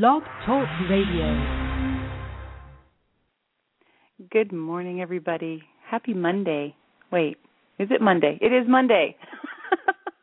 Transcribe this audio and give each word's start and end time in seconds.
Blog 0.00 0.22
Talk 0.46 0.66
Radio. 0.88 1.36
Good 4.30 4.50
morning, 4.50 5.02
everybody. 5.02 5.64
Happy 5.86 6.14
Monday. 6.14 6.74
Wait, 7.10 7.36
is 7.78 7.88
it 7.90 8.00
Monday? 8.00 8.38
It 8.40 8.54
is 8.54 8.66
Monday. 8.66 9.14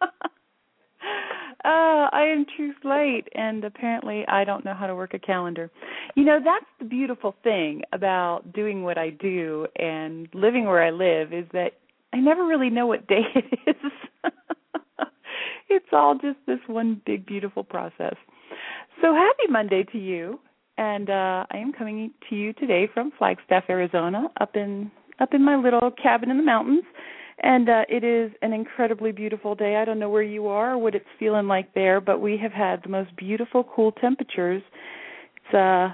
uh, 0.02 0.08
I 1.66 2.34
am 2.34 2.48
Truth 2.58 2.78
Light, 2.84 3.26
and 3.36 3.64
apparently 3.64 4.26
I 4.28 4.44
don't 4.44 4.66
know 4.66 4.74
how 4.74 4.88
to 4.88 4.96
work 4.96 5.14
a 5.14 5.20
calendar. 5.20 5.70
You 6.16 6.26
know, 6.26 6.40
that's 6.44 6.66
the 6.80 6.86
beautiful 6.86 7.36
thing 7.44 7.84
about 7.94 8.52
doing 8.52 8.82
what 8.82 8.98
I 8.98 9.12
do 9.12 9.68
and 9.76 10.28
living 10.34 10.66
where 10.66 10.82
I 10.82 10.90
live 10.90 11.32
is 11.32 11.46
that 11.54 11.74
I 12.12 12.18
never 12.18 12.44
really 12.44 12.72
know 12.72 12.88
what 12.88 13.06
day 13.06 13.22
it 13.36 13.60
is. 13.68 14.32
it's 15.70 15.86
all 15.94 16.16
just 16.16 16.40
this 16.48 16.58
one 16.66 17.04
big, 17.06 17.28
beautiful 17.28 17.64
process. 17.64 18.16
So 19.02 19.14
happy 19.14 19.50
Monday 19.50 19.84
to 19.92 19.98
you 19.98 20.40
and 20.80 21.10
uh, 21.10 21.46
I 21.52 21.58
am 21.58 21.74
coming 21.74 22.12
to 22.30 22.36
you 22.36 22.54
today 22.54 22.88
from 22.94 23.12
Flagstaff, 23.18 23.66
Arizona, 23.70 24.28
up 24.40 24.56
in 24.56 24.90
up 25.20 25.34
in 25.34 25.44
my 25.44 25.58
little 25.58 25.92
cabin 25.92 26.32
in 26.32 26.38
the 26.38 26.44
mountains. 26.44 26.86
And 27.44 27.70
uh, 27.70 27.84
it 27.90 28.06
is 28.06 28.32
an 28.42 28.54
incredibly 28.54 29.12
beautiful 29.12 29.56
day. 29.56 29.76
I 29.76 29.84
don't 29.86 30.00
know 30.00 30.10
where 30.10 30.24
you 30.24 30.48
are 30.48 30.74
or 30.74 30.78
what 30.78 30.96
it's 30.96 31.06
feeling 31.18 31.48
like 31.48 31.74
there, 31.74 32.00
but 32.00 32.22
we 32.22 32.38
have 32.38 32.54
had 32.54 32.82
the 32.84 32.90
most 32.90 33.16
beautiful, 33.18 33.66
cool 33.76 33.92
temperatures. 33.92 34.62
It's 35.36 35.54
uh, 35.54 35.90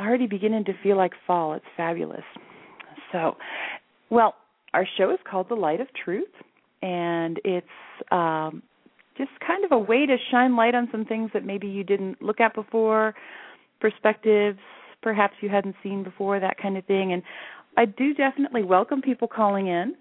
already 0.00 0.28
beginning 0.28 0.64
to 0.66 0.72
feel 0.82 0.96
like 0.96 1.12
fall. 1.26 1.54
It's 1.54 1.64
fabulous. 1.76 2.24
So, 3.10 3.36
well, 4.10 4.34
our 4.74 4.86
show 4.96 5.10
is 5.12 5.18
called 5.28 5.48
The 5.48 5.54
Light 5.54 5.80
of 5.80 5.88
Truth, 6.04 6.30
and 6.80 7.40
it's 7.44 7.66
um, 8.10 8.62
just 9.16 9.30
kind 9.46 9.64
of 9.64 9.72
a 9.72 9.78
way 9.78 10.06
to 10.06 10.16
shine 10.30 10.56
light 10.56 10.74
on 10.74 10.88
some 10.90 11.04
things 11.04 11.30
that 11.34 11.44
maybe 11.44 11.68
you 11.68 11.84
didn't 11.84 12.22
look 12.22 12.40
at 12.40 12.54
before 12.54 13.14
perspectives 13.80 14.58
perhaps 15.02 15.34
you 15.40 15.48
hadn't 15.48 15.74
seen 15.82 16.02
before, 16.02 16.40
that 16.40 16.56
kind 16.56 16.78
of 16.78 16.84
thing. 16.86 17.12
And 17.12 17.22
I 17.76 17.84
do 17.84 18.14
definitely 18.14 18.62
welcome 18.62 19.02
people 19.02 19.28
calling 19.28 19.66
in. 19.66 19.94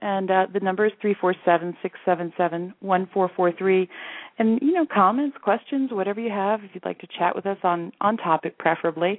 And 0.00 0.30
uh, 0.30 0.46
the 0.52 0.60
number 0.60 0.86
is 0.86 0.92
three 1.00 1.16
four 1.20 1.34
seven 1.44 1.76
six 1.82 1.98
seven 2.04 2.32
seven 2.36 2.72
one 2.78 3.08
four 3.12 3.28
four 3.34 3.50
three, 3.50 3.88
and 4.38 4.60
you 4.62 4.70
know 4.70 4.86
comments, 4.86 5.36
questions, 5.42 5.90
whatever 5.90 6.20
you 6.20 6.30
have. 6.30 6.62
If 6.62 6.70
you'd 6.72 6.84
like 6.84 7.00
to 7.00 7.08
chat 7.18 7.34
with 7.34 7.46
us 7.46 7.56
on 7.64 7.90
on 8.00 8.16
topic, 8.16 8.58
preferably. 8.58 9.18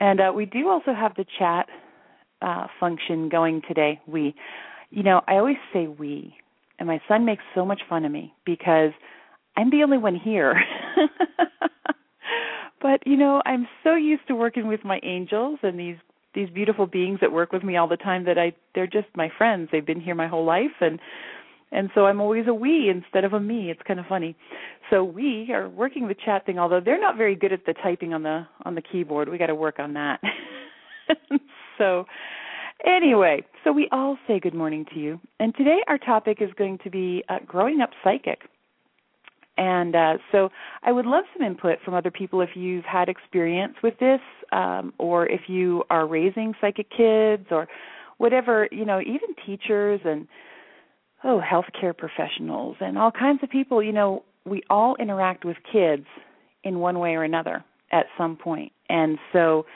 And 0.00 0.20
uh, 0.20 0.32
we 0.34 0.46
do 0.46 0.68
also 0.68 0.92
have 0.92 1.14
the 1.14 1.24
chat 1.38 1.68
uh, 2.42 2.66
function 2.80 3.28
going 3.28 3.62
today. 3.68 4.00
We, 4.08 4.34
you 4.90 5.04
know, 5.04 5.20
I 5.28 5.34
always 5.34 5.58
say 5.72 5.86
we, 5.86 6.34
and 6.78 6.88
my 6.88 7.00
son 7.08 7.24
makes 7.24 7.42
so 7.54 7.64
much 7.64 7.82
fun 7.88 8.04
of 8.04 8.12
me 8.12 8.34
because 8.44 8.90
I'm 9.56 9.70
the 9.70 9.82
only 9.82 9.98
one 9.98 10.16
here. 10.16 10.60
but 12.82 13.04
you 13.06 13.16
know 13.16 13.40
i'm 13.46 13.66
so 13.82 13.94
used 13.94 14.26
to 14.28 14.34
working 14.34 14.68
with 14.68 14.84
my 14.84 15.00
angels 15.02 15.58
and 15.62 15.78
these 15.80 15.96
these 16.34 16.50
beautiful 16.50 16.86
beings 16.86 17.18
that 17.20 17.32
work 17.32 17.52
with 17.52 17.62
me 17.64 17.76
all 17.76 17.88
the 17.88 17.96
time 17.96 18.24
that 18.24 18.38
i 18.38 18.52
they're 18.74 18.86
just 18.86 19.06
my 19.16 19.30
friends. 19.38 19.68
They've 19.72 19.86
been 19.86 20.00
here 20.00 20.14
my 20.14 20.26
whole 20.28 20.44
life. 20.44 20.76
And 20.80 21.00
and 21.72 21.90
so 21.94 22.06
i'm 22.06 22.20
always 22.20 22.46
a 22.46 22.54
we 22.54 22.90
instead 22.90 23.24
of 23.24 23.32
a 23.32 23.40
me. 23.40 23.70
It's 23.70 23.80
kind 23.86 23.98
of 23.98 24.06
funny. 24.06 24.36
So 24.90 25.02
we 25.02 25.50
are 25.52 25.68
working 25.68 26.08
the 26.08 26.14
chat 26.14 26.44
thing 26.44 26.58
although 26.58 26.80
they're 26.80 27.00
not 27.00 27.16
very 27.16 27.36
good 27.36 27.52
at 27.52 27.64
the 27.66 27.74
typing 27.74 28.12
on 28.12 28.22
the 28.22 28.46
on 28.64 28.74
the 28.74 28.82
keyboard. 28.82 29.28
We 29.28 29.38
got 29.38 29.46
to 29.46 29.54
work 29.54 29.78
on 29.78 29.94
that. 29.94 30.20
So 31.78 32.06
anyway 32.86 33.42
so 33.64 33.72
we 33.72 33.88
all 33.92 34.16
say 34.26 34.38
good 34.38 34.54
morning 34.54 34.84
to 34.92 34.98
you 34.98 35.20
and 35.40 35.54
today 35.54 35.78
our 35.88 35.98
topic 35.98 36.38
is 36.40 36.50
going 36.56 36.78
to 36.78 36.90
be 36.90 37.24
uh, 37.28 37.38
growing 37.46 37.80
up 37.80 37.90
psychic 38.02 38.42
and 39.56 39.94
uh, 39.94 40.14
so 40.32 40.50
I 40.82 40.92
would 40.92 41.06
love 41.06 41.24
some 41.36 41.46
input 41.46 41.78
from 41.84 41.94
other 41.94 42.10
people 42.10 42.40
if 42.40 42.50
you've 42.54 42.84
had 42.84 43.08
experience 43.08 43.74
with 43.82 43.98
this, 43.98 44.20
um, 44.52 44.92
or 44.98 45.26
if 45.26 45.42
you 45.46 45.84
are 45.90 46.06
raising 46.06 46.54
psychic 46.60 46.90
kids, 46.90 47.46
or 47.50 47.68
whatever, 48.18 48.68
you 48.72 48.84
know, 48.84 49.00
even 49.00 49.34
teachers 49.46 50.00
and 50.04 50.26
oh, 51.22 51.40
healthcare 51.40 51.96
professionals 51.96 52.76
and 52.80 52.98
all 52.98 53.12
kinds 53.12 53.42
of 53.42 53.50
people. 53.50 53.82
You 53.82 53.92
know, 53.92 54.24
we 54.44 54.62
all 54.68 54.96
interact 54.96 55.44
with 55.44 55.56
kids 55.70 56.06
in 56.64 56.80
one 56.80 56.98
way 56.98 57.14
or 57.14 57.22
another 57.22 57.64
at 57.92 58.06
some 58.18 58.36
point, 58.36 58.72
and 58.88 59.18
so 59.32 59.66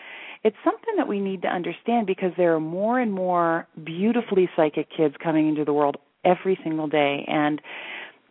it's 0.49 0.57
something 0.65 0.97
that 0.97 1.07
we 1.07 1.21
need 1.21 1.43
to 1.43 1.49
understand 1.49 2.07
because 2.07 2.33
there 2.37 2.55
are 2.55 2.61
more 2.61 2.99
and 2.99 3.13
more 3.13 3.67
beautifully 3.85 4.49
psychic 4.57 4.89
kids 4.95 5.15
coming 5.23 5.49
into 5.49 5.65
the 5.65 5.73
world 5.73 5.97
every 6.25 6.59
single 6.65 6.89
day, 6.89 7.25
and 7.29 7.61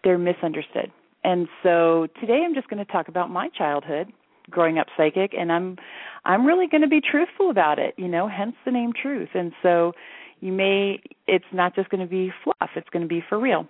they're 0.04 0.18
misunderstood 0.18 0.92
and 1.28 1.50
so 1.62 2.08
today 2.22 2.44
I'm 2.46 2.56
just 2.56 2.70
going 2.70 2.84
to 2.84 2.90
talk 2.90 3.10
about 3.10 3.30
my 3.30 3.50
childhood 3.50 4.14
growing 4.50 4.78
up 4.78 4.88
psychic 4.96 5.34
and 5.38 5.52
I'm 5.52 5.78
I'm 6.24 6.46
really 6.46 6.68
going 6.68 6.82
to 6.82 6.88
be 6.88 7.02
truthful 7.02 7.50
about 7.50 7.80
it, 7.80 7.96
you 7.98 8.08
know, 8.08 8.30
hence 8.30 8.56
the 8.66 8.72
name 8.72 8.94
truth. 8.94 9.30
And 9.34 9.52
so 9.62 9.92
you 10.40 10.54
may 10.54 11.02
it's 11.28 11.46
not 11.52 11.76
just 11.76 11.90
going 11.90 12.00
to 12.00 12.08
be 12.10 12.32
fluff, 12.46 12.70
it's 12.78 12.88
going 12.90 13.02
to 13.02 13.10
be 13.10 13.22
for 13.28 13.38
real. 13.38 13.68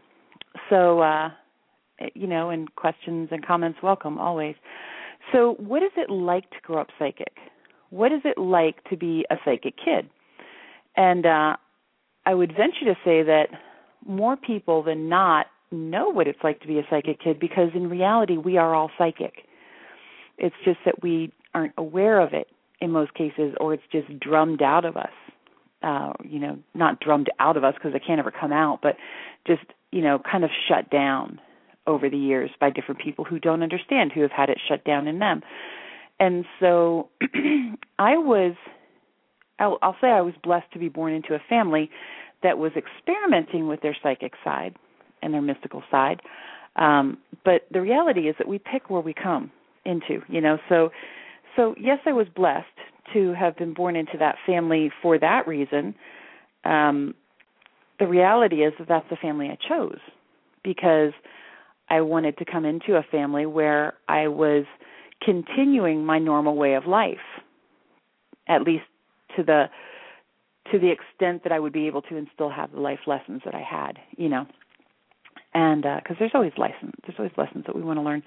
So 0.69 1.01
uh 1.01 1.29
you 2.13 2.27
know, 2.27 2.51
and 2.51 2.73
questions 2.75 3.29
and 3.31 3.43
comments 3.43 3.79
welcome 3.81 4.19
always. 4.19 4.55
So 5.31 5.55
what 5.57 5.81
is 5.81 5.91
it 5.97 6.11
like 6.11 6.47
to 6.51 6.57
grow 6.61 6.81
up 6.81 6.89
psychic? 6.99 7.33
What 7.89 8.11
is 8.11 8.21
it 8.25 8.37
like 8.37 8.83
to 8.85 8.97
be 8.97 9.25
a 9.29 9.35
psychic 9.45 9.75
kid? 9.77 10.09
And 10.95 11.25
uh 11.25 11.55
I 12.25 12.33
would 12.33 12.49
venture 12.49 12.85
to 12.85 12.95
say 13.05 13.23
that 13.23 13.47
more 14.05 14.35
people 14.35 14.83
than 14.83 15.07
not 15.09 15.47
know 15.71 16.09
what 16.09 16.27
it's 16.27 16.39
like 16.43 16.61
to 16.61 16.67
be 16.67 16.79
a 16.79 16.83
psychic 16.89 17.21
kid 17.21 17.39
because 17.39 17.69
in 17.73 17.89
reality 17.89 18.37
we 18.37 18.57
are 18.57 18.75
all 18.75 18.91
psychic. 18.97 19.45
It's 20.37 20.55
just 20.63 20.79
that 20.85 21.01
we 21.01 21.31
aren't 21.53 21.73
aware 21.77 22.19
of 22.19 22.33
it 22.33 22.47
in 22.79 22.91
most 22.91 23.13
cases 23.13 23.55
or 23.59 23.73
it's 23.73 23.83
just 23.91 24.19
drummed 24.19 24.61
out 24.61 24.85
of 24.85 24.97
us. 24.97 25.11
Uh, 25.83 26.11
you 26.23 26.39
know, 26.39 26.57
not 26.73 26.99
drummed 26.99 27.29
out 27.39 27.55
of 27.55 27.63
us 27.63 27.75
because 27.75 27.93
it 27.93 28.01
can't 28.05 28.19
ever 28.19 28.31
come 28.31 28.51
out, 28.51 28.79
but 28.81 28.95
just, 29.45 29.61
you 29.91 30.01
know, 30.01 30.19
kind 30.19 30.43
of 30.43 30.49
shut 30.67 30.89
down 30.89 31.39
over 31.85 32.09
the 32.09 32.17
years 32.17 32.49
by 32.59 32.69
different 32.71 32.99
people 32.99 33.23
who 33.23 33.39
don't 33.39 33.61
understand, 33.61 34.11
who 34.11 34.21
have 34.21 34.31
had 34.31 34.49
it 34.49 34.57
shut 34.67 34.83
down 34.83 35.07
in 35.07 35.19
them. 35.19 35.41
And 36.19 36.45
so 36.59 37.09
I 37.99 38.17
was 38.17 38.55
I'll, 39.59 39.77
I'll 39.81 39.95
say 40.01 40.07
I 40.07 40.21
was 40.21 40.33
blessed 40.43 40.71
to 40.73 40.79
be 40.79 40.89
born 40.89 41.13
into 41.13 41.33
a 41.33 41.39
family 41.49 41.89
that 42.43 42.57
was 42.57 42.71
experimenting 42.75 43.67
with 43.67 43.81
their 43.81 43.95
psychic 44.03 44.33
side 44.43 44.75
and 45.21 45.33
their 45.33 45.41
mystical 45.41 45.83
side. 45.89 46.21
Um, 46.75 47.17
but 47.43 47.67
the 47.71 47.81
reality 47.81 48.29
is 48.29 48.35
that 48.37 48.47
we 48.47 48.59
pick 48.59 48.89
where 48.89 49.01
we 49.01 49.13
come 49.13 49.51
into, 49.85 50.21
you 50.27 50.41
know. 50.41 50.57
So, 50.69 50.91
so 51.55 51.73
yes, 51.79 51.99
I 52.05 52.13
was 52.13 52.27
blessed 52.35 52.65
to 53.13 53.33
have 53.33 53.57
been 53.57 53.73
born 53.73 53.95
into 53.95 54.17
that 54.19 54.35
family 54.45 54.91
for 55.01 55.17
that 55.17 55.47
reason. 55.47 55.95
Um, 56.65 57.15
the 57.99 58.05
reality 58.07 58.57
is 58.57 58.73
that 58.77 58.87
that's 58.87 59.09
the 59.09 59.15
family 59.15 59.49
I 59.49 59.57
chose 59.67 59.99
because 60.63 61.13
I 61.89 62.01
wanted 62.01 62.37
to 62.37 62.45
come 62.45 62.65
into 62.65 62.95
a 62.95 63.03
family 63.09 63.45
where 63.45 63.93
I 64.07 64.27
was 64.27 64.65
continuing 65.21 66.05
my 66.05 66.19
normal 66.19 66.55
way 66.55 66.75
of 66.75 66.85
life, 66.85 67.17
at 68.47 68.61
least 68.63 68.85
to 69.35 69.43
the 69.43 69.65
to 70.71 70.79
the 70.79 70.91
extent 70.91 71.43
that 71.43 71.53
I 71.53 71.59
would 71.59 71.71
be 71.71 71.87
able 71.87 72.01
to 72.03 72.17
and 72.17 72.27
still 72.33 72.49
have 72.49 72.73
the 72.73 72.79
life 72.81 72.99
lessons 73.07 73.41
that 73.45 73.55
I 73.55 73.61
had, 73.61 73.99
you 74.17 74.27
know 74.27 74.47
and 75.57 75.81
because 75.81 76.15
uh, 76.17 76.19
there's 76.19 76.31
always 76.35 76.53
lessons, 76.57 76.93
there's 77.05 77.17
always 77.17 77.31
lessons 77.35 77.65
that 77.65 77.75
we 77.75 77.81
want 77.81 77.97
to 77.97 78.03
learn. 78.03 78.21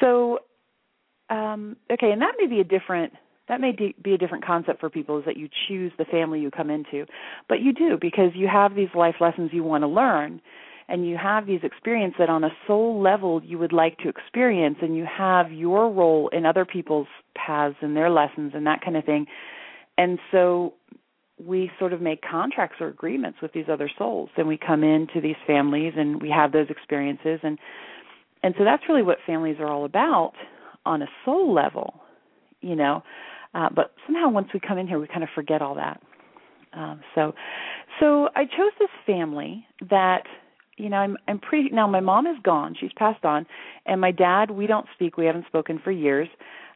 So, 0.00 0.40
um, 1.30 1.76
okay, 1.90 2.10
and 2.12 2.20
that 2.20 2.34
may 2.38 2.46
be 2.46 2.60
a 2.60 2.64
different 2.64 3.14
that 3.48 3.60
may 3.60 3.70
be 3.70 4.12
a 4.12 4.18
different 4.18 4.44
concept 4.44 4.80
for 4.80 4.90
people 4.90 5.20
is 5.20 5.24
that 5.24 5.36
you 5.36 5.48
choose 5.68 5.92
the 5.98 6.04
family 6.04 6.40
you 6.40 6.50
come 6.50 6.68
into, 6.68 7.06
but 7.48 7.60
you 7.60 7.72
do 7.72 7.96
because 8.00 8.32
you 8.34 8.48
have 8.48 8.74
these 8.74 8.88
life 8.92 9.14
lessons 9.20 9.50
you 9.52 9.62
want 9.62 9.82
to 9.82 9.88
learn, 9.88 10.40
and 10.88 11.08
you 11.08 11.16
have 11.16 11.46
these 11.46 11.60
experiences 11.62 12.16
that 12.18 12.28
on 12.28 12.44
a 12.44 12.50
soul 12.66 13.00
level 13.00 13.42
you 13.44 13.58
would 13.58 13.72
like 13.72 13.98
to 13.98 14.08
experience, 14.08 14.78
and 14.82 14.96
you 14.96 15.06
have 15.06 15.52
your 15.52 15.90
role 15.90 16.28
in 16.28 16.46
other 16.46 16.64
people's 16.64 17.08
paths 17.34 17.76
and 17.80 17.96
their 17.96 18.10
lessons 18.10 18.52
and 18.54 18.66
that 18.66 18.82
kind 18.82 18.96
of 18.96 19.04
thing. 19.04 19.26
And 19.98 20.18
so 20.30 20.74
we 21.44 21.70
sort 21.78 21.92
of 21.92 22.00
make 22.00 22.22
contracts 22.22 22.76
or 22.80 22.88
agreements 22.88 23.38
with 23.42 23.52
these 23.52 23.66
other 23.70 23.90
souls 23.98 24.30
and 24.36 24.48
we 24.48 24.56
come 24.56 24.82
into 24.82 25.20
these 25.20 25.36
families 25.46 25.92
and 25.96 26.22
we 26.22 26.30
have 26.30 26.52
those 26.52 26.68
experiences. 26.70 27.40
And 27.42 27.58
and 28.42 28.54
so 28.56 28.64
that's 28.64 28.84
really 28.88 29.02
what 29.02 29.18
families 29.26 29.56
are 29.58 29.66
all 29.66 29.84
about 29.84 30.32
on 30.84 31.02
a 31.02 31.06
soul 31.24 31.52
level 31.52 32.00
you 32.62 32.74
know. 32.74 33.02
Uh, 33.54 33.68
but 33.74 33.92
somehow 34.06 34.28
once 34.30 34.48
we 34.54 34.60
come 34.60 34.78
in 34.78 34.86
here 34.86 34.98
we 34.98 35.06
kind 35.06 35.22
of 35.22 35.28
forget 35.34 35.60
all 35.60 35.74
that. 35.74 36.00
Um, 36.72 37.00
so 37.14 37.34
so 38.00 38.28
i 38.34 38.44
chose 38.44 38.72
this 38.78 38.90
family 39.06 39.66
that 39.90 40.24
you 40.76 40.88
know 40.88 40.96
i'm 40.96 41.16
i'm 41.28 41.38
pretty 41.38 41.68
now 41.70 41.86
my 41.86 42.00
mom 42.00 42.26
is 42.26 42.36
gone 42.42 42.74
she's 42.78 42.92
passed 42.96 43.24
on 43.24 43.46
and 43.86 44.00
my 44.00 44.10
dad 44.10 44.50
we 44.50 44.66
don't 44.66 44.86
speak 44.94 45.16
we 45.16 45.26
haven't 45.26 45.46
spoken 45.46 45.80
for 45.82 45.90
years 45.90 46.28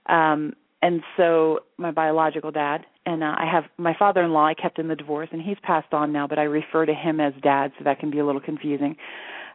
um 0.06 0.52
and 0.82 1.02
so 1.17 1.61
my 1.76 1.91
biological 1.91 2.50
dad 2.50 2.85
and 3.06 3.23
uh, 3.23 3.35
I 3.37 3.47
have 3.50 3.64
my 3.79 3.94
father-in-law. 3.99 4.47
I 4.47 4.55
kept 4.55 4.79
in 4.79 4.88
the 4.88 4.97
divorce, 4.97 5.29
and 5.32 5.41
he's 5.41 5.56
passed 5.62 5.93
on 5.93 6.12
now, 6.12 6.26
but 6.26 6.38
I 6.38 6.43
refer 6.43 6.87
to 6.87 6.94
him 6.94 7.20
as 7.20 7.32
dad, 7.43 7.73
so 7.79 7.85
that 7.85 7.99
can 7.99 8.11
be 8.11 8.19
a 8.19 8.26
little 8.26 8.41
confusing. 8.41 8.97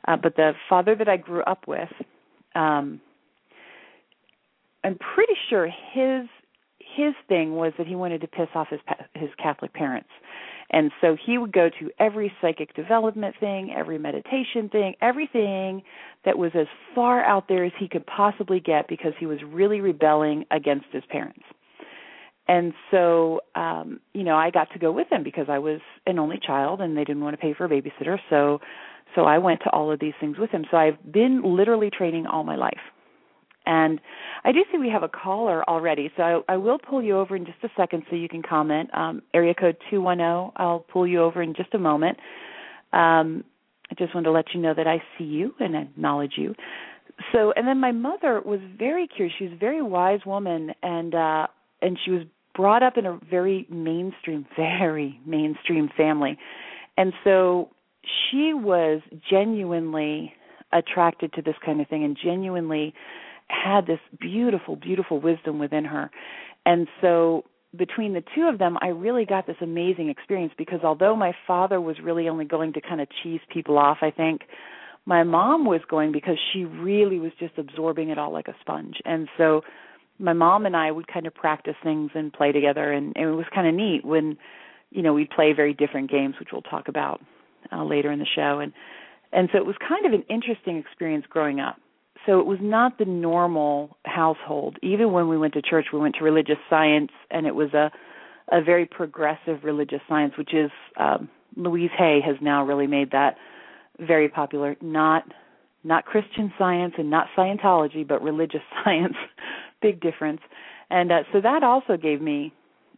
Uh, 0.07 0.17
but 0.17 0.35
the 0.35 0.53
father 0.69 0.95
that 0.95 1.07
I 1.07 1.17
grew 1.17 1.41
up 1.43 1.67
with, 1.67 1.89
um, 2.55 2.99
I'm 4.83 4.97
pretty 5.15 5.33
sure 5.49 5.67
his 5.67 6.27
his 6.79 7.13
thing 7.27 7.55
was 7.55 7.73
that 7.77 7.87
he 7.87 7.95
wanted 7.95 8.21
to 8.21 8.27
piss 8.27 8.47
off 8.55 8.67
his 8.69 8.79
his 9.13 9.29
Catholic 9.41 9.73
parents. 9.73 10.09
And 10.71 10.91
so 10.99 11.15
he 11.25 11.37
would 11.37 11.53
go 11.53 11.69
to 11.79 11.91
every 11.99 12.31
psychic 12.41 12.73
development 12.75 13.35
thing, 13.39 13.73
every 13.75 13.97
meditation 13.97 14.69
thing, 14.69 14.95
everything 15.01 15.83
that 16.25 16.37
was 16.37 16.51
as 16.55 16.67
far 16.93 17.23
out 17.23 17.47
there 17.47 17.63
as 17.63 17.71
he 17.79 17.87
could 17.87 18.05
possibly 18.07 18.59
get 18.59 18.87
because 18.87 19.13
he 19.19 19.25
was 19.25 19.39
really 19.45 19.79
rebelling 19.79 20.45
against 20.51 20.87
his 20.91 21.03
parents. 21.09 21.43
And 22.47 22.73
so, 22.91 23.41
um, 23.55 23.99
you 24.13 24.23
know, 24.23 24.35
I 24.35 24.51
got 24.51 24.71
to 24.73 24.79
go 24.79 24.91
with 24.91 25.11
him 25.11 25.23
because 25.23 25.47
I 25.49 25.59
was 25.59 25.81
an 26.05 26.19
only 26.19 26.39
child 26.45 26.81
and 26.81 26.95
they 26.95 27.03
didn't 27.03 27.23
want 27.23 27.35
to 27.35 27.41
pay 27.41 27.53
for 27.53 27.65
a 27.65 27.69
babysitter. 27.69 28.17
So, 28.29 28.59
so 29.15 29.23
I 29.25 29.37
went 29.37 29.61
to 29.63 29.69
all 29.71 29.91
of 29.91 29.99
these 29.99 30.13
things 30.19 30.37
with 30.37 30.51
him. 30.51 30.65
So 30.69 30.77
I've 30.77 31.11
been 31.11 31.41
literally 31.43 31.89
training 31.89 32.27
all 32.27 32.43
my 32.43 32.55
life. 32.55 32.73
And 33.65 33.99
I 34.43 34.51
do 34.51 34.63
see 34.71 34.77
we 34.77 34.89
have 34.89 35.03
a 35.03 35.09
caller 35.09 35.67
already, 35.67 36.11
so 36.15 36.43
I, 36.47 36.53
I 36.53 36.57
will 36.57 36.77
pull 36.77 37.01
you 37.01 37.17
over 37.17 37.35
in 37.35 37.45
just 37.45 37.57
a 37.63 37.69
second 37.75 38.03
so 38.09 38.15
you 38.15 38.29
can 38.29 38.43
comment. 38.43 38.89
Um, 38.93 39.21
area 39.33 39.53
code 39.53 39.77
210, 39.89 40.51
I'll 40.55 40.85
pull 40.91 41.07
you 41.07 41.21
over 41.21 41.41
in 41.41 41.53
just 41.55 41.73
a 41.73 41.79
moment. 41.79 42.17
Um, 42.93 43.43
I 43.89 43.95
just 43.97 44.13
wanted 44.13 44.25
to 44.25 44.31
let 44.31 44.45
you 44.53 44.61
know 44.61 44.73
that 44.73 44.87
I 44.87 45.01
see 45.17 45.25
you 45.25 45.53
and 45.59 45.75
acknowledge 45.75 46.33
you. 46.37 46.55
So, 47.31 47.53
and 47.55 47.67
then 47.67 47.79
my 47.79 47.91
mother 47.91 48.41
was 48.43 48.59
very 48.77 49.07
curious. 49.07 49.35
She 49.37 49.45
was 49.45 49.53
a 49.53 49.57
very 49.57 49.81
wise 49.81 50.19
woman, 50.25 50.71
and 50.83 51.15
uh, 51.15 51.47
and 51.81 51.97
she 52.03 52.11
was 52.11 52.23
brought 52.55 52.83
up 52.83 52.97
in 52.97 53.05
a 53.05 53.19
very 53.29 53.65
mainstream, 53.69 54.45
very 54.57 55.19
mainstream 55.25 55.89
family, 55.95 56.37
and 56.97 57.13
so 57.23 57.69
she 58.29 58.53
was 58.53 59.01
genuinely 59.29 60.33
attracted 60.73 61.31
to 61.33 61.41
this 61.41 61.55
kind 61.65 61.79
of 61.79 61.87
thing 61.87 62.03
and 62.03 62.17
genuinely 62.21 62.93
had 63.47 63.85
this 63.87 63.99
beautiful, 64.19 64.75
beautiful 64.75 65.19
wisdom 65.19 65.59
within 65.59 65.85
her. 65.85 66.11
And 66.65 66.87
so 67.01 67.43
between 67.75 68.13
the 68.13 68.23
two 68.35 68.43
of 68.51 68.57
them, 68.57 68.77
I 68.81 68.87
really 68.87 69.25
got 69.25 69.47
this 69.47 69.57
amazing 69.61 70.09
experience 70.09 70.53
because 70.57 70.79
although 70.83 71.15
my 71.15 71.33
father 71.45 71.79
was 71.79 71.97
really 72.01 72.29
only 72.29 72.45
going 72.45 72.73
to 72.73 72.81
kind 72.81 73.01
of 73.01 73.07
cheese 73.23 73.41
people 73.51 73.77
off, 73.77 73.97
I 74.01 74.11
think 74.11 74.41
my 75.05 75.23
mom 75.23 75.65
was 75.65 75.81
going 75.89 76.11
because 76.11 76.37
she 76.51 76.65
really 76.65 77.19
was 77.19 77.31
just 77.39 77.57
absorbing 77.57 78.09
it 78.09 78.17
all 78.17 78.31
like 78.31 78.47
a 78.47 78.55
sponge. 78.61 78.95
And 79.05 79.27
so 79.37 79.61
my 80.19 80.33
mom 80.33 80.65
and 80.65 80.75
I 80.75 80.91
would 80.91 81.07
kind 81.07 81.27
of 81.27 81.33
practice 81.33 81.75
things 81.83 82.11
and 82.15 82.31
play 82.31 82.51
together 82.51 82.91
and, 82.91 83.15
it 83.15 83.27
was 83.27 83.45
kind 83.53 83.67
of 83.67 83.73
neat 83.73 84.05
when 84.05 84.37
you 84.91 85.01
know 85.01 85.13
we'd 85.13 85.29
play 85.29 85.51
very 85.53 85.73
different 85.73 86.09
games 86.09 86.35
which 86.39 86.49
we'll 86.51 86.61
talk 86.61 86.87
about 86.87 87.21
uh, 87.71 87.83
later 87.83 88.11
in 88.11 88.19
the 88.19 88.27
show 88.35 88.59
and 88.59 88.71
and 89.33 89.49
so 89.51 89.57
it 89.57 89.65
was 89.65 89.75
kind 89.87 90.05
of 90.05 90.13
an 90.13 90.23
interesting 90.29 90.77
experience 90.77 91.25
growing 91.29 91.59
up 91.59 91.77
so 92.25 92.39
it 92.39 92.45
was 92.45 92.59
not 92.61 92.97
the 92.97 93.05
normal 93.05 93.97
household. 94.05 94.77
Even 94.81 95.11
when 95.11 95.27
we 95.27 95.37
went 95.37 95.53
to 95.53 95.61
church, 95.61 95.87
we 95.93 95.99
went 95.99 96.15
to 96.15 96.23
religious 96.23 96.57
science, 96.69 97.11
and 97.31 97.45
it 97.45 97.55
was 97.55 97.73
a 97.73 97.91
a 98.51 98.61
very 98.61 98.85
progressive 98.85 99.63
religious 99.63 100.01
science, 100.07 100.33
which 100.37 100.53
is 100.53 100.69
um, 100.97 101.29
Louise 101.55 101.89
Hay 101.97 102.19
has 102.23 102.35
now 102.41 102.63
really 102.63 102.85
made 102.85 103.11
that 103.11 103.37
very 103.99 104.29
popular. 104.29 104.75
Not 104.81 105.23
not 105.83 106.05
Christian 106.05 106.51
science 106.57 106.95
and 106.97 107.09
not 107.09 107.27
Scientology, 107.37 108.07
but 108.07 108.21
religious 108.21 108.61
science. 108.83 109.15
Big 109.81 110.01
difference. 110.01 110.41
And 110.89 111.11
uh, 111.11 111.23
so 111.31 111.41
that 111.41 111.63
also 111.63 111.97
gave 111.97 112.21
me 112.21 112.53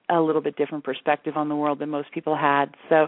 a 0.09 0.19
little 0.19 0.42
bit 0.42 0.56
different 0.56 0.83
perspective 0.83 1.36
on 1.36 1.50
the 1.50 1.56
world 1.56 1.80
than 1.80 1.89
most 1.89 2.12
people 2.13 2.36
had. 2.36 2.68
So 2.89 3.07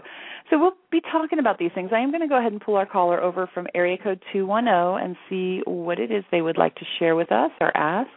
so 0.50 0.58
we'll 0.58 0.76
be 0.90 1.00
talking 1.00 1.38
about 1.38 1.58
these 1.58 1.70
things. 1.74 1.90
I 1.92 2.00
am 2.00 2.10
going 2.10 2.20
to 2.22 2.28
go 2.28 2.38
ahead 2.38 2.52
and 2.52 2.60
pull 2.60 2.76
our 2.76 2.86
caller 2.86 3.20
over 3.20 3.48
from 3.52 3.66
area 3.74 3.96
code 3.96 4.22
210 4.32 5.04
and 5.04 5.16
see 5.28 5.62
what 5.66 5.98
it 5.98 6.10
is 6.10 6.24
they 6.30 6.42
would 6.42 6.58
like 6.58 6.74
to 6.76 6.84
share 6.98 7.14
with 7.14 7.32
us 7.32 7.50
or 7.60 7.74
ask. 7.76 8.10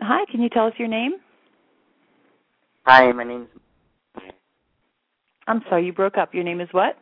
Hi, 0.00 0.24
can 0.30 0.40
you 0.40 0.48
tell 0.48 0.66
us 0.66 0.74
your 0.78 0.88
name? 0.88 1.12
Hi, 2.84 3.10
my 3.12 3.24
name's 3.24 3.48
I'm 5.46 5.62
sorry, 5.68 5.84
you 5.84 5.92
broke 5.92 6.16
up. 6.16 6.32
Your 6.32 6.44
name 6.44 6.60
is 6.60 6.68
what? 6.70 6.96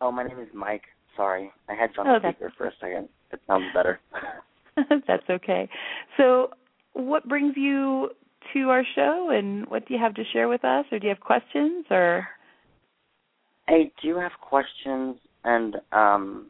Oh, 0.00 0.12
my 0.12 0.24
name 0.24 0.38
is 0.38 0.48
Mike. 0.52 0.82
Sorry. 1.16 1.50
I 1.68 1.74
had 1.74 1.94
John 1.94 2.06
on 2.06 2.20
oh, 2.24 2.30
speaker 2.30 2.52
for 2.56 2.66
a 2.66 2.72
second. 2.80 3.08
It 3.32 3.40
sounds 3.46 3.64
better. 3.74 3.98
that's 5.06 5.28
okay. 5.30 5.68
So, 6.18 6.50
what 6.92 7.26
brings 7.26 7.56
you 7.56 8.10
to 8.52 8.70
our 8.70 8.82
show, 8.94 9.30
and 9.30 9.66
what 9.68 9.86
do 9.86 9.94
you 9.94 10.00
have 10.00 10.14
to 10.14 10.24
share 10.32 10.48
with 10.48 10.64
us, 10.64 10.84
or 10.92 10.98
do 10.98 11.06
you 11.06 11.14
have 11.14 11.20
questions, 11.20 11.86
or? 11.90 12.26
I 13.68 13.90
do 14.02 14.16
have 14.16 14.32
questions, 14.40 15.16
and 15.44 15.76
um, 15.92 16.46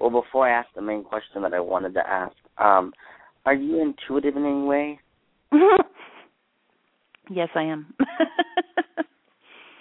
well, 0.00 0.10
before 0.10 0.48
I 0.48 0.58
ask 0.58 0.68
the 0.74 0.82
main 0.82 1.04
question 1.04 1.42
that 1.42 1.52
I 1.52 1.60
wanted 1.60 1.94
to 1.94 2.06
ask, 2.06 2.34
um, 2.58 2.92
are 3.44 3.54
you 3.54 3.80
intuitive 3.80 4.36
in 4.36 4.44
any 4.44 4.62
way? 4.62 5.00
yes, 7.30 7.48
I 7.54 7.62
am. 7.62 7.94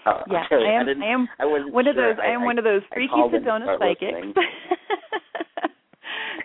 uh, 0.06 0.24
yeah, 0.32 0.44
okay. 0.46 0.56
I 0.56 0.80
am. 0.80 0.88
I, 0.88 1.06
I 1.06 1.14
am 1.14 1.28
I 1.40 1.46
one 1.46 1.86
sure. 1.86 1.90
of 1.90 1.96
those. 1.96 2.16
I, 2.22 2.28
I 2.28 2.34
am 2.34 2.46
one 2.46 2.58
of 2.58 2.64
those 2.64 2.82
freaky 2.94 3.14
Sedona 3.14 3.78
psychics. 3.78 4.28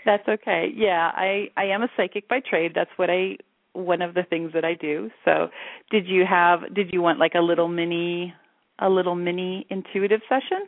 That's 0.05 0.27
okay. 0.29 0.69
Yeah, 0.75 1.11
I 1.15 1.49
I 1.57 1.65
am 1.67 1.83
a 1.83 1.89
psychic 1.97 2.29
by 2.29 2.41
trade. 2.41 2.73
That's 2.75 2.91
what 2.97 3.09
I 3.11 3.37
one 3.75 4.03
of 4.03 4.15
the 4.15 4.23
things 4.29 4.53
that 4.55 4.65
I 4.65 4.75
do. 4.75 5.11
So, 5.25 5.49
did 5.91 6.07
you 6.07 6.25
have 6.29 6.75
did 6.75 6.93
you 6.93 7.03
want 7.03 7.19
like 7.19 7.35
a 7.35 7.41
little 7.41 7.69
mini 7.69 8.35
a 8.79 8.89
little 8.89 9.15
mini 9.15 9.67
intuitive 9.71 10.21
session? 10.29 10.67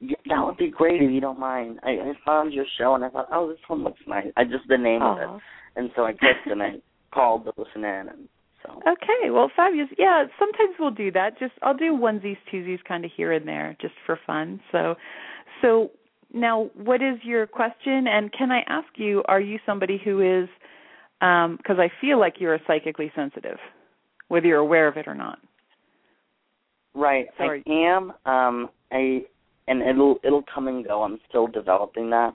Yeah, 0.00 0.16
that 0.28 0.44
would 0.44 0.56
be 0.56 0.70
great 0.70 1.02
if 1.02 1.10
you 1.10 1.20
don't 1.20 1.38
mind. 1.38 1.78
I, 1.82 1.90
I 1.90 2.12
found 2.24 2.54
your 2.54 2.64
show 2.78 2.94
and 2.94 3.04
I 3.04 3.10
thought, 3.10 3.28
oh, 3.30 3.48
this 3.48 3.58
one 3.68 3.84
looks 3.84 4.00
nice. 4.06 4.28
I 4.36 4.44
just 4.44 4.66
the 4.68 4.78
name 4.78 5.02
Aww. 5.02 5.12
of 5.12 5.36
it, 5.36 5.42
and 5.76 5.90
so 5.94 6.04
I 6.04 6.12
clicked 6.12 6.46
and 6.46 6.62
I 6.62 6.76
called 7.12 7.44
to 7.44 7.52
listen 7.58 7.84
in, 7.84 8.08
and 8.08 8.28
so. 8.62 8.80
Okay, 8.86 9.30
well, 9.30 9.50
fabulous. 9.54 9.88
Yeah, 9.98 10.24
sometimes 10.38 10.74
we'll 10.78 10.90
do 10.90 11.10
that. 11.12 11.38
Just 11.38 11.52
I'll 11.62 11.76
do 11.76 11.96
onesies, 11.96 12.38
twosies, 12.52 12.82
kind 12.86 13.04
of 13.04 13.10
here 13.14 13.32
and 13.32 13.46
there, 13.46 13.76
just 13.80 13.94
for 14.06 14.18
fun. 14.26 14.60
So, 14.72 14.94
so 15.62 15.90
now, 16.32 16.70
what 16.74 17.02
is 17.02 17.18
your 17.22 17.46
question? 17.46 18.06
And 18.06 18.32
can 18.32 18.50
I 18.50 18.60
ask 18.68 18.88
you, 18.96 19.22
are 19.26 19.40
you 19.40 19.58
somebody 19.66 20.00
who 20.02 20.42
is 20.42 20.48
because 21.20 21.78
um, 21.78 21.80
I 21.80 21.90
feel 22.00 22.18
like 22.18 22.34
you're 22.38 22.58
psychically 22.66 23.12
sensitive, 23.14 23.58
whether 24.28 24.46
you're 24.46 24.58
aware 24.58 24.88
of 24.88 24.96
it 24.96 25.06
or 25.06 25.14
not. 25.14 25.38
Right, 26.94 27.26
Sorry. 27.36 27.62
I 27.66 27.70
am. 27.70 28.12
Um, 28.24 28.70
I 28.90 29.22
and 29.68 29.82
it'll 29.82 30.18
it'll 30.24 30.44
come 30.52 30.66
and 30.66 30.84
go. 30.84 31.02
I'm 31.02 31.18
still 31.28 31.46
developing 31.46 32.10
that. 32.10 32.34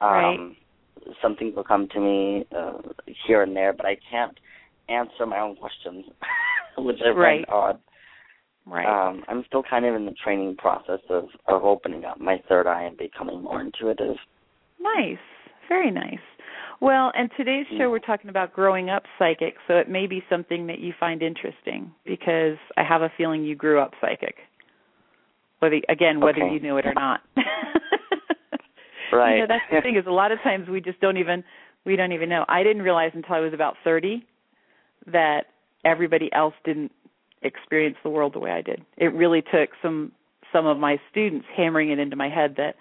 Um, 0.00 0.10
right. 0.10 0.56
Some 1.20 1.36
things 1.36 1.54
will 1.54 1.64
come 1.64 1.88
to 1.92 2.00
me 2.00 2.46
uh, 2.56 2.78
here 3.26 3.42
and 3.42 3.54
there, 3.54 3.72
but 3.72 3.86
I 3.86 3.96
can't 4.10 4.38
answer 4.88 5.26
my 5.26 5.40
own 5.40 5.56
questions, 5.56 6.04
which 6.78 6.98
I 7.00 7.08
find 7.08 7.18
right. 7.18 7.44
odd. 7.48 7.80
Right. 8.66 8.86
Um, 8.86 9.24
I'm 9.28 9.44
still 9.46 9.62
kind 9.62 9.84
of 9.84 9.94
in 9.94 10.06
the 10.06 10.14
training 10.22 10.56
process 10.56 11.00
of 11.10 11.24
of 11.48 11.64
opening 11.64 12.04
up 12.04 12.20
my 12.20 12.38
third 12.48 12.66
eye 12.66 12.84
and 12.84 12.96
becoming 12.96 13.42
more 13.42 13.60
intuitive. 13.60 14.16
Nice, 14.80 15.18
very 15.68 15.90
nice. 15.90 16.18
Well, 16.80 17.12
and 17.14 17.30
today's 17.36 17.66
show 17.76 17.88
mm. 17.88 17.90
we're 17.90 17.98
talking 17.98 18.30
about 18.30 18.54
growing 18.54 18.88
up 18.88 19.02
psychic, 19.18 19.56
so 19.68 19.74
it 19.74 19.88
may 19.90 20.06
be 20.06 20.24
something 20.30 20.66
that 20.68 20.78
you 20.78 20.94
find 20.98 21.22
interesting 21.22 21.92
because 22.06 22.56
I 22.76 22.82
have 22.82 23.02
a 23.02 23.12
feeling 23.18 23.44
you 23.44 23.54
grew 23.54 23.78
up 23.80 23.92
psychic. 24.00 24.36
Whether 25.58 25.80
again, 25.90 26.20
whether 26.20 26.42
okay. 26.42 26.54
you 26.54 26.60
knew 26.60 26.78
it 26.78 26.86
or 26.86 26.94
not. 26.94 27.20
right. 29.12 29.34
You 29.34 29.40
know, 29.42 29.46
that's 29.46 29.64
the 29.70 29.82
thing 29.82 29.96
is 29.96 30.06
a 30.06 30.10
lot 30.10 30.32
of 30.32 30.38
times 30.42 30.70
we 30.70 30.80
just 30.80 30.98
don't 31.00 31.18
even 31.18 31.44
we 31.84 31.96
don't 31.96 32.12
even 32.12 32.30
know. 32.30 32.46
I 32.48 32.62
didn't 32.62 32.82
realize 32.82 33.10
until 33.14 33.34
I 33.34 33.40
was 33.40 33.52
about 33.52 33.74
30 33.84 34.24
that 35.12 35.46
everybody 35.84 36.32
else 36.32 36.54
didn't 36.64 36.92
experience 37.42 37.96
the 38.02 38.10
world 38.10 38.32
the 38.34 38.38
way 38.38 38.52
I 38.52 38.62
did. 38.62 38.82
It 38.96 39.12
really 39.12 39.42
took 39.42 39.68
some 39.82 40.12
some 40.50 40.64
of 40.64 40.78
my 40.78 40.98
students 41.10 41.46
hammering 41.54 41.90
it 41.90 41.98
into 41.98 42.16
my 42.16 42.30
head 42.30 42.54
that 42.56 42.76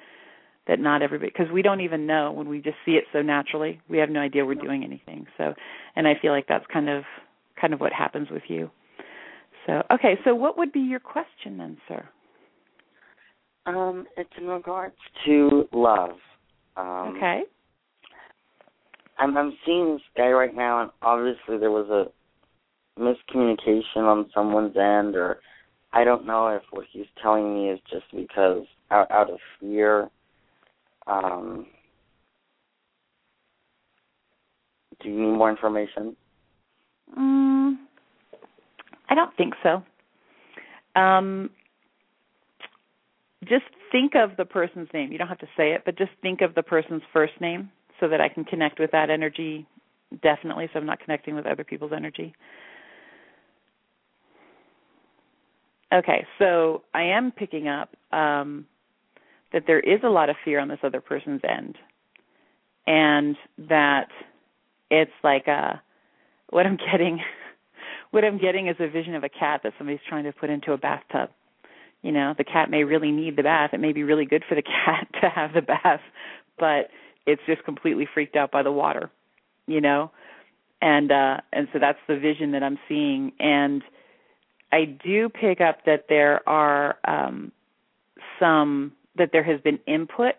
that 0.70 0.80
not 0.80 1.02
everybody 1.02 1.32
because 1.36 1.52
we 1.52 1.64
don't 1.64 1.82
even 1.82 2.06
know 2.06 2.32
when 2.32 2.48
we 2.48 2.62
just 2.62 2.78
see 2.86 2.92
it 2.92 3.06
so 3.12 3.22
naturally. 3.24 3.82
We 3.90 3.98
have 3.98 4.10
no 4.10 4.20
idea 4.20 4.46
we're 4.46 4.54
doing 4.54 4.84
anything. 4.84 5.26
So 5.36 5.54
and 5.96 6.08
i 6.08 6.14
feel 6.22 6.32
like 6.32 6.46
that's 6.48 6.66
kind 6.72 6.88
of 6.88 7.04
kind 7.60 7.74
of 7.74 7.82
what 7.82 7.92
happens 7.92 8.30
with 8.30 8.44
you. 8.48 8.70
So 9.66 9.82
okay 9.92 10.18
so 10.24 10.36
what 10.36 10.58
would 10.58 10.72
be 10.72 10.80
your 10.80 11.00
question 11.00 11.58
then 11.58 11.78
sir? 11.88 12.08
Um 13.66 14.06
it's 14.16 14.30
in 14.38 14.46
regards 14.46 14.96
to 15.26 15.68
love. 15.74 16.18
Um 16.78 17.16
okay. 17.18 17.42
I'm 19.18 19.36
i'm 19.36 19.58
seeing 19.66 19.94
this 19.94 20.02
guy 20.16 20.30
right 20.30 20.56
now 20.56 20.84
and 20.84 20.92
obviously 21.02 21.58
there 21.58 21.72
was 21.72 21.90
a 21.90 22.06
miscommunication 23.02 24.04
on 24.04 24.30
someone's 24.36 24.76
end 24.78 25.16
or 25.16 25.40
i 25.94 26.04
don't 26.04 26.28
know 26.28 26.48
if 26.50 26.62
what 26.72 26.86
he's 26.92 27.06
telling 27.22 27.56
me 27.56 27.70
is 27.70 27.80
just 27.90 28.06
because 28.14 28.66
out 28.92 29.10
out 29.10 29.30
of 29.30 29.40
fear 29.60 30.10
um, 31.10 31.66
do 35.02 35.10
you 35.10 35.16
need 35.16 35.38
more 35.38 35.50
information? 35.50 36.16
Mm, 37.18 37.78
I 39.10 39.16
don't 39.16 39.36
think 39.36 39.54
so. 39.64 39.84
Um, 41.00 41.50
just 43.46 43.66
think 43.92 44.14
of 44.16 44.38
the 44.38 44.46
person's 44.46 44.90
name. 44.94 45.12
You 45.12 45.18
don't 45.18 45.28
have 45.28 45.40
to 45.40 45.50
say 45.58 45.72
it, 45.72 45.84
but 45.86 45.98
just 45.98 46.12
think 46.22 46.42
of 46.42 46.56
the 46.56 46.64
person's 46.64 47.02
first 47.14 47.34
name 47.40 47.72
so 48.00 48.08
that 48.08 48.22
I 48.22 48.30
can 48.30 48.44
connect 48.44 48.80
with 48.80 48.92
that 48.92 49.10
energy 49.10 49.66
definitely. 50.22 50.70
So 50.74 50.80
I'm 50.80 50.86
not 50.86 51.00
connecting 51.00 51.36
with 51.36 51.46
other 51.46 51.64
people's 51.64 51.92
energy. 51.96 52.34
Okay, 55.92 56.26
so 56.38 56.84
I 56.94 57.02
am 57.02 57.32
picking 57.32 57.68
up 57.68 57.90
um, 58.12 58.66
that 59.54 59.64
there 59.68 59.80
is 59.80 60.00
a 60.04 60.10
lot 60.10 60.30
of 60.30 60.36
fear 60.44 60.60
on 60.60 60.68
this 60.68 60.80
other 60.84 61.02
person's 61.02 61.42
end, 61.48 61.78
and 62.88 63.36
that 63.58 64.08
it's 64.90 65.12
like 65.24 65.48
a 65.48 65.82
what 66.50 66.66
I'm 66.66 66.78
getting. 66.78 67.20
What 68.12 68.26
I'm 68.26 68.40
getting 68.40 68.66
is 68.66 68.76
a 68.80 68.88
vision 68.88 69.14
of 69.14 69.24
a 69.24 69.30
cat 69.30 69.62
that 69.64 69.74
somebody's 69.78 70.00
trying 70.10 70.24
to 70.24 70.32
put 70.32 70.50
into 70.50 70.74
a 70.74 70.80
bathtub. 70.80 71.30
You 72.02 72.12
know, 72.12 72.34
the 72.36 72.44
cat 72.44 72.72
may 72.72 72.84
really 72.84 73.12
need 73.12 73.36
the 73.36 73.44
bath. 73.44 73.70
It 73.72 73.80
may 73.80 73.94
be 73.94 74.02
really 74.02 74.26
good 74.26 74.44
for 74.50 74.56
the 74.56 74.64
cat 74.86 75.08
to 75.22 75.30
have 75.30 75.54
the 75.54 75.62
bath, 75.62 76.02
but 76.58 76.90
it's 77.28 77.42
just 77.46 77.64
completely 77.66 78.08
freaked 78.12 78.36
out 78.36 78.50
by 78.52 78.64
the 78.64 78.72
water. 78.72 79.12
You 79.68 79.80
know, 79.80 80.10
and 80.82 81.12
uh 81.12 81.38
and 81.54 81.68
so 81.72 81.78
that's 81.78 82.00
the 82.08 82.18
vision 82.18 82.54
that 82.54 82.64
I'm 82.64 82.80
seeing 82.88 83.32
and 83.40 83.84
I 84.72 84.86
do 84.86 85.30
pick 85.30 85.62
up 85.62 85.86
that 85.86 86.06
there 86.10 86.48
are 86.48 86.98
um, 87.06 87.52
some 88.40 88.94
that 89.20 89.32
there 89.32 89.44
has 89.44 89.62
been 89.62 89.80
input 89.86 90.34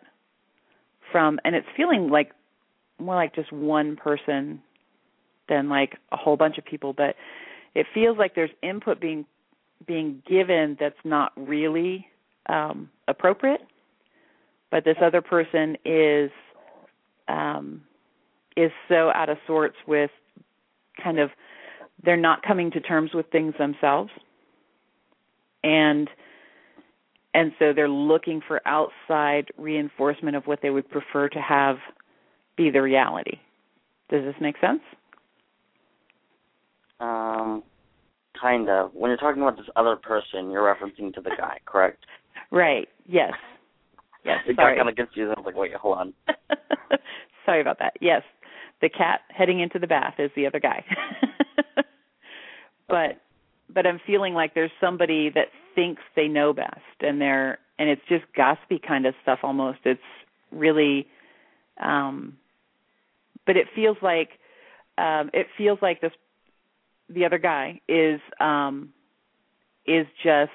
from, 1.13 1.39
and 1.45 1.55
it's 1.55 1.67
feeling 1.77 2.11
like 2.11 2.33
more 2.99 3.15
like 3.15 3.35
just 3.35 3.53
one 3.53 3.97
person 3.97 4.61
than 5.49 5.69
like 5.69 5.97
a 6.13 6.17
whole 6.17 6.37
bunch 6.37 6.59
of 6.59 6.65
people, 6.65 6.93
but 6.93 7.15
it 7.75 7.87
feels 7.95 8.19
like 8.19 8.35
there's 8.35 8.51
input 8.63 9.01
being 9.01 9.25
being 9.87 10.23
given 10.29 10.77
that's 10.79 10.99
not 11.05 11.33
really 11.37 12.07
um, 12.47 12.91
appropriate. 13.09 13.63
But 14.71 14.85
this 14.85 14.97
other 15.01 15.23
person 15.23 15.77
is 15.85 16.31
um, 17.29 17.83
is 18.57 18.73
so 18.89 19.11
out 19.15 19.29
of 19.29 19.39
sorts 19.47 19.77
with 19.87 20.11
kind 21.03 21.19
of 21.19 21.31
they're 22.03 22.17
not 22.17 22.43
coming 22.43 22.71
to 22.73 22.81
terms 22.81 23.13
with 23.15 23.27
things 23.31 23.55
themselves 23.59 24.11
and 25.63 26.09
and 27.35 27.53
so 27.59 27.73
they're 27.75 27.89
looking 27.89 28.41
for 28.47 28.61
outside 28.67 29.47
reinforcement 29.57 30.37
of 30.37 30.47
what 30.47 30.61
they 30.63 30.71
would 30.71 30.89
prefer 30.91 31.29
to 31.29 31.41
have 31.41 31.77
be 32.57 32.71
the 32.71 32.83
reality. 32.83 33.39
Does 34.11 34.25
this 34.25 34.35
make 34.41 34.57
sense? 34.61 34.81
Um 36.99 37.63
kind 38.41 38.69
of. 38.69 38.95
When 38.95 39.11
you're 39.11 39.19
talking 39.19 39.43
about 39.43 39.57
this 39.57 39.67
other 39.77 39.97
person 39.97 40.51
you're 40.51 40.75
referencing 40.75 41.13
to 41.15 41.21
the 41.21 41.31
guy 41.37 41.59
correct? 41.67 42.05
Right. 42.53 42.89
Yes. 43.07 43.33
Yes 44.25 44.39
it 44.47 44.57
sorry. 44.57 44.75
got 44.75 44.81
kind 44.81 44.89
of 44.89 44.97
gets 44.97 45.11
confused 45.11 45.35
i 45.37 45.41
was 45.41 45.47
like 45.47 45.57
wait 45.57 45.73
hold 45.75 45.99
on. 45.99 46.15
Sorry 47.47 47.61
about 47.61 47.79
that. 47.79 47.95
Yes. 48.01 48.23
The 48.81 48.89
cat 48.89 49.21
heading 49.29 49.61
into 49.61 49.79
the 49.79 49.87
bath 49.87 50.15
is 50.19 50.31
the 50.35 50.47
other 50.47 50.59
guy. 50.59 50.85
But 52.91 53.21
but 53.73 53.87
I'm 53.87 54.01
feeling 54.05 54.35
like 54.35 54.55
there's 54.55 54.73
somebody 54.81 55.31
that 55.31 55.47
thinks 55.75 56.03
they 56.17 56.29
know 56.29 56.53
best 56.53 56.81
and 57.01 57.21
they're 57.21 57.59
and 57.79 57.89
it's 57.89 58.03
just 58.09 58.25
gossipy 58.37 58.79
kind 58.79 59.07
of 59.07 59.15
stuff 59.23 59.41
almost. 59.43 59.79
It's 59.85 60.01
really 60.51 61.07
um 61.83 62.37
but 63.47 63.57
it 63.57 63.67
feels 63.75 63.97
like 64.03 64.31
um 64.99 65.31
it 65.33 65.47
feels 65.57 65.79
like 65.81 66.01
this 66.01 66.13
the 67.09 67.25
other 67.25 67.39
guy 67.39 67.81
is 67.89 68.21
um 68.41 68.91
is 69.87 70.07
just 70.23 70.51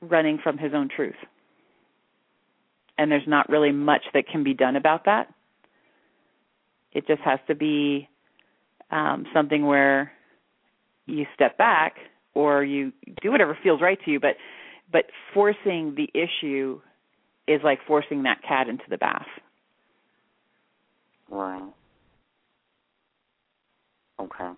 running 0.00 0.38
from 0.42 0.58
his 0.58 0.72
own 0.74 0.88
truth. 0.94 1.14
And 2.98 3.10
there's 3.10 3.26
not 3.26 3.48
really 3.48 3.72
much 3.72 4.02
that 4.14 4.26
can 4.28 4.44
be 4.44 4.54
done 4.54 4.76
about 4.76 5.06
that. 5.06 5.32
It 6.92 7.06
just 7.06 7.22
has 7.22 7.40
to 7.48 7.54
be 7.54 8.08
um, 8.90 9.26
something 9.32 9.64
where 9.64 10.12
you 11.06 11.26
step 11.34 11.56
back 11.56 11.94
or 12.34 12.64
you 12.64 12.92
do 13.22 13.30
whatever 13.30 13.56
feels 13.62 13.80
right 13.80 13.98
to 14.04 14.10
you 14.10 14.20
but 14.20 14.36
but 14.90 15.04
forcing 15.32 15.94
the 15.96 16.08
issue 16.14 16.80
is 17.48 17.60
like 17.64 17.78
forcing 17.86 18.22
that 18.24 18.38
cat 18.46 18.68
into 18.68 18.84
the 18.88 18.98
bath. 18.98 19.26
Right. 21.30 21.72
Okay. 24.20 24.50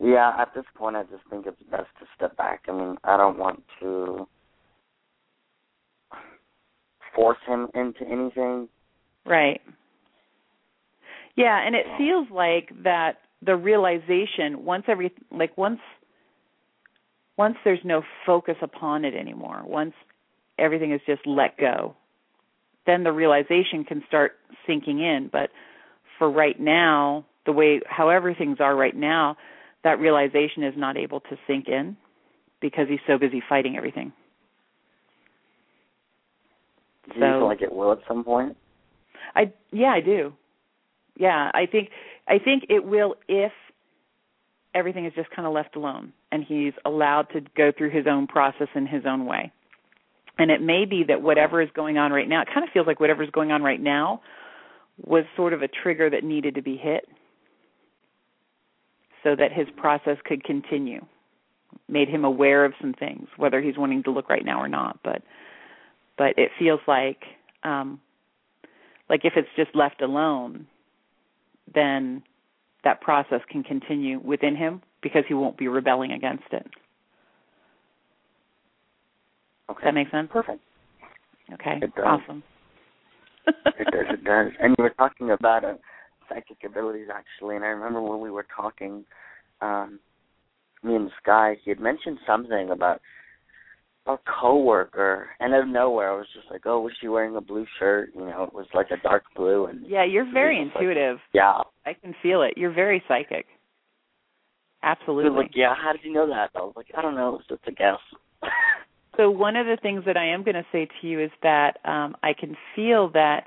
Yeah 0.00 0.32
at 0.38 0.54
this 0.54 0.64
point 0.76 0.96
i 0.96 1.02
just 1.04 1.22
think 1.30 1.46
it's 1.46 1.62
best 1.70 1.88
to 2.00 2.06
step 2.16 2.36
back. 2.36 2.64
I 2.68 2.72
mean 2.72 2.96
i 3.04 3.16
don't 3.16 3.38
want 3.38 3.62
to 3.80 4.28
force 7.14 7.38
him 7.46 7.68
into 7.74 8.02
anything. 8.02 8.68
Right. 9.24 9.60
Yeah 11.36 11.64
and 11.66 11.74
it 11.74 11.86
feels 11.98 12.28
like 12.30 12.70
that 12.84 13.18
the 13.44 13.56
realization 13.56 14.64
once 14.64 14.84
every 14.88 15.12
like 15.30 15.56
once 15.56 15.80
once 17.36 17.56
there's 17.64 17.80
no 17.84 18.02
focus 18.26 18.56
upon 18.62 19.04
it 19.04 19.14
anymore 19.14 19.62
once 19.66 19.94
everything 20.58 20.92
is 20.92 21.00
just 21.06 21.26
let 21.26 21.56
go 21.58 21.96
then 22.86 23.04
the 23.04 23.12
realization 23.12 23.84
can 23.86 24.02
start 24.06 24.32
sinking 24.66 25.00
in. 25.00 25.28
But 25.32 25.50
for 26.18 26.30
right 26.30 26.58
now 26.58 27.24
the 27.46 27.52
way 27.52 27.80
however 27.86 28.34
things 28.34 28.58
are 28.60 28.74
right 28.74 28.96
now 28.96 29.36
that 29.82 29.98
realization 29.98 30.62
is 30.62 30.74
not 30.76 30.96
able 30.96 31.20
to 31.20 31.36
sink 31.46 31.68
in 31.68 31.96
because 32.60 32.86
he's 32.88 33.00
so 33.06 33.18
busy 33.18 33.42
fighting 33.46 33.76
everything. 33.76 34.12
Do 37.08 37.20
you 37.20 37.20
so, 37.20 37.40
feel 37.40 37.46
like 37.46 37.60
it 37.60 37.72
will 37.72 37.92
at 37.92 37.98
some 38.08 38.24
point? 38.24 38.56
I 39.34 39.52
yeah 39.72 39.92
i 39.92 40.00
do. 40.00 40.32
Yeah 41.18 41.50
i 41.54 41.66
think 41.66 41.90
I 42.26 42.38
think 42.38 42.64
it 42.70 42.84
will 42.84 43.16
if 43.28 43.52
everything 44.74 45.04
is 45.04 45.12
just 45.14 45.30
kind 45.30 45.46
of 45.46 45.52
left 45.52 45.76
alone 45.76 46.12
and 46.34 46.42
he's 46.42 46.72
allowed 46.84 47.28
to 47.32 47.40
go 47.56 47.70
through 47.70 47.90
his 47.90 48.08
own 48.08 48.26
process 48.26 48.66
in 48.74 48.88
his 48.88 49.04
own 49.06 49.24
way. 49.24 49.52
And 50.36 50.50
it 50.50 50.60
may 50.60 50.84
be 50.84 51.04
that 51.06 51.22
whatever 51.22 51.62
is 51.62 51.68
going 51.76 51.96
on 51.96 52.10
right 52.10 52.28
now, 52.28 52.42
it 52.42 52.48
kind 52.52 52.66
of 52.66 52.72
feels 52.72 52.88
like 52.88 52.98
whatever 52.98 53.22
is 53.22 53.30
going 53.30 53.52
on 53.52 53.62
right 53.62 53.80
now 53.80 54.20
was 55.00 55.22
sort 55.36 55.52
of 55.52 55.62
a 55.62 55.68
trigger 55.68 56.10
that 56.10 56.24
needed 56.24 56.56
to 56.56 56.62
be 56.62 56.76
hit 56.76 57.08
so 59.22 59.36
that 59.36 59.52
his 59.52 59.68
process 59.76 60.16
could 60.24 60.42
continue. 60.42 61.06
Made 61.88 62.08
him 62.08 62.24
aware 62.24 62.64
of 62.64 62.72
some 62.80 62.94
things, 62.94 63.28
whether 63.36 63.62
he's 63.62 63.78
wanting 63.78 64.02
to 64.02 64.10
look 64.10 64.28
right 64.28 64.44
now 64.44 64.60
or 64.60 64.68
not. 64.68 64.98
But 65.04 65.22
but 66.18 66.36
it 66.36 66.50
feels 66.58 66.80
like 66.88 67.22
um 67.62 68.00
like 69.08 69.20
if 69.24 69.34
it's 69.36 69.48
just 69.54 69.72
left 69.76 70.02
alone, 70.02 70.66
then 71.72 72.24
that 72.82 73.00
process 73.00 73.40
can 73.48 73.62
continue 73.62 74.18
within 74.18 74.56
him 74.56 74.82
because 75.04 75.22
he 75.28 75.34
won't 75.34 75.56
be 75.56 75.68
rebelling 75.68 76.10
against 76.10 76.44
it. 76.50 76.66
Okay. 79.70 79.80
Does 79.80 79.84
that 79.84 79.94
make 79.94 80.10
sense? 80.10 80.28
Perfect. 80.32 80.60
Okay. 81.52 81.78
It 81.80 81.94
does. 81.94 82.04
Awesome. 82.04 82.42
it 83.46 83.86
does. 83.92 84.06
It 84.14 84.24
does. 84.24 84.48
And 84.60 84.74
you 84.76 84.82
were 84.82 84.94
talking 84.98 85.30
about 85.30 85.64
uh, 85.64 85.74
psychic 86.28 86.56
abilities 86.66 87.08
actually, 87.14 87.54
and 87.54 87.64
I 87.64 87.68
remember 87.68 88.02
when 88.02 88.20
we 88.20 88.30
were 88.30 88.46
talking, 88.56 89.04
um, 89.60 90.00
me 90.82 90.96
and 90.96 91.10
Sky, 91.22 91.56
he 91.62 91.70
had 91.70 91.80
mentioned 91.80 92.18
something 92.26 92.70
about 92.70 93.00
a 94.06 94.16
coworker, 94.40 95.28
and 95.40 95.54
out 95.54 95.62
of 95.62 95.68
nowhere, 95.68 96.12
I 96.12 96.16
was 96.16 96.26
just 96.34 96.50
like, 96.50 96.62
"Oh, 96.66 96.80
was 96.80 96.92
she 97.00 97.08
wearing 97.08 97.36
a 97.36 97.40
blue 97.40 97.64
shirt?" 97.78 98.10
You 98.14 98.26
know, 98.26 98.42
it 98.42 98.52
was 98.52 98.66
like 98.74 98.90
a 98.90 99.02
dark 99.02 99.24
blue, 99.34 99.66
and 99.66 99.86
yeah, 99.86 100.04
you're 100.04 100.30
very 100.30 100.60
intuitive. 100.60 101.16
Like, 101.16 101.22
yeah, 101.32 101.60
I 101.86 101.94
can 101.94 102.14
feel 102.22 102.42
it. 102.42 102.52
You're 102.56 102.72
very 102.72 103.02
psychic. 103.08 103.46
Absolutely. 104.84 105.30
like, 105.30 105.52
yeah, 105.54 105.74
how 105.74 105.92
did 105.92 106.02
you 106.04 106.12
know 106.12 106.28
that? 106.28 106.50
I 106.54 106.58
was 106.60 106.74
like, 106.76 106.86
I 106.96 107.00
don't 107.00 107.14
know, 107.14 107.38
it's 107.38 107.48
just 107.48 107.62
a 107.66 107.72
guess. 107.72 107.98
so 109.16 109.30
one 109.30 109.56
of 109.56 109.66
the 109.66 109.78
things 109.80 110.04
that 110.06 110.16
I 110.16 110.26
am 110.26 110.44
going 110.44 110.56
to 110.56 110.66
say 110.70 110.86
to 111.00 111.06
you 111.06 111.24
is 111.24 111.30
that 111.42 111.78
um, 111.84 112.14
I 112.22 112.34
can 112.38 112.54
feel 112.76 113.10
that 113.12 113.46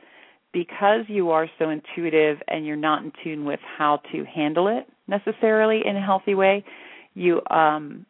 because 0.52 1.02
you 1.08 1.30
are 1.30 1.48
so 1.60 1.70
intuitive 1.70 2.40
and 2.48 2.66
you're 2.66 2.76
not 2.76 3.04
in 3.04 3.12
tune 3.24 3.46
with 3.46 3.60
how 3.78 4.02
to 4.12 4.26
handle 4.26 4.68
it 4.68 4.88
necessarily 5.08 5.82
in 5.86 5.96
a 5.96 6.04
healthy 6.04 6.34
way, 6.34 6.66
you 7.14 7.42
um, 7.52 8.06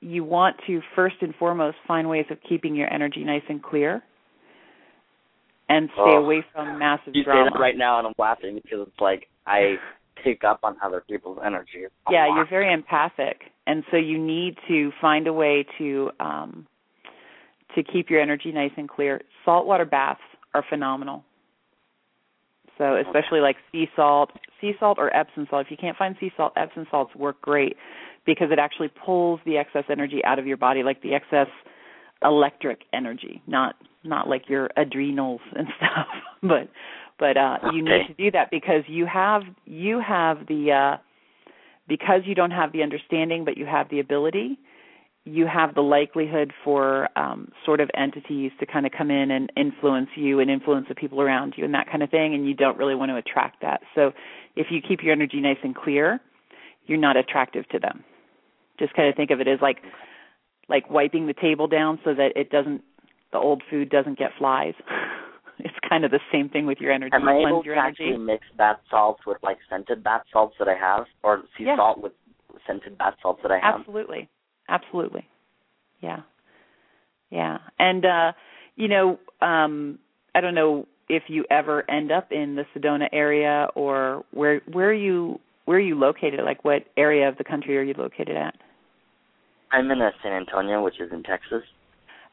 you 0.00 0.24
want 0.24 0.56
to 0.66 0.80
first 0.96 1.16
and 1.20 1.34
foremost 1.34 1.76
find 1.86 2.08
ways 2.08 2.26
of 2.30 2.38
keeping 2.48 2.74
your 2.74 2.92
energy 2.92 3.22
nice 3.24 3.42
and 3.48 3.62
clear 3.62 4.02
and 5.68 5.88
stay 5.92 6.02
oh, 6.02 6.24
away 6.24 6.44
from 6.52 6.78
massive 6.78 7.14
you 7.14 7.24
drama. 7.24 7.50
say 7.50 7.54
that 7.54 7.60
right 7.60 7.76
now 7.76 7.98
and 7.98 8.06
I'm 8.06 8.14
laughing 8.18 8.58
because 8.62 8.86
it's 8.88 9.00
like 9.00 9.28
I 9.46 9.76
pick 10.22 10.44
up 10.44 10.60
on 10.62 10.76
other 10.82 11.02
people's 11.08 11.38
energy. 11.44 11.86
Yeah, 12.10 12.34
you're 12.34 12.48
very 12.48 12.72
empathic 12.72 13.52
and 13.66 13.84
so 13.90 13.96
you 13.96 14.18
need 14.18 14.56
to 14.68 14.90
find 15.00 15.26
a 15.26 15.32
way 15.32 15.64
to 15.78 16.10
um 16.20 16.66
to 17.74 17.82
keep 17.82 18.10
your 18.10 18.20
energy 18.20 18.52
nice 18.52 18.72
and 18.76 18.88
clear. 18.88 19.22
Saltwater 19.46 19.86
baths 19.86 20.20
are 20.52 20.62
phenomenal. 20.68 21.24
So 22.76 22.96
especially 22.96 23.40
like 23.40 23.56
sea 23.70 23.86
salt, 23.96 24.30
sea 24.60 24.72
salt 24.78 24.98
or 24.98 25.14
Epsom 25.16 25.46
salt. 25.48 25.66
If 25.66 25.70
you 25.70 25.78
can't 25.78 25.96
find 25.96 26.14
sea 26.20 26.30
salt, 26.36 26.52
Epsom 26.56 26.86
salts 26.90 27.14
work 27.14 27.40
great 27.40 27.76
because 28.26 28.48
it 28.50 28.58
actually 28.58 28.88
pulls 28.88 29.40
the 29.46 29.56
excess 29.56 29.84
energy 29.90 30.22
out 30.24 30.38
of 30.38 30.46
your 30.46 30.58
body, 30.58 30.82
like 30.82 31.00
the 31.02 31.14
excess 31.14 31.48
electric 32.22 32.82
energy, 32.92 33.42
not 33.46 33.76
not 34.04 34.28
like 34.28 34.48
your 34.48 34.68
adrenals 34.76 35.40
and 35.56 35.68
stuff, 35.76 36.06
but 36.42 36.68
but 37.22 37.36
uh 37.36 37.58
you 37.72 37.84
need 37.84 38.08
to 38.08 38.14
do 38.14 38.32
that 38.32 38.50
because 38.50 38.82
you 38.88 39.06
have 39.06 39.42
you 39.64 40.00
have 40.00 40.38
the 40.48 40.72
uh 40.72 40.96
because 41.86 42.22
you 42.24 42.34
don't 42.34 42.50
have 42.50 42.72
the 42.72 42.82
understanding 42.82 43.44
but 43.44 43.56
you 43.56 43.64
have 43.64 43.88
the 43.90 44.00
ability 44.00 44.58
you 45.24 45.46
have 45.46 45.72
the 45.76 45.80
likelihood 45.80 46.52
for 46.64 47.08
um 47.16 47.52
sort 47.64 47.78
of 47.78 47.88
entities 47.96 48.50
to 48.58 48.66
kind 48.66 48.84
of 48.86 48.90
come 48.90 49.08
in 49.08 49.30
and 49.30 49.52
influence 49.56 50.08
you 50.16 50.40
and 50.40 50.50
influence 50.50 50.86
the 50.88 50.96
people 50.96 51.20
around 51.22 51.54
you 51.56 51.64
and 51.64 51.72
that 51.72 51.86
kind 51.88 52.02
of 52.02 52.10
thing 52.10 52.34
and 52.34 52.44
you 52.44 52.54
don't 52.54 52.76
really 52.76 52.96
want 52.96 53.08
to 53.08 53.16
attract 53.16 53.62
that. 53.62 53.82
So 53.94 54.10
if 54.56 54.66
you 54.70 54.80
keep 54.86 55.00
your 55.00 55.12
energy 55.12 55.40
nice 55.40 55.58
and 55.62 55.76
clear 55.76 56.20
you're 56.86 56.98
not 56.98 57.16
attractive 57.16 57.68
to 57.68 57.78
them. 57.78 58.02
Just 58.80 58.94
kind 58.94 59.08
of 59.08 59.14
think 59.14 59.30
of 59.30 59.40
it 59.40 59.46
as 59.46 59.60
like 59.62 59.78
like 60.68 60.90
wiping 60.90 61.28
the 61.28 61.34
table 61.34 61.68
down 61.68 62.00
so 62.04 62.14
that 62.14 62.32
it 62.34 62.50
doesn't 62.50 62.82
the 63.30 63.38
old 63.38 63.62
food 63.70 63.90
doesn't 63.90 64.18
get 64.18 64.30
flies 64.38 64.74
it's 65.58 65.74
kind 65.88 66.04
of 66.04 66.10
the 66.10 66.20
same 66.32 66.48
thing 66.48 66.66
with 66.66 66.78
your 66.78 66.92
energy 66.92 67.14
Am 67.14 67.28
I 67.28 67.36
able 67.46 67.62
to 67.62 67.70
energy 67.72 67.88
actually 67.88 68.16
mix 68.18 68.44
bath 68.56 68.78
salts 68.90 69.20
with 69.26 69.38
like 69.42 69.58
scented 69.68 70.02
bath 70.02 70.22
salts 70.32 70.54
that 70.58 70.68
I 70.68 70.74
have, 70.74 71.04
or 71.22 71.42
sea 71.56 71.64
Yeah. 71.64 71.76
salt 71.76 72.00
with 72.02 72.12
scented 72.66 72.98
bath 72.98 73.14
salts 73.22 73.40
that 73.42 73.52
I 73.52 73.58
have? 73.58 73.80
Absolutely. 73.80 74.28
Absolutely. 74.68 75.28
Yeah. 76.00 76.20
Yeah. 77.30 77.58
And 77.78 78.04
uh 78.04 78.32
you 78.76 78.88
know, 78.88 79.18
um 79.40 79.98
I 80.34 80.40
don't 80.40 80.54
know 80.54 80.86
if 81.08 81.24
you 81.28 81.44
ever 81.50 81.88
end 81.90 82.10
up 82.10 82.32
in 82.32 82.56
the 82.56 82.64
Sedona 82.74 83.08
area 83.12 83.68
or 83.74 84.24
where 84.32 84.60
where 84.70 84.88
are 84.88 84.94
you 84.94 85.38
where 85.64 85.76
are 85.78 85.80
you 85.80 85.98
located? 85.98 86.40
Like 86.44 86.64
what 86.64 86.84
area 86.96 87.28
of 87.28 87.36
the 87.36 87.44
country 87.44 87.76
are 87.78 87.82
you 87.82 87.94
located 87.96 88.36
at? 88.36 88.54
I'm 89.70 89.90
in 89.90 90.00
uh, 90.02 90.10
San 90.22 90.32
Antonio, 90.32 90.82
which 90.82 91.00
is 91.00 91.10
in 91.12 91.22
Texas. 91.22 91.62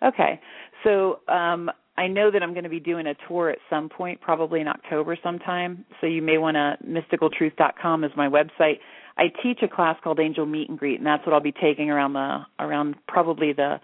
Okay. 0.04 0.40
So 0.84 1.20
um 1.28 1.70
I 2.00 2.08
know 2.08 2.32
that 2.32 2.41
I'm 2.41 2.53
going 2.53 2.63
to 2.63 2.70
be 2.70 2.79
doing 2.79 3.08
a 3.08 3.15
tour 3.27 3.50
at 3.50 3.58
some 3.70 3.89
point, 3.89 4.22
probably 4.22 4.62
in 4.62 4.70
October 4.70 5.18
sometime. 5.22 5.84
So 6.00 6.08
you 6.08 6.22
may 6.22 6.38
want 6.38 6.56
to 6.56 6.77
mysticaltruth.com 6.88 8.06
is 8.06 8.12
my 8.15 8.29
website. 8.29 8.79
I 9.18 9.25
teach 9.44 9.60
a 9.63 9.68
class 9.68 9.98
called 10.01 10.18
Angel 10.18 10.46
Meet 10.46 10.70
and 10.70 10.79
Greet, 10.79 11.00
and 11.00 11.06
that's 11.06 11.25
what 11.25 11.34
I'll 11.34 11.41
be 11.41 11.51
taking 11.51 11.89
around 11.89 12.13
the 12.13 12.46
around 12.58 12.96
probably 13.10 13.51
the 13.51 13.82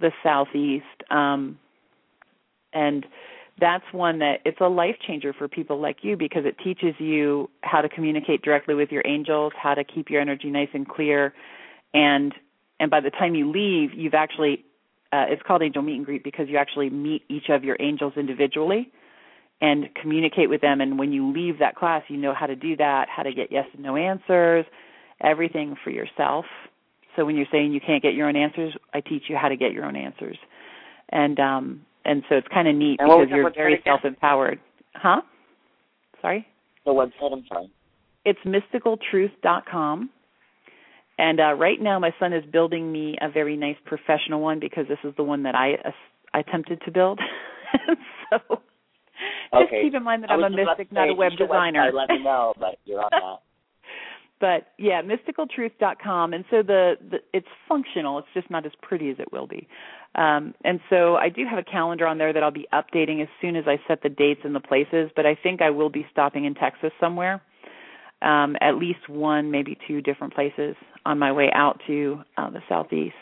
the 0.00 0.12
southeast. 0.22 0.84
Um, 1.10 1.58
and 2.72 3.04
that's 3.60 3.84
one 3.92 4.20
that 4.20 4.40
it's 4.46 4.60
a 4.62 4.68
life 4.68 4.96
changer 5.06 5.34
for 5.34 5.46
people 5.46 5.78
like 5.78 5.98
you 6.00 6.16
because 6.16 6.46
it 6.46 6.56
teaches 6.64 6.94
you 6.98 7.50
how 7.60 7.82
to 7.82 7.88
communicate 7.90 8.40
directly 8.40 8.74
with 8.74 8.90
your 8.90 9.02
angels, 9.06 9.52
how 9.62 9.74
to 9.74 9.84
keep 9.84 10.08
your 10.08 10.22
energy 10.22 10.48
nice 10.48 10.70
and 10.72 10.88
clear, 10.88 11.34
and 11.92 12.32
and 12.80 12.90
by 12.90 13.00
the 13.00 13.10
time 13.10 13.34
you 13.34 13.50
leave, 13.50 13.92
you've 13.92 14.14
actually 14.14 14.64
uh, 15.16 15.24
it's 15.32 15.42
called 15.46 15.62
angel 15.62 15.82
meet 15.82 15.96
and 15.96 16.06
greet 16.06 16.22
because 16.24 16.46
you 16.48 16.56
actually 16.58 16.90
meet 16.90 17.22
each 17.28 17.48
of 17.48 17.64
your 17.64 17.76
angels 17.80 18.12
individually 18.16 18.82
and 19.60 19.80
communicate 20.00 20.48
with 20.50 20.60
them. 20.60 20.80
And 20.82 20.98
when 20.98 21.12
you 21.12 21.22
leave 21.32 21.58
that 21.60 21.74
class 21.76 22.02
you 22.08 22.18
know 22.18 22.34
how 22.40 22.46
to 22.46 22.56
do 22.56 22.76
that 22.76 23.04
how 23.16 23.22
to 23.22 23.32
get 23.32 23.48
yes 23.50 23.66
and 23.74 23.82
no 23.82 23.96
answers 23.96 24.64
everything 25.22 25.76
for 25.82 25.90
yourself. 25.90 26.44
So 27.14 27.24
when 27.24 27.36
you're 27.36 27.50
saying 27.50 27.72
you 27.72 27.80
can't 27.80 28.02
get 28.02 28.14
your 28.14 28.28
own 28.28 28.36
answers 28.36 28.72
i 28.92 29.00
teach 29.00 29.24
you 29.28 29.36
how 29.42 29.48
to 29.48 29.56
get 29.56 29.72
your 29.72 29.84
own 29.84 29.96
answers. 29.96 30.38
And 31.08 31.40
um 31.40 31.64
and 32.04 32.22
so 32.28 32.36
it's 32.36 32.48
kind 32.52 32.68
of 32.68 32.74
neat 32.76 33.00
And 33.00 33.08
because 33.08 33.28
you're 33.30 33.50
very 33.52 33.80
self 33.84 34.00
empowered 34.04 34.60
huh? 34.94 35.22
Sorry? 36.22 36.46
The 36.84 36.92
website, 36.92 37.32
I'm 37.32 37.44
sorry. 37.48 37.70
it's 38.24 38.38
mysticaltruth.com. 38.46 40.10
And 41.18 41.40
uh, 41.40 41.54
right 41.54 41.80
now, 41.80 41.98
my 41.98 42.14
son 42.20 42.32
is 42.32 42.44
building 42.44 42.92
me 42.92 43.16
a 43.20 43.30
very 43.30 43.56
nice 43.56 43.76
professional 43.84 44.40
one 44.40 44.60
because 44.60 44.86
this 44.88 44.98
is 45.02 45.14
the 45.16 45.22
one 45.22 45.44
that 45.44 45.54
I 45.54 45.74
uh, 45.74 45.90
I 46.34 46.40
attempted 46.40 46.82
to 46.84 46.90
build. 46.90 47.20
so 48.30 48.38
just 49.52 49.68
Okay. 49.68 49.82
keep 49.82 49.94
in 49.94 50.02
mind 50.02 50.22
that 50.22 50.30
I'm 50.30 50.42
a 50.42 50.50
just 50.50 50.56
mystic, 50.56 50.92
not 50.92 51.08
a 51.08 51.14
web 51.14 51.32
designer. 51.38 51.90
Let 51.92 52.10
me 52.10 52.22
know, 52.22 52.52
but 52.58 52.78
you're 52.84 53.00
on 53.00 53.10
that. 53.12 53.40
but 54.40 54.72
yeah, 54.78 55.02
mysticaltruth.com, 55.02 56.34
and 56.34 56.44
so 56.50 56.62
the, 56.62 56.94
the 57.10 57.18
it's 57.32 57.46
functional. 57.68 58.18
It's 58.18 58.28
just 58.34 58.50
not 58.50 58.66
as 58.66 58.72
pretty 58.82 59.10
as 59.10 59.16
it 59.18 59.32
will 59.32 59.46
be. 59.46 59.66
Um, 60.14 60.54
and 60.64 60.80
so 60.90 61.16
I 61.16 61.28
do 61.28 61.44
have 61.48 61.58
a 61.58 61.62
calendar 61.64 62.06
on 62.06 62.18
there 62.18 62.32
that 62.32 62.42
I'll 62.42 62.50
be 62.50 62.66
updating 62.72 63.22
as 63.22 63.28
soon 63.40 63.56
as 63.56 63.64
I 63.66 63.78
set 63.86 64.02
the 64.02 64.08
dates 64.08 64.40
and 64.44 64.54
the 64.54 64.60
places. 64.60 65.10
But 65.14 65.26
I 65.26 65.36
think 65.40 65.62
I 65.62 65.70
will 65.70 65.90
be 65.90 66.06
stopping 66.10 66.44
in 66.44 66.54
Texas 66.54 66.90
somewhere, 67.00 67.42
um, 68.22 68.56
at 68.60 68.76
least 68.76 69.08
one, 69.08 69.50
maybe 69.50 69.76
two 69.86 70.00
different 70.00 70.34
places 70.34 70.74
on 71.04 71.18
my 71.18 71.32
way 71.32 71.50
out 71.54 71.80
to 71.86 72.20
uh, 72.36 72.50
the 72.50 72.60
southeast. 72.68 73.14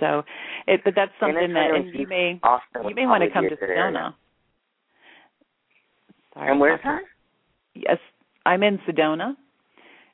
So, 0.00 0.22
it, 0.66 0.82
but 0.84 0.94
that's 0.94 1.12
something 1.18 1.52
that, 1.54 1.70
and 1.74 1.92
you 1.94 2.06
may 2.06 2.40
you 2.88 2.94
may 2.94 3.06
want 3.06 3.24
to 3.24 3.30
come 3.30 3.44
to 3.44 3.54
a 3.54 3.56
good 3.56 3.70
area. 3.70 3.92
Sedona. 3.92 4.14
Sorry, 6.34 6.50
And 6.50 6.60
where's 6.60 6.80
that? 6.84 7.00
Yes, 7.74 7.98
I'm 8.46 8.62
in 8.62 8.78
Sedona, 8.88 9.34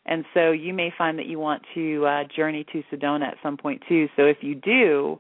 and 0.07 0.25
so 0.33 0.53
you 0.53 0.73
may 0.73 0.91
find 0.97 1.19
that 1.19 1.27
you 1.27 1.39
want 1.39 1.63
to 1.75 2.07
uh, 2.07 2.25
journey 2.35 2.65
to 2.73 2.83
Sedona 2.91 3.27
at 3.27 3.37
some 3.43 3.59
point 3.59 3.83
too. 3.89 4.09
So 4.17 4.23
if 4.23 4.39
you 4.41 4.55
do, 4.55 5.19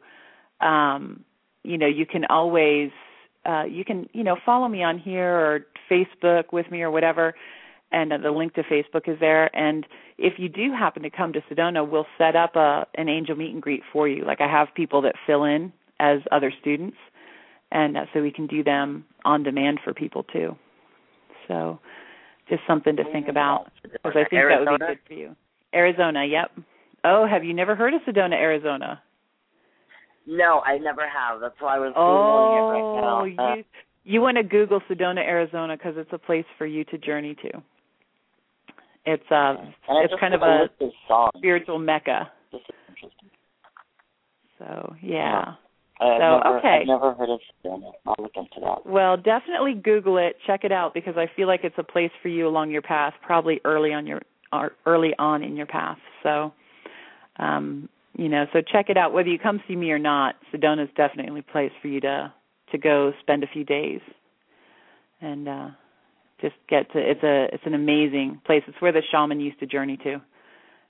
um, 0.66 1.24
you 1.62 1.76
know, 1.76 1.86
you 1.86 2.06
can 2.06 2.24
always 2.30 2.90
uh, 3.44 3.64
you 3.64 3.84
can 3.84 4.08
you 4.12 4.24
know 4.24 4.36
follow 4.46 4.68
me 4.68 4.82
on 4.82 4.98
here 4.98 5.30
or 5.30 5.66
Facebook 5.90 6.52
with 6.52 6.70
me 6.70 6.82
or 6.82 6.90
whatever, 6.90 7.34
and 7.94 8.12
uh, 8.12 8.18
the 8.18 8.30
link 8.30 8.54
to 8.54 8.62
Facebook 8.64 9.08
is 9.08 9.18
there. 9.20 9.54
And 9.56 9.86
if 10.18 10.34
you 10.38 10.48
do 10.48 10.72
happen 10.72 11.02
to 11.04 11.10
come 11.10 11.32
to 11.32 11.40
Sedona, 11.50 11.88
we'll 11.88 12.06
set 12.18 12.34
up 12.36 12.56
a 12.56 12.86
an 12.96 13.08
angel 13.08 13.36
meet 13.36 13.52
and 13.52 13.62
greet 13.62 13.82
for 13.92 14.08
you. 14.08 14.24
Like 14.24 14.40
I 14.40 14.48
have 14.50 14.68
people 14.74 15.00
that 15.02 15.14
fill 15.26 15.44
in 15.44 15.72
as 16.00 16.18
other 16.32 16.52
students, 16.60 16.96
and 17.70 17.96
uh, 17.96 18.04
so 18.12 18.20
we 18.20 18.32
can 18.32 18.46
do 18.46 18.64
them 18.64 19.04
on 19.24 19.44
demand 19.44 19.78
for 19.84 19.94
people 19.94 20.24
too. 20.24 20.56
So 21.48 21.78
just 22.48 22.62
something 22.66 22.96
to 22.96 23.04
think 23.12 23.28
about 23.28 23.70
because 23.82 24.12
I 24.16 24.24
think 24.28 24.42
that 24.48 24.60
would 24.60 24.78
be 24.78 24.84
Arizona? 24.84 24.86
good 24.88 24.98
for 25.06 25.14
you. 25.14 25.36
Arizona, 25.74 26.24
yep. 26.24 26.50
Oh, 27.04 27.26
have 27.26 27.44
you 27.44 27.54
never 27.54 27.74
heard 27.76 27.94
of 27.94 28.00
Sedona, 28.02 28.34
Arizona? 28.34 29.02
No, 30.26 30.60
I 30.60 30.78
never 30.78 31.02
have. 31.02 31.40
That's 31.40 31.54
why 31.60 31.76
I 31.76 31.78
was 31.78 31.92
Oh, 31.96 32.00
googling 32.00 32.56
it 32.58 32.64
right 32.72 33.36
now. 33.38 33.50
Uh, 33.52 33.54
you 33.56 33.64
you 34.06 34.20
want 34.20 34.36
to 34.36 34.42
Google 34.42 34.80
Sedona, 34.90 35.18
Arizona 35.18 35.76
because 35.76 35.94
it's 35.96 36.12
a 36.12 36.18
place 36.18 36.44
for 36.58 36.66
you 36.66 36.84
to 36.84 36.98
journey 36.98 37.34
to. 37.42 37.62
It's 39.06 39.24
uh, 39.30 39.56
and 39.88 40.04
it's 40.04 40.14
kind 40.18 40.34
of 40.34 40.42
a 40.42 40.68
spiritual 41.36 41.78
mecca. 41.78 42.30
Is. 42.52 42.60
So 44.58 44.94
yeah. 45.02 45.54
I've 46.00 46.18
So, 46.18 46.38
never, 46.42 46.58
okay. 46.58 46.78
I've 46.80 46.86
never 46.86 47.14
heard 47.14 47.30
of 47.30 47.40
Sedona. 47.64 47.92
I'll 48.06 48.16
look 48.18 48.32
into 48.34 48.60
that. 48.60 48.84
Well, 48.84 49.16
definitely 49.16 49.74
Google 49.74 50.18
it, 50.18 50.36
check 50.44 50.64
it 50.64 50.72
out 50.72 50.92
because 50.92 51.14
I 51.16 51.30
feel 51.36 51.46
like 51.46 51.60
it's 51.62 51.78
a 51.78 51.84
place 51.84 52.10
for 52.20 52.28
you 52.28 52.48
along 52.48 52.70
your 52.70 52.82
path, 52.82 53.14
probably 53.22 53.60
early 53.64 53.92
on 53.92 54.06
your 54.06 54.20
early 54.86 55.14
on 55.18 55.42
in 55.42 55.56
your 55.56 55.66
path. 55.66 55.98
So, 56.22 56.52
um, 57.38 57.88
you 58.16 58.28
know, 58.28 58.46
so 58.52 58.60
check 58.60 58.86
it 58.88 58.96
out. 58.96 59.12
Whether 59.12 59.28
you 59.28 59.38
come 59.38 59.60
see 59.68 59.76
me 59.76 59.90
or 59.90 59.98
not, 59.98 60.36
Sedona's 60.52 60.90
definitely 60.96 61.40
a 61.40 61.52
place 61.52 61.72
for 61.80 61.88
you 61.88 62.00
to 62.00 62.32
to 62.72 62.78
go 62.78 63.12
spend 63.20 63.44
a 63.44 63.46
few 63.46 63.64
days 63.64 64.00
and 65.20 65.48
uh 65.48 65.68
just 66.44 66.56
get 66.68 66.92
to. 66.92 66.98
It's 66.98 67.22
a 67.22 67.46
it's 67.54 67.62
an 67.64 67.74
amazing 67.74 68.40
place. 68.44 68.62
It's 68.68 68.80
where 68.80 68.92
the 68.92 69.02
shaman 69.10 69.40
used 69.40 69.58
to 69.60 69.66
journey 69.66 69.98
to, 70.04 70.20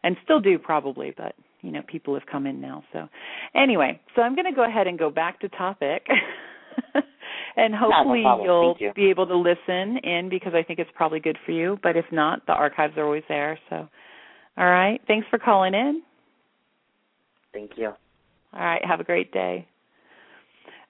and 0.02 0.16
still 0.24 0.40
do 0.40 0.58
probably, 0.58 1.14
but 1.16 1.34
you 1.60 1.70
know 1.70 1.82
people 1.86 2.14
have 2.14 2.26
come 2.30 2.46
in 2.46 2.60
now. 2.60 2.82
So 2.92 3.08
anyway, 3.54 4.00
so 4.16 4.22
I'm 4.22 4.34
going 4.34 4.46
to 4.46 4.56
go 4.56 4.64
ahead 4.64 4.86
and 4.86 4.98
go 4.98 5.10
back 5.10 5.40
to 5.40 5.48
topic. 5.48 6.06
and 7.56 7.72
hopefully 7.74 8.22
problem. 8.22 8.46
you'll 8.46 8.76
you. 8.80 8.92
be 8.94 9.10
able 9.10 9.26
to 9.26 9.36
listen 9.36 9.98
in 9.98 10.28
because 10.28 10.54
I 10.54 10.62
think 10.64 10.80
it's 10.80 10.90
probably 10.94 11.20
good 11.20 11.38
for 11.46 11.52
you. 11.52 11.78
But 11.82 11.96
if 11.96 12.06
not, 12.10 12.46
the 12.46 12.52
archives 12.52 12.94
are 12.96 13.04
always 13.04 13.22
there. 13.28 13.58
So, 13.70 13.88
all 14.56 14.66
right. 14.66 15.00
Thanks 15.06 15.26
for 15.30 15.38
calling 15.38 15.74
in. 15.74 16.02
Thank 17.52 17.72
you. 17.76 17.92
All 18.52 18.60
right. 18.60 18.84
Have 18.84 19.00
a 19.00 19.04
great 19.04 19.32
day. 19.32 19.68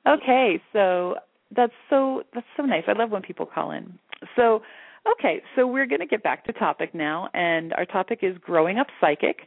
Okay. 0.06 0.62
So 0.72 1.16
that's 1.54 1.72
so 1.90 2.22
that's 2.34 2.46
so 2.56 2.62
nice. 2.62 2.84
I 2.88 2.92
love 2.92 3.10
when 3.10 3.22
people 3.22 3.46
call 3.46 3.70
in. 3.70 3.98
So, 4.36 4.62
okay. 5.10 5.42
So 5.56 5.66
we're 5.66 5.86
going 5.86 6.00
to 6.00 6.06
get 6.06 6.22
back 6.22 6.44
to 6.46 6.52
topic 6.52 6.94
now, 6.94 7.28
and 7.34 7.72
our 7.74 7.84
topic 7.84 8.20
is 8.22 8.36
growing 8.38 8.78
up 8.78 8.88
psychic. 9.00 9.40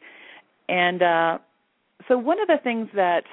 And 0.69 1.01
uh, 1.01 1.37
so 2.07 2.17
one 2.17 2.39
of 2.39 2.47
the 2.47 2.57
things 2.63 2.89
that 2.95 3.23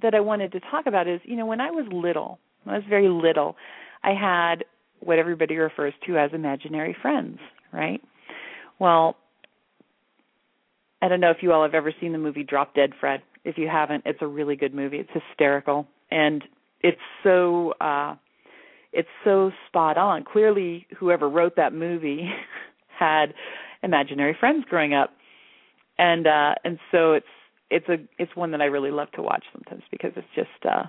that 0.00 0.14
I 0.14 0.20
wanted 0.20 0.52
to 0.52 0.60
talk 0.60 0.86
about 0.86 1.08
is, 1.08 1.20
you 1.24 1.36
know, 1.36 1.46
when 1.46 1.60
I 1.60 1.70
was 1.70 1.84
little, 1.92 2.38
when 2.64 2.74
I 2.74 2.78
was 2.78 2.86
very 2.88 3.08
little, 3.08 3.56
I 4.04 4.10
had 4.10 4.64
what 5.00 5.18
everybody 5.18 5.56
refers 5.56 5.92
to 6.06 6.16
as 6.16 6.30
imaginary 6.32 6.96
friends, 7.02 7.38
right? 7.72 8.00
Well, 8.78 9.16
I 11.02 11.08
don't 11.08 11.20
know 11.20 11.30
if 11.30 11.38
you 11.40 11.52
all 11.52 11.62
have 11.62 11.74
ever 11.74 11.92
seen 12.00 12.12
the 12.12 12.18
movie 12.18 12.44
Drop 12.44 12.74
Dead 12.74 12.92
Fred. 13.00 13.22
If 13.44 13.58
you 13.58 13.68
haven't, 13.68 14.04
it's 14.06 14.22
a 14.22 14.26
really 14.26 14.54
good 14.54 14.74
movie. 14.74 14.98
It's 14.98 15.10
hysterical 15.12 15.86
and 16.10 16.44
it's 16.80 17.00
so 17.22 17.74
uh 17.80 18.14
it's 18.98 19.08
so 19.22 19.52
spot 19.68 19.96
on. 19.96 20.24
Clearly 20.24 20.84
whoever 20.98 21.28
wrote 21.28 21.54
that 21.54 21.72
movie 21.72 22.28
had 22.98 23.32
imaginary 23.80 24.36
friends 24.38 24.64
growing 24.68 24.92
up. 24.92 25.10
And 25.98 26.26
uh 26.26 26.56
and 26.64 26.80
so 26.90 27.12
it's 27.12 27.26
it's 27.70 27.88
a 27.88 27.96
it's 28.18 28.34
one 28.34 28.50
that 28.50 28.60
I 28.60 28.64
really 28.64 28.90
love 28.90 29.12
to 29.12 29.22
watch 29.22 29.44
sometimes 29.52 29.84
because 29.92 30.10
it's 30.16 30.26
just 30.34 30.66
uh 30.68 30.84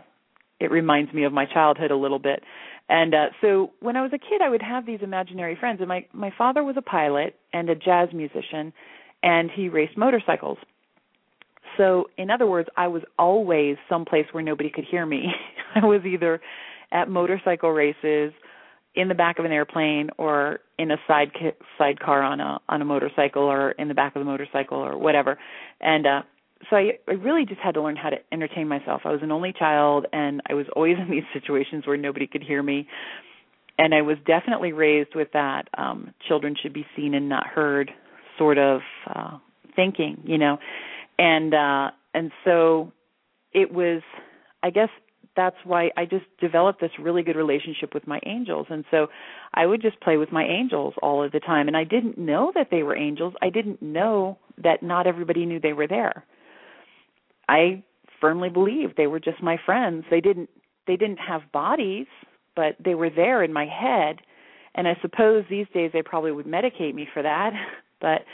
it 0.59 0.71
reminds 0.71 1.13
me 1.13 1.23
of 1.23 1.31
my 1.31 1.45
childhood 1.45 1.91
a 1.91 1.95
little 1.95 2.17
bit. 2.17 2.41
And 2.89 3.13
uh 3.13 3.27
so 3.41 3.71
when 3.79 3.95
I 3.95 4.01
was 4.01 4.11
a 4.11 4.17
kid 4.17 4.41
I 4.43 4.49
would 4.49 4.63
have 4.63 4.87
these 4.87 5.01
imaginary 5.03 5.55
friends 5.55 5.79
and 5.79 5.87
my 5.87 6.03
my 6.11 6.33
father 6.35 6.63
was 6.63 6.77
a 6.77 6.81
pilot 6.81 7.35
and 7.53 7.69
a 7.69 7.75
jazz 7.75 8.09
musician 8.11 8.73
and 9.21 9.51
he 9.51 9.69
raced 9.69 9.97
motorcycles. 9.97 10.57
So 11.77 12.09
in 12.17 12.31
other 12.31 12.47
words, 12.47 12.69
I 12.75 12.87
was 12.87 13.03
always 13.19 13.77
someplace 13.87 14.25
where 14.31 14.43
nobody 14.43 14.71
could 14.71 14.85
hear 14.89 15.05
me. 15.05 15.27
I 15.75 15.85
was 15.85 16.01
either 16.05 16.41
at 16.91 17.09
motorcycle 17.09 17.71
races, 17.71 18.33
in 18.95 19.07
the 19.07 19.15
back 19.15 19.39
of 19.39 19.45
an 19.45 19.51
airplane 19.51 20.09
or 20.17 20.59
in 20.77 20.91
a 20.91 20.97
side 21.07 21.31
sidecar 21.77 22.21
on 22.21 22.39
a 22.39 22.59
on 22.67 22.81
a 22.81 22.85
motorcycle 22.85 23.43
or 23.43 23.71
in 23.71 23.87
the 23.87 23.93
back 23.93 24.15
of 24.15 24.19
the 24.19 24.25
motorcycle 24.25 24.77
or 24.77 24.97
whatever. 24.97 25.37
And 25.79 26.07
uh 26.07 26.21
so 26.69 26.75
I, 26.75 26.99
I 27.07 27.13
really 27.13 27.45
just 27.45 27.61
had 27.61 27.75
to 27.75 27.81
learn 27.81 27.95
how 27.95 28.09
to 28.09 28.17
entertain 28.31 28.67
myself. 28.67 29.03
I 29.05 29.11
was 29.11 29.21
an 29.23 29.31
only 29.31 29.53
child, 29.57 30.07
and 30.11 30.41
I 30.49 30.53
was 30.53 30.65
always 30.75 30.97
in 30.97 31.09
these 31.09 31.23
situations 31.33 31.87
where 31.87 31.97
nobody 31.97 32.27
could 32.27 32.43
hear 32.43 32.61
me. 32.61 32.87
And 33.77 33.95
I 33.95 34.01
was 34.01 34.17
definitely 34.25 34.73
raised 34.73 35.15
with 35.15 35.29
that 35.31 35.69
um, 35.77 36.13
children 36.27 36.55
should 36.61 36.73
be 36.73 36.85
seen 36.97 37.13
and 37.13 37.29
not 37.29 37.47
heard 37.47 37.91
sort 38.37 38.57
of 38.57 38.81
uh, 39.07 39.37
thinking, 39.75 40.21
you 40.25 40.37
know. 40.37 40.57
And 41.17 41.53
uh, 41.53 41.91
and 42.13 42.31
so 42.43 42.91
it 43.53 43.71
was, 43.71 44.01
I 44.61 44.69
guess 44.69 44.89
that's 45.39 45.55
why 45.63 45.89
I 45.95 46.03
just 46.05 46.25
developed 46.41 46.81
this 46.81 46.91
really 46.99 47.23
good 47.23 47.37
relationship 47.37 47.93
with 47.93 48.05
my 48.05 48.19
angels. 48.25 48.67
And 48.69 48.83
so 48.91 49.07
I 49.53 49.65
would 49.65 49.81
just 49.81 49.99
play 50.01 50.17
with 50.17 50.33
my 50.33 50.43
angels 50.43 50.93
all 51.01 51.23
of 51.23 51.31
the 51.31 51.39
time. 51.39 51.67
And 51.67 51.77
I 51.77 51.85
didn't 51.85 52.17
know 52.17 52.51
that 52.55 52.67
they 52.69 52.83
were 52.83 52.95
angels. 52.95 53.33
I 53.41 53.49
didn't 53.49 53.81
know 53.81 54.37
that 54.61 54.83
not 54.83 55.07
everybody 55.07 55.45
knew 55.45 55.59
they 55.59 55.73
were 55.73 55.87
there. 55.87 56.25
I 57.47 57.83
firmly 58.19 58.49
believe 58.49 58.95
they 58.97 59.07
were 59.07 59.21
just 59.21 59.41
my 59.41 59.57
friends. 59.65 60.03
They 60.11 60.21
didn't 60.21 60.49
they 60.85 60.97
didn't 60.97 61.19
have 61.19 61.51
bodies, 61.51 62.07
but 62.55 62.75
they 62.83 62.95
were 62.95 63.09
there 63.09 63.43
in 63.43 63.53
my 63.53 63.65
head. 63.65 64.17
And 64.75 64.87
I 64.87 64.97
suppose 65.01 65.45
these 65.49 65.67
days 65.73 65.91
they 65.93 66.01
probably 66.01 66.31
would 66.31 66.47
medicate 66.47 66.93
me 66.93 67.07
for 67.13 67.23
that. 67.23 67.53
but 68.01 68.25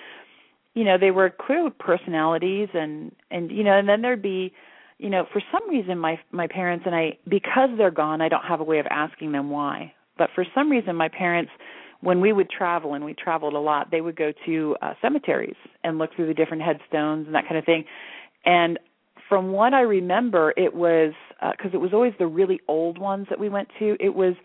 you 0.74 0.84
know, 0.84 0.98
they 0.98 1.12
were 1.12 1.30
clear 1.30 1.70
personalities 1.70 2.70
and 2.74 3.12
and 3.30 3.52
you 3.52 3.64
know, 3.64 3.78
and 3.78 3.88
then 3.88 4.02
there'd 4.02 4.22
be 4.22 4.54
you 4.98 5.10
know, 5.10 5.26
for 5.32 5.42
some 5.52 5.70
reason 5.70 5.98
my 6.00 6.20
my 6.32 6.48
parents 6.48 6.86
and 6.86 6.96
I 6.96 7.18
because 7.28 7.70
they're 7.78 7.92
gone, 7.92 8.22
I 8.22 8.30
don't 8.30 8.46
have 8.46 8.60
a 8.60 8.64
way 8.64 8.80
of 8.80 8.88
asking 8.90 9.32
them 9.32 9.50
why. 9.50 9.94
But 10.18 10.30
for 10.34 10.46
some 10.56 10.70
reason 10.70 10.96
my 10.96 11.10
parents 11.10 11.52
when 12.02 12.22
we 12.22 12.34
would 12.34 12.50
travel 12.50 12.94
and 12.94 13.04
we 13.04 13.14
traveled 13.14 13.54
a 13.54 13.60
lot, 13.60 13.90
they 13.90 14.02
would 14.02 14.16
go 14.16 14.32
to 14.46 14.76
uh, 14.82 14.94
cemeteries 15.02 15.56
and 15.84 15.98
look 15.98 16.16
through 16.16 16.28
the 16.28 16.34
different 16.34 16.62
headstones 16.62 17.26
and 17.26 17.34
that 17.34 17.46
kind 17.46 17.58
of 17.58 17.66
thing. 17.66 17.84
And 18.46 18.78
from 19.28 19.52
what 19.52 19.74
I 19.74 19.82
remember, 19.82 20.54
it 20.56 20.74
was 20.74 21.14
because 21.52 21.74
uh, 21.74 21.78
it 21.78 21.82
was 21.82 21.94
always 21.94 22.14
the 22.20 22.28
really 22.28 22.60
old 22.68 23.00
ones 23.00 23.28
that 23.30 23.40
we 23.40 23.50
went 23.50 23.70
to. 23.80 23.98
It 24.00 24.14
was 24.14 24.36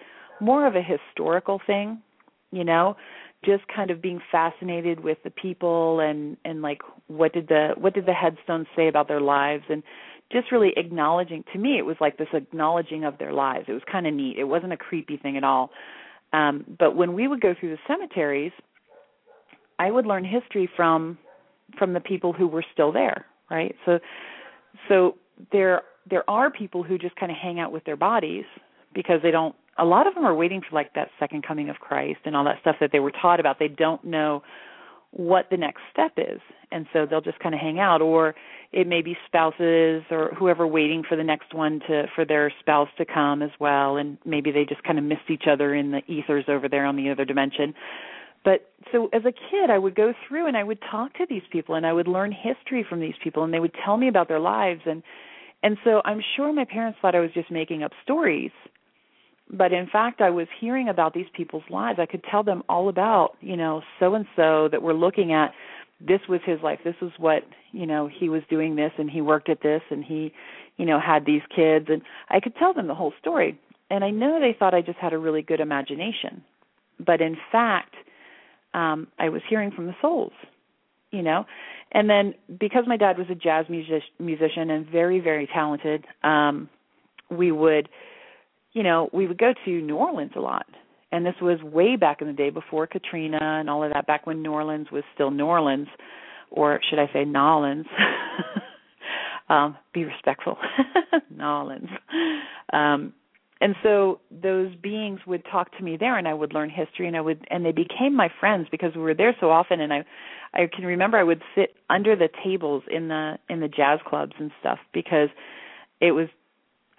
more 0.40 0.66
of 0.66 0.74
a 0.74 0.82
historical 0.82 1.60
thing, 1.66 2.00
you 2.50 2.64
know, 2.64 2.96
just 3.44 3.62
kind 3.74 3.90
of 3.90 4.00
being 4.00 4.20
fascinated 4.30 5.00
with 5.00 5.18
the 5.24 5.30
people 5.30 6.00
and 6.00 6.36
and 6.44 6.62
like 6.62 6.80
what 7.06 7.32
did 7.32 7.48
the 7.48 7.70
what 7.76 7.94
did 7.94 8.06
the 8.06 8.12
headstones 8.12 8.66
say 8.76 8.88
about 8.88 9.08
their 9.08 9.20
lives 9.20 9.64
and 9.68 9.82
just 10.32 10.52
really 10.52 10.72
acknowledging 10.76 11.44
to 11.52 11.58
me 11.58 11.78
it 11.78 11.86
was 11.86 11.96
like 12.00 12.16
this 12.16 12.28
acknowledging 12.32 13.04
of 13.04 13.18
their 13.18 13.32
lives. 13.32 13.66
It 13.68 13.72
was 13.72 13.82
kind 13.90 14.06
of 14.06 14.14
neat. 14.14 14.38
It 14.38 14.44
wasn't 14.44 14.72
a 14.72 14.76
creepy 14.76 15.16
thing 15.16 15.36
at 15.36 15.44
all. 15.44 15.70
Um 16.32 16.64
but 16.78 16.96
when 16.96 17.14
we 17.14 17.28
would 17.28 17.40
go 17.40 17.54
through 17.58 17.70
the 17.70 17.78
cemeteries 17.88 18.52
i 19.78 19.90
would 19.90 20.06
learn 20.06 20.24
history 20.24 20.68
from 20.76 21.18
from 21.78 21.92
the 21.92 22.00
people 22.00 22.32
who 22.32 22.46
were 22.46 22.64
still 22.72 22.92
there 22.92 23.26
right? 23.50 23.74
So 23.84 23.98
so 24.88 25.16
there 25.52 25.82
there 26.08 26.28
are 26.30 26.50
people 26.50 26.82
who 26.82 26.96
just 26.96 27.16
kind 27.16 27.30
of 27.30 27.36
hang 27.36 27.60
out 27.60 27.72
with 27.72 27.84
their 27.84 27.96
bodies 27.96 28.44
because 28.94 29.20
they 29.22 29.30
don't 29.30 29.54
a 29.78 29.84
lot 29.84 30.06
of 30.06 30.14
them 30.14 30.24
are 30.24 30.34
waiting 30.34 30.60
for 30.60 30.74
like 30.74 30.94
that 30.94 31.08
second 31.18 31.46
coming 31.46 31.68
of 31.68 31.76
Christ 31.76 32.20
and 32.24 32.36
all 32.36 32.44
that 32.44 32.60
stuff 32.60 32.76
that 32.80 32.90
they 32.92 33.00
were 33.00 33.12
taught 33.12 33.40
about. 33.40 33.58
They 33.58 33.68
don't 33.68 34.04
know 34.04 34.42
what 35.12 35.48
the 35.50 35.56
next 35.56 35.82
step 35.92 36.12
is. 36.16 36.40
And 36.70 36.86
so 36.92 37.06
they'll 37.06 37.20
just 37.20 37.40
kind 37.40 37.54
of 37.54 37.60
hang 37.60 37.80
out 37.80 38.00
or 38.00 38.34
it 38.72 38.86
may 38.86 39.02
be 39.02 39.16
spouses 39.26 40.04
or 40.10 40.32
whoever 40.38 40.66
waiting 40.66 41.02
for 41.06 41.16
the 41.16 41.24
next 41.24 41.52
one 41.52 41.80
to 41.88 42.04
for 42.14 42.24
their 42.24 42.52
spouse 42.60 42.88
to 42.98 43.04
come 43.04 43.42
as 43.42 43.50
well 43.58 43.96
and 43.96 44.18
maybe 44.24 44.52
they 44.52 44.64
just 44.64 44.84
kind 44.84 44.98
of 44.98 45.04
miss 45.04 45.18
each 45.28 45.44
other 45.50 45.74
in 45.74 45.90
the 45.90 46.02
ethers 46.06 46.44
over 46.48 46.68
there 46.68 46.86
on 46.86 46.96
the 46.96 47.10
other 47.10 47.24
dimension. 47.24 47.74
But 48.44 48.70
so 48.92 49.10
as 49.12 49.22
a 49.24 49.32
kid 49.32 49.68
i 49.68 49.78
would 49.78 49.94
go 49.94 50.14
through 50.26 50.46
and 50.46 50.56
i 50.56 50.62
would 50.62 50.78
talk 50.90 51.12
to 51.14 51.26
these 51.28 51.42
people 51.50 51.74
and 51.74 51.84
i 51.84 51.92
would 51.92 52.08
learn 52.08 52.32
history 52.32 52.86
from 52.88 53.00
these 53.00 53.14
people 53.22 53.42
and 53.42 53.52
they 53.52 53.60
would 53.60 53.74
tell 53.84 53.96
me 53.96 54.08
about 54.08 54.28
their 54.28 54.40
lives. 54.40 54.82
And 54.86 55.02
and 55.64 55.76
so 55.82 56.00
i'm 56.04 56.22
sure 56.36 56.52
my 56.52 56.64
parents 56.64 56.98
thought 57.02 57.16
i 57.16 57.20
was 57.20 57.32
just 57.34 57.50
making 57.50 57.82
up 57.82 57.92
stories 58.04 58.52
but 59.52 59.72
in 59.72 59.86
fact 59.86 60.20
i 60.20 60.30
was 60.30 60.46
hearing 60.60 60.88
about 60.88 61.14
these 61.14 61.26
people's 61.34 61.64
lives. 61.70 61.98
I 62.00 62.06
could 62.06 62.24
tell 62.24 62.42
them 62.42 62.62
all 62.68 62.88
about 62.88 63.36
you 63.40 63.56
know 63.56 63.82
so 63.98 64.14
and 64.14 64.26
so 64.36 64.68
that 64.70 64.82
we're 64.82 64.92
looking 64.94 65.32
at 65.32 65.52
this 66.00 66.20
was 66.28 66.40
his 66.46 66.58
life. 66.62 66.78
This 66.82 66.94
was 67.02 67.12
what 67.18 67.42
you 67.72 67.86
know 67.86 68.08
he 68.08 68.28
was 68.28 68.42
doing 68.48 68.76
this 68.76 68.92
and 68.98 69.10
he 69.10 69.20
worked 69.20 69.48
at 69.48 69.62
this 69.62 69.82
and 69.90 70.04
he 70.04 70.32
you 70.76 70.86
know 70.86 70.98
had 71.00 71.26
these 71.26 71.42
kids. 71.54 71.86
And 71.88 72.02
i 72.28 72.40
could 72.40 72.56
tell 72.56 72.72
them 72.72 72.86
the 72.86 72.94
whole 72.94 73.12
story. 73.20 73.58
And 73.90 74.04
i 74.04 74.10
know 74.10 74.40
they 74.40 74.56
thought 74.58 74.74
i 74.74 74.82
just 74.82 74.98
had 74.98 75.12
a 75.12 75.18
really 75.18 75.42
good 75.42 75.60
imagination. 75.60 76.42
But 76.98 77.20
in 77.20 77.36
fact 77.50 77.94
um 78.74 79.08
I 79.18 79.28
was 79.28 79.42
hearing 79.48 79.70
from 79.70 79.86
the 79.86 79.96
souls, 80.00 80.32
you 81.10 81.22
know. 81.22 81.44
And 81.92 82.08
then 82.08 82.34
because 82.58 82.84
my 82.86 82.96
dad 82.96 83.18
was 83.18 83.26
a 83.30 83.34
jazz 83.34 83.66
music- 83.68 84.04
musician 84.18 84.70
and 84.70 84.86
very 84.86 85.18
very 85.20 85.46
talented, 85.46 86.06
um 86.22 86.68
we 87.30 87.52
would 87.52 87.88
you 88.72 88.82
know, 88.82 89.08
we 89.12 89.26
would 89.26 89.38
go 89.38 89.52
to 89.64 89.70
New 89.80 89.96
Orleans 89.96 90.32
a 90.36 90.40
lot. 90.40 90.66
And 91.12 91.26
this 91.26 91.34
was 91.42 91.60
way 91.62 91.96
back 91.96 92.20
in 92.20 92.28
the 92.28 92.32
day 92.32 92.50
before 92.50 92.86
Katrina 92.86 93.38
and 93.40 93.68
all 93.68 93.82
of 93.82 93.92
that 93.92 94.06
back 94.06 94.26
when 94.26 94.42
New 94.42 94.52
Orleans 94.52 94.88
was 94.92 95.02
still 95.14 95.30
New 95.30 95.46
Orleans 95.46 95.88
or 96.50 96.80
should 96.88 96.98
I 96.98 97.06
say 97.12 97.24
N'awlins. 97.24 97.86
um 99.48 99.76
be 99.92 100.04
respectful. 100.04 100.56
N'awlins. 101.36 101.88
Um 102.72 103.12
and 103.60 103.74
so 103.82 104.20
those 104.30 104.74
beings 104.76 105.20
would 105.26 105.44
talk 105.50 105.76
to 105.76 105.84
me 105.84 105.96
there 105.98 106.16
and 106.16 106.26
i 106.26 106.34
would 106.34 106.54
learn 106.54 106.70
history 106.70 107.06
and 107.06 107.16
i 107.16 107.20
would 107.20 107.46
and 107.50 107.64
they 107.64 107.72
became 107.72 108.16
my 108.16 108.28
friends 108.40 108.68
because 108.70 108.94
we 108.94 109.02
were 109.02 109.14
there 109.14 109.36
so 109.38 109.50
often 109.50 109.80
and 109.80 109.92
i 109.92 110.04
i 110.54 110.68
can 110.74 110.84
remember 110.84 111.18
i 111.18 111.22
would 111.22 111.42
sit 111.54 111.74
under 111.90 112.16
the 112.16 112.28
tables 112.42 112.82
in 112.90 113.08
the 113.08 113.38
in 113.48 113.60
the 113.60 113.68
jazz 113.68 114.00
clubs 114.06 114.32
and 114.38 114.50
stuff 114.60 114.78
because 114.92 115.28
it 116.00 116.12
was 116.12 116.28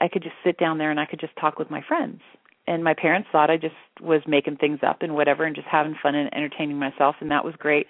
i 0.01 0.07
could 0.07 0.23
just 0.23 0.35
sit 0.43 0.57
down 0.57 0.77
there 0.77 0.91
and 0.91 0.99
i 0.99 1.05
could 1.05 1.19
just 1.19 1.35
talk 1.39 1.57
with 1.59 1.71
my 1.71 1.81
friends. 1.87 2.21
And 2.67 2.83
my 2.83 2.93
parents 2.93 3.29
thought 3.31 3.49
i 3.49 3.57
just 3.57 3.75
was 4.01 4.21
making 4.27 4.57
things 4.57 4.79
up 4.85 5.01
and 5.01 5.15
whatever 5.15 5.45
and 5.45 5.55
just 5.55 5.67
having 5.67 5.95
fun 6.01 6.15
and 6.15 6.33
entertaining 6.33 6.77
myself 6.77 7.15
and 7.21 7.31
that 7.31 7.45
was 7.45 7.55
great. 7.57 7.87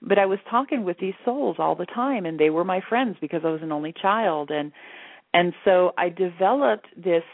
But 0.00 0.18
i 0.18 0.26
was 0.26 0.38
talking 0.50 0.84
with 0.84 0.98
these 0.98 1.14
souls 1.24 1.56
all 1.58 1.74
the 1.74 1.86
time 1.86 2.24
and 2.24 2.38
they 2.38 2.50
were 2.50 2.64
my 2.64 2.80
friends 2.88 3.16
because 3.20 3.42
i 3.44 3.50
was 3.50 3.62
an 3.62 3.72
only 3.72 3.92
child. 3.92 4.50
And 4.50 4.72
and 5.34 5.52
so 5.64 5.92
i 5.98 6.08
developed 6.08 6.86
this 6.96 7.24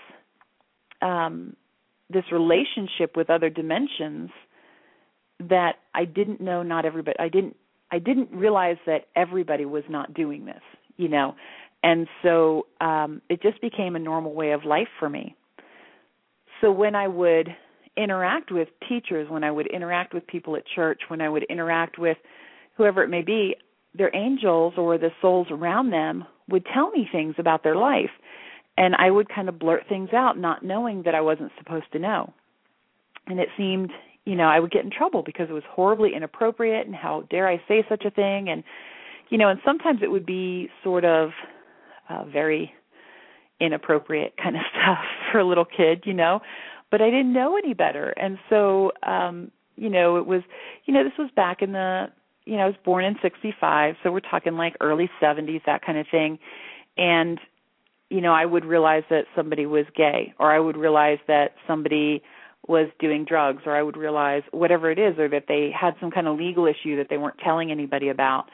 um, 1.03 1.55
this 2.11 2.25
relationship 2.33 3.17
with 3.17 3.31
other 3.31 3.51
dimensions 3.51 4.31
that 5.41 5.77
I 5.95 6.05
didn't 6.05 6.41
know 6.41 6.63
not 6.63 6.85
everybody 6.85 7.19
I 7.19 7.29
didn't 7.29 7.57
I 7.91 7.99
didn't 7.99 8.31
realize 8.33 8.77
that 8.87 9.07
everybody 9.15 9.65
was 9.65 9.85
not 9.89 10.15
doing 10.15 10.47
this, 10.47 10.63
you 10.97 11.09
know. 11.09 11.35
And 11.85 12.09
so 12.23 12.67
um 12.81 13.21
it 13.29 13.41
just 13.43 13.61
became 13.61 13.95
a 13.95 14.01
normal 14.01 14.33
way 14.33 14.51
of 14.53 14.65
life 14.65 14.89
for 14.99 15.09
me. 15.09 15.37
So 16.61 16.73
when 16.73 16.95
I 16.97 17.07
would 17.07 17.55
interact 17.97 18.51
with 18.51 18.69
teachers, 18.89 19.29
when 19.31 19.45
I 19.45 19.51
would 19.51 19.69
interact 19.69 20.15
with 20.15 20.27
people 20.27 20.57
at 20.57 20.65
church, 20.75 21.03
when 21.09 21.21
I 21.21 21.29
would 21.29 21.45
interact 21.45 21.99
with 21.99 22.17
whoever 22.77 23.05
it 23.05 23.09
may 23.09 23.23
be, 23.23 23.55
their 23.95 24.15
angels 24.17 24.75
or 24.77 24.99
the 24.99 25.11
souls 25.21 25.47
around 25.51 25.91
them 25.91 26.25
would 26.49 26.67
tell 26.75 26.91
me 26.91 27.09
things 27.13 27.35
about 27.39 27.63
their 27.63 27.77
life 27.77 28.11
and 28.77 28.95
I 28.97 29.11
would 29.11 29.29
kind 29.29 29.49
of 29.49 29.59
blurt 29.59 29.85
things 29.89 30.11
out 30.13 30.37
not 30.39 30.65
knowing 30.65 31.03
that 31.05 31.15
I 31.15 31.21
wasn't 31.21 31.53
supposed 31.59 31.93
to 31.93 31.99
know. 32.01 32.33
And 33.27 33.39
it 33.39 33.49
seemed, 33.57 33.91
you 34.25 34.35
know, 34.35 34.49
I 34.49 34.59
would 34.59 34.73
get 34.73 34.85
in 34.85 34.91
trouble 34.91 35.23
because 35.23 35.49
it 35.49 35.53
was 35.53 35.63
horribly 35.71 36.15
inappropriate 36.15 36.87
and 36.87 36.97
how 36.97 37.23
dare 37.31 37.47
I 37.47 37.63
say 37.69 37.85
such 37.89 38.05
a 38.05 38.11
thing 38.11 38.49
and 38.49 38.65
you 39.31 39.39
know, 39.39 39.49
and 39.49 39.59
sometimes 39.65 40.01
it 40.03 40.11
would 40.11 40.27
be 40.27 40.69
sort 40.83 41.05
of 41.05 41.31
uh 42.09 42.25
very 42.25 42.73
inappropriate 43.61 44.35
kind 44.43 44.57
of 44.57 44.63
stuff 44.71 44.99
for 45.31 45.39
a 45.39 45.45
little 45.45 45.65
kid, 45.65 46.03
you 46.05 46.15
know, 46.15 46.41
but 46.91 47.01
I 47.01 47.11
didn't 47.11 47.33
know 47.33 47.57
any 47.57 47.75
better. 47.75 48.11
And 48.11 48.39
so 48.49 48.93
um 49.03 49.51
you 49.77 49.91
know, 49.91 50.17
it 50.17 50.27
was 50.27 50.43
you 50.85 50.95
know, 50.95 51.05
this 51.05 51.19
was 51.19 51.31
back 51.35 51.63
in 51.63 51.73
the 51.73 52.07
you 52.47 52.57
know, 52.57 52.65
I 52.65 52.67
was 52.67 52.77
born 52.85 53.05
in 53.05 53.17
65, 53.23 53.95
so 54.03 54.13
we're 54.13 54.21
talking 54.21 54.57
like 54.57 54.77
early 54.81 55.11
70s 55.21 55.63
that 55.65 55.83
kind 55.83 55.97
of 55.97 56.07
thing. 56.11 56.39
And 56.97 57.41
you 58.11 58.21
know, 58.21 58.33
I 58.33 58.45
would 58.45 58.65
realize 58.65 59.03
that 59.11 59.25
somebody 59.35 59.67
was 59.67 59.87
gay, 59.97 60.35
or 60.39 60.53
I 60.53 60.61
would 60.61 60.77
realize 60.77 61.19
that 61.27 61.55
somebody 61.67 62.23
was 62.67 62.89
doing 62.99 63.25
drugs, 63.25 63.63
or 63.67 63.77
I 63.77 63.83
would 63.83 63.97
realize 63.97 64.43
whatever 64.51 64.91
it 64.91 64.99
is, 64.99 65.19
or 65.19 65.29
that 65.29 65.45
they 65.49 65.71
had 65.79 65.95
some 66.01 66.11
kind 66.11 66.29
of 66.29 66.39
legal 66.39 66.67
issue 66.67 66.97
that 66.97 67.09
they 67.11 67.19
weren't 67.19 67.39
telling 67.43 67.71
anybody 67.71 68.09
about, 68.09 68.51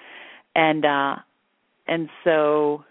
and 0.54 0.84
uh, 0.84 1.16
and 1.86 2.08
so 2.24 2.84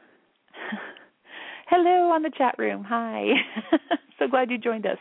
Hello 1.70 2.10
on 2.10 2.24
the 2.24 2.32
chat 2.36 2.56
room. 2.58 2.84
Hi. 2.84 3.28
so 4.20 4.28
glad 4.28 4.50
you 4.50 4.58
joined 4.58 4.88
us. 4.88 4.98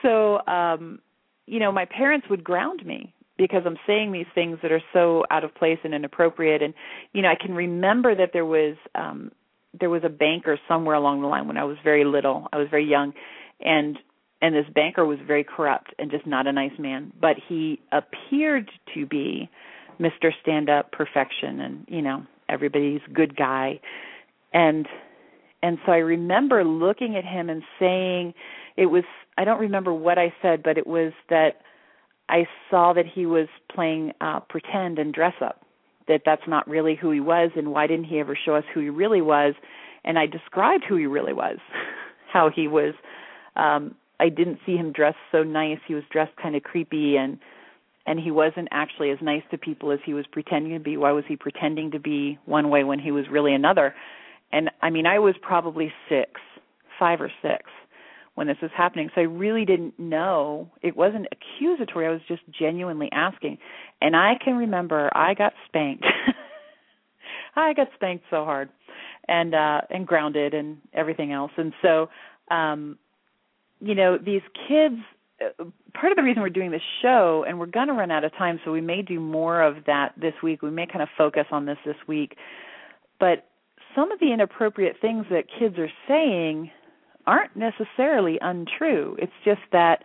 So, 0.00 0.38
um, 0.46 1.00
you 1.44 1.60
know, 1.60 1.70
my 1.70 1.84
parents 1.84 2.26
would 2.30 2.42
ground 2.42 2.84
me 2.86 3.12
because 3.36 3.64
I'm 3.66 3.76
saying 3.86 4.10
these 4.10 4.26
things 4.34 4.58
that 4.62 4.72
are 4.72 4.80
so 4.94 5.24
out 5.30 5.44
of 5.44 5.54
place 5.54 5.78
and 5.84 5.92
inappropriate. 5.92 6.62
And 6.62 6.72
you 7.12 7.20
know, 7.20 7.28
I 7.28 7.34
can 7.34 7.54
remember 7.54 8.14
that 8.14 8.30
there 8.32 8.46
was 8.46 8.76
um, 8.94 9.30
there 9.78 9.90
was 9.90 10.02
a 10.04 10.08
banker 10.08 10.58
somewhere 10.66 10.94
along 10.94 11.20
the 11.20 11.26
line 11.26 11.46
when 11.46 11.58
I 11.58 11.64
was 11.64 11.76
very 11.84 12.06
little. 12.06 12.48
I 12.50 12.56
was 12.56 12.68
very 12.70 12.88
young, 12.88 13.12
and 13.60 13.98
and 14.40 14.54
this 14.54 14.66
banker 14.74 15.04
was 15.04 15.18
very 15.26 15.44
corrupt 15.44 15.92
and 15.98 16.10
just 16.10 16.26
not 16.26 16.46
a 16.46 16.52
nice 16.52 16.78
man. 16.78 17.12
But 17.20 17.36
he 17.46 17.80
appeared 17.92 18.70
to 18.94 19.04
be 19.04 19.50
Mr. 20.00 20.30
Stand 20.40 20.70
Up 20.70 20.92
Perfection, 20.92 21.60
and 21.60 21.84
you 21.88 22.00
know, 22.00 22.24
everybody's 22.48 23.02
good 23.12 23.36
guy. 23.36 23.80
And 24.54 24.86
and 25.64 25.78
so 25.86 25.92
I 25.92 25.96
remember 25.96 26.62
looking 26.62 27.16
at 27.16 27.24
him 27.24 27.48
and 27.48 27.62
saying, 27.80 28.34
it 28.76 28.86
was 28.86 29.04
I 29.38 29.46
don't 29.46 29.58
remember 29.58 29.94
what 29.94 30.18
I 30.18 30.32
said, 30.42 30.62
but 30.62 30.76
it 30.76 30.86
was 30.86 31.14
that 31.30 31.62
I 32.28 32.46
saw 32.70 32.92
that 32.92 33.06
he 33.06 33.24
was 33.24 33.48
playing 33.74 34.12
uh 34.20 34.40
pretend 34.40 34.98
and 34.98 35.14
dress 35.14 35.32
up. 35.40 35.62
That 36.06 36.20
that's 36.26 36.46
not 36.46 36.68
really 36.68 36.94
who 36.94 37.10
he 37.10 37.20
was 37.20 37.50
and 37.56 37.72
why 37.72 37.86
didn't 37.86 38.04
he 38.04 38.20
ever 38.20 38.36
show 38.36 38.54
us 38.54 38.64
who 38.74 38.80
he 38.80 38.90
really 38.90 39.22
was? 39.22 39.54
And 40.04 40.18
I 40.18 40.26
described 40.26 40.84
who 40.86 40.96
he 40.96 41.06
really 41.06 41.32
was. 41.32 41.56
How 42.30 42.50
he 42.54 42.68
was 42.68 42.92
um 43.56 43.94
I 44.20 44.28
didn't 44.28 44.58
see 44.66 44.76
him 44.76 44.92
dressed 44.92 45.16
so 45.32 45.42
nice. 45.44 45.78
He 45.88 45.94
was 45.94 46.04
dressed 46.12 46.36
kind 46.36 46.56
of 46.56 46.62
creepy 46.62 47.16
and 47.16 47.38
and 48.06 48.20
he 48.20 48.30
wasn't 48.30 48.68
actually 48.70 49.12
as 49.12 49.18
nice 49.22 49.44
to 49.50 49.56
people 49.56 49.92
as 49.92 50.00
he 50.04 50.12
was 50.12 50.26
pretending 50.30 50.74
to 50.74 50.78
be. 50.78 50.98
Why 50.98 51.12
was 51.12 51.24
he 51.26 51.36
pretending 51.36 51.92
to 51.92 51.98
be 51.98 52.38
one 52.44 52.68
way 52.68 52.84
when 52.84 52.98
he 52.98 53.12
was 53.12 53.24
really 53.30 53.54
another? 53.54 53.94
And 54.54 54.70
I 54.80 54.90
mean, 54.90 55.04
I 55.04 55.18
was 55.18 55.34
probably 55.42 55.92
6, 56.08 56.30
5 57.00 57.20
or 57.20 57.32
6 57.42 57.64
when 58.36 58.46
this 58.46 58.56
was 58.62 58.70
happening. 58.76 59.10
So 59.12 59.20
I 59.20 59.24
really 59.24 59.64
didn't 59.64 59.98
know. 59.98 60.70
It 60.80 60.96
wasn't 60.96 61.26
accusatory. 61.32 62.06
I 62.06 62.10
was 62.10 62.20
just 62.28 62.42
genuinely 62.56 63.08
asking. 63.12 63.58
And 64.00 64.14
I 64.14 64.34
can 64.42 64.56
remember 64.56 65.10
I 65.12 65.34
got 65.34 65.54
spanked. 65.66 66.04
I 67.56 67.72
got 67.74 67.88
spanked 67.94 68.24
so 68.30 68.44
hard 68.44 68.68
and 69.26 69.54
uh 69.54 69.80
and 69.90 70.06
grounded 70.06 70.54
and 70.54 70.78
everything 70.92 71.32
else. 71.32 71.52
And 71.56 71.72
so 71.82 72.08
um 72.50 72.96
you 73.80 73.94
know, 73.96 74.18
these 74.18 74.42
kids 74.68 74.96
uh, 75.40 75.64
part 75.94 76.12
of 76.12 76.16
the 76.16 76.22
reason 76.22 76.42
we're 76.42 76.48
doing 76.48 76.70
this 76.70 76.82
show 77.02 77.44
and 77.46 77.58
we're 77.58 77.66
going 77.66 77.88
to 77.88 77.92
run 77.92 78.12
out 78.12 78.22
of 78.22 78.32
time 78.32 78.60
so 78.64 78.70
we 78.70 78.80
may 78.80 79.02
do 79.02 79.18
more 79.18 79.62
of 79.62 79.76
that 79.86 80.12
this 80.16 80.34
week. 80.44 80.62
We 80.62 80.70
may 80.70 80.86
kind 80.86 81.02
of 81.02 81.08
focus 81.18 81.46
on 81.50 81.66
this 81.66 81.78
this 81.84 81.96
week. 82.06 82.36
But 83.18 83.46
some 83.94 84.12
of 84.12 84.20
the 84.20 84.32
inappropriate 84.32 84.96
things 85.00 85.26
that 85.30 85.44
kids 85.58 85.76
are 85.78 85.90
saying 86.08 86.70
aren't 87.26 87.56
necessarily 87.56 88.38
untrue. 88.40 89.16
It's 89.18 89.32
just 89.44 89.60
that 89.72 90.02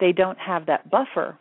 they 0.00 0.12
don't 0.12 0.38
have 0.38 0.66
that 0.66 0.90
buffer. 0.90 1.38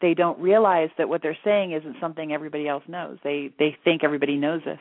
They 0.00 0.14
don't 0.14 0.38
realize 0.38 0.90
that 0.98 1.08
what 1.08 1.22
they're 1.22 1.38
saying 1.44 1.72
isn't 1.72 1.96
something 2.00 2.32
everybody 2.32 2.68
else 2.68 2.82
knows. 2.88 3.18
They 3.24 3.52
they 3.58 3.76
think 3.84 4.04
everybody 4.04 4.36
knows 4.36 4.62
this. 4.64 4.80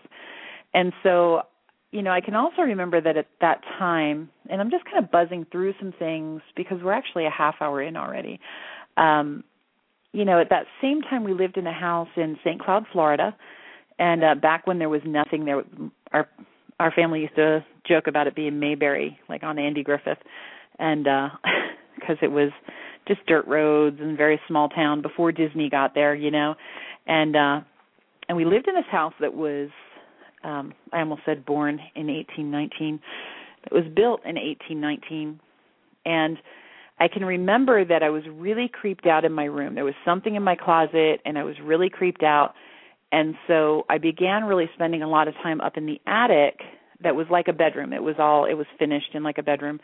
And 0.73 0.91
so, 1.03 1.43
you 1.91 2.01
know, 2.01 2.11
I 2.11 2.21
can 2.21 2.35
also 2.35 2.63
remember 2.63 2.99
that 2.99 3.15
at 3.15 3.27
that 3.39 3.61
time, 3.77 4.29
and 4.49 4.59
I'm 4.59 4.71
just 4.71 4.85
kind 4.85 5.03
of 5.03 5.11
buzzing 5.11 5.45
through 5.51 5.75
some 5.79 5.93
things 5.97 6.41
because 6.55 6.79
we're 6.83 6.93
actually 6.93 7.25
a 7.25 7.29
half 7.29 7.55
hour 7.61 7.81
in 7.81 7.95
already. 7.95 8.39
Um, 8.97 9.43
you 10.11 10.25
know, 10.25 10.39
at 10.39 10.49
that 10.49 10.65
same 10.81 11.01
time 11.01 11.23
we 11.23 11.33
lived 11.33 11.57
in 11.57 11.67
a 11.67 11.73
house 11.73 12.09
in 12.15 12.37
St. 12.43 12.61
Cloud, 12.61 12.85
Florida, 12.91 13.35
and 13.99 14.23
uh 14.23 14.35
back 14.35 14.67
when 14.67 14.79
there 14.79 14.89
was 14.89 15.01
nothing 15.05 15.45
there 15.45 15.63
our 16.11 16.27
our 16.79 16.91
family 16.91 17.21
used 17.21 17.35
to 17.35 17.65
joke 17.87 18.07
about 18.07 18.27
it 18.27 18.35
being 18.35 18.59
Mayberry, 18.59 19.19
like 19.29 19.43
on 19.43 19.59
Andy 19.59 19.83
Griffith, 19.83 20.17
and 20.79 21.07
uh 21.07 21.29
because 21.95 22.17
it 22.21 22.31
was 22.31 22.49
just 23.07 23.25
dirt 23.25 23.45
roads 23.47 23.97
and 23.99 24.17
very 24.17 24.39
small 24.47 24.69
town 24.69 25.01
before 25.01 25.31
Disney 25.31 25.69
got 25.69 25.93
there, 25.93 26.15
you 26.15 26.31
know. 26.31 26.55
And 27.07 27.35
uh 27.35 27.61
and 28.27 28.37
we 28.37 28.45
lived 28.45 28.67
in 28.67 28.75
this 28.75 28.85
house 28.91 29.13
that 29.19 29.33
was 29.33 29.69
um 30.43 30.73
I 30.91 30.99
almost 30.99 31.21
said 31.25 31.45
born 31.45 31.79
in 31.95 32.07
1819. 32.07 32.99
It 33.65 33.73
was 33.73 33.85
built 33.95 34.21
in 34.25 34.35
1819 34.35 35.39
and 36.05 36.37
I 36.99 37.07
can 37.07 37.25
remember 37.25 37.83
that 37.83 38.03
I 38.03 38.09
was 38.09 38.23
really 38.31 38.69
creeped 38.71 39.07
out 39.07 39.25
in 39.25 39.31
my 39.31 39.45
room. 39.45 39.75
There 39.75 39.85
was 39.85 39.95
something 40.05 40.35
in 40.35 40.43
my 40.43 40.55
closet 40.55 41.21
and 41.25 41.37
I 41.37 41.43
was 41.43 41.55
really 41.63 41.89
creeped 41.89 42.23
out 42.23 42.53
and 43.13 43.35
so 43.45 43.85
I 43.89 43.99
began 43.99 44.45
really 44.45 44.67
spending 44.73 45.03
a 45.03 45.07
lot 45.07 45.27
of 45.27 45.35
time 45.35 45.61
up 45.61 45.77
in 45.77 45.85
the 45.85 46.01
attic 46.07 46.61
that 47.03 47.15
was 47.15 47.27
like 47.29 47.47
a 47.47 47.53
bedroom. 47.53 47.93
It 47.93 48.01
was 48.01 48.15
all 48.17 48.45
it 48.45 48.55
was 48.55 48.65
finished 48.79 49.13
in 49.13 49.21
like 49.21 49.37
a 49.37 49.43
bedroom. 49.43 49.79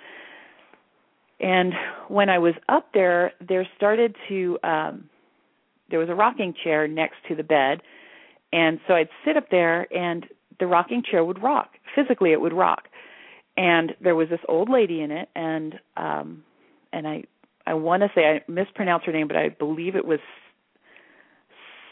And 1.39 1.74
when 2.08 2.30
I 2.30 2.39
was 2.39 2.56
up 2.68 2.88
there, 2.92 3.34
there 3.48 3.68
started 3.78 4.15
to 4.30 4.58
um 4.63 5.10
there 5.92 6.00
was 6.00 6.10
a 6.10 6.15
rocking 6.15 6.56
chair 6.63 6.88
next 6.88 7.18
to 7.28 7.36
the 7.36 7.44
bed. 7.44 7.82
And 8.52 8.80
so 8.88 8.96
I'd 8.96 9.10
sit 9.24 9.38
up 9.38 9.52
there 9.52 9.86
and 9.96 10.26
the 10.60 10.65
rocking 10.65 11.04
chair 11.04 11.24
would 11.24 11.42
rock. 11.42 11.70
Physically 11.96 12.32
it 12.32 12.42
would 12.42 12.54
rock. 12.54 12.88
And 13.56 13.94
there 14.02 14.15
was 14.15 14.30
this 14.30 14.39
old 14.48 14.70
lady 14.72 15.02
in 15.02 15.12
it 15.12 15.30
and 15.36 15.76
um 15.98 16.44
and 16.92 17.08
I 17.08 17.26
I 17.68 17.76
want 17.76 18.02
to 18.02 18.10
say 18.15 18.22
I 18.22 18.52
mispronounced 18.52 19.06
her 19.06 19.12
name, 19.12 19.28
but 19.28 19.38
I 19.38 19.50
believe 19.50 19.96
it 19.96 20.06
was 20.06 20.20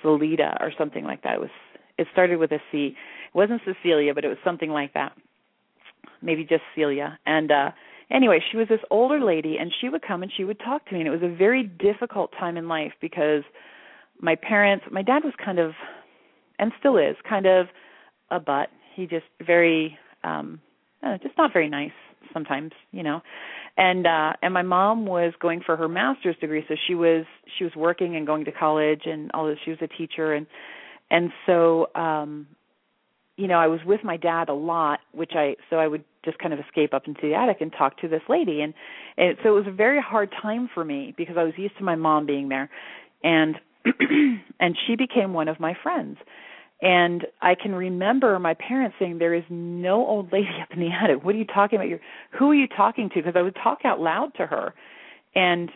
Salida 0.07 0.57
or 0.61 0.71
something 0.77 1.03
like 1.03 1.23
that. 1.23 1.35
It 1.35 1.41
was 1.41 1.49
it 1.97 2.07
started 2.11 2.37
with 2.37 2.51
a 2.51 2.59
C. 2.71 2.87
It 2.87 3.35
wasn't 3.35 3.61
Cecilia, 3.65 4.13
but 4.13 4.23
it 4.23 4.29
was 4.29 4.37
something 4.43 4.69
like 4.69 4.93
that. 4.93 5.13
Maybe 6.21 6.43
just 6.43 6.63
Celia. 6.75 7.19
And 7.25 7.51
uh 7.51 7.71
anyway, 8.09 8.39
she 8.49 8.57
was 8.57 8.67
this 8.69 8.79
older 8.89 9.19
lady 9.19 9.57
and 9.59 9.71
she 9.81 9.89
would 9.89 10.01
come 10.01 10.23
and 10.23 10.31
she 10.35 10.45
would 10.45 10.59
talk 10.59 10.85
to 10.85 10.93
me 10.93 10.99
and 11.01 11.07
it 11.07 11.11
was 11.11 11.23
a 11.23 11.35
very 11.35 11.63
difficult 11.63 12.31
time 12.39 12.55
in 12.55 12.67
life 12.69 12.93
because 13.01 13.43
my 14.21 14.35
parents 14.35 14.85
my 14.89 15.01
dad 15.01 15.23
was 15.23 15.33
kind 15.43 15.59
of 15.59 15.71
and 16.59 16.71
still 16.79 16.97
is 16.97 17.15
kind 17.27 17.45
of 17.45 17.67
a 18.31 18.39
butt. 18.39 18.69
He 18.95 19.05
just 19.05 19.25
very 19.45 19.97
um 20.23 20.61
uh, 21.03 21.17
just 21.21 21.37
not 21.37 21.51
very 21.53 21.69
nice 21.69 21.91
sometimes, 22.33 22.71
you 22.91 23.03
know 23.03 23.21
and 23.77 24.07
uh 24.07 24.33
and 24.41 24.53
my 24.53 24.63
mom 24.63 25.05
was 25.05 25.33
going 25.39 25.61
for 25.65 25.77
her 25.77 25.87
master's 25.87 26.35
degree 26.37 26.65
so 26.67 26.75
she 26.87 26.95
was 26.95 27.25
she 27.57 27.63
was 27.63 27.75
working 27.75 28.15
and 28.15 28.25
going 28.25 28.45
to 28.45 28.51
college 28.51 29.01
and 29.05 29.31
all 29.33 29.47
this 29.47 29.57
she 29.63 29.71
was 29.71 29.79
a 29.81 29.87
teacher. 29.87 30.33
And 30.33 30.47
and 31.09 31.31
so 31.45 31.87
um 31.95 32.47
you 33.37 33.47
know 33.47 33.57
i 33.57 33.67
was 33.67 33.79
with 33.85 34.03
my 34.03 34.17
dad 34.17 34.49
a 34.49 34.53
lot 34.53 34.99
which 35.13 35.31
i 35.35 35.55
so 35.69 35.77
i 35.77 35.87
would 35.87 36.03
just 36.25 36.39
kind 36.39 36.53
of 36.53 36.59
escape 36.59 36.93
up 36.93 37.07
into 37.07 37.21
the 37.21 37.35
attic 37.35 37.57
and 37.61 37.71
talk 37.71 37.97
to 38.01 38.07
this 38.07 38.23
lady. 38.27 38.61
And 38.61 38.73
and 39.17 39.37
so 39.43 39.49
it 39.49 39.59
was 39.59 39.67
a 39.67 39.75
very 39.75 40.01
hard 40.01 40.33
time 40.41 40.69
for 40.73 40.83
me 40.83 41.13
because 41.15 41.37
i 41.37 41.43
was 41.43 41.53
used 41.57 41.77
to 41.77 41.83
my 41.83 41.95
mom 41.95 42.25
being 42.25 42.49
there. 42.49 42.69
And 43.23 43.55
and 44.59 44.77
she 44.85 44.95
became 44.95 45.33
one 45.33 45.47
of 45.47 45.59
my 45.59 45.75
friends 45.81 46.17
and 46.81 47.25
I 47.41 47.55
can 47.55 47.73
remember 47.73 48.37
my 48.39 48.53
parents 48.53 48.95
saying, 48.99 49.17
"There 49.17 49.33
is 49.33 49.43
no 49.49 50.05
old 50.05 50.31
lady 50.31 50.49
up 50.61 50.71
in 50.71 50.79
the 50.79 50.91
attic. 50.91 51.23
What 51.23 51.33
are 51.35 51.37
you 51.37 51.45
talking 51.45 51.77
about? 51.77 51.89
You're, 51.89 52.01
who 52.31 52.51
are 52.51 52.55
you 52.55 52.67
talking 52.67 53.09
to?" 53.09 53.15
Because 53.15 53.35
I 53.35 53.41
would 53.41 53.55
talk 53.55 53.79
out 53.83 53.99
loud 53.99 54.33
to 54.35 54.45
her, 54.45 54.73
and 55.35 55.71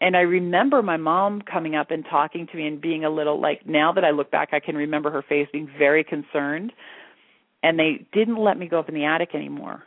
and 0.00 0.16
I 0.16 0.20
remember 0.20 0.82
my 0.82 0.98
mom 0.98 1.42
coming 1.42 1.74
up 1.74 1.90
and 1.90 2.04
talking 2.04 2.46
to 2.46 2.56
me 2.56 2.66
and 2.66 2.80
being 2.80 3.04
a 3.04 3.10
little 3.10 3.40
like. 3.40 3.66
Now 3.66 3.92
that 3.92 4.04
I 4.04 4.10
look 4.10 4.30
back, 4.30 4.50
I 4.52 4.60
can 4.60 4.76
remember 4.76 5.10
her 5.10 5.22
face 5.22 5.48
being 5.52 5.68
very 5.78 6.04
concerned, 6.04 6.72
and 7.62 7.78
they 7.78 8.06
didn't 8.12 8.36
let 8.36 8.56
me 8.58 8.68
go 8.68 8.78
up 8.78 8.88
in 8.88 8.94
the 8.94 9.04
attic 9.04 9.34
anymore 9.34 9.82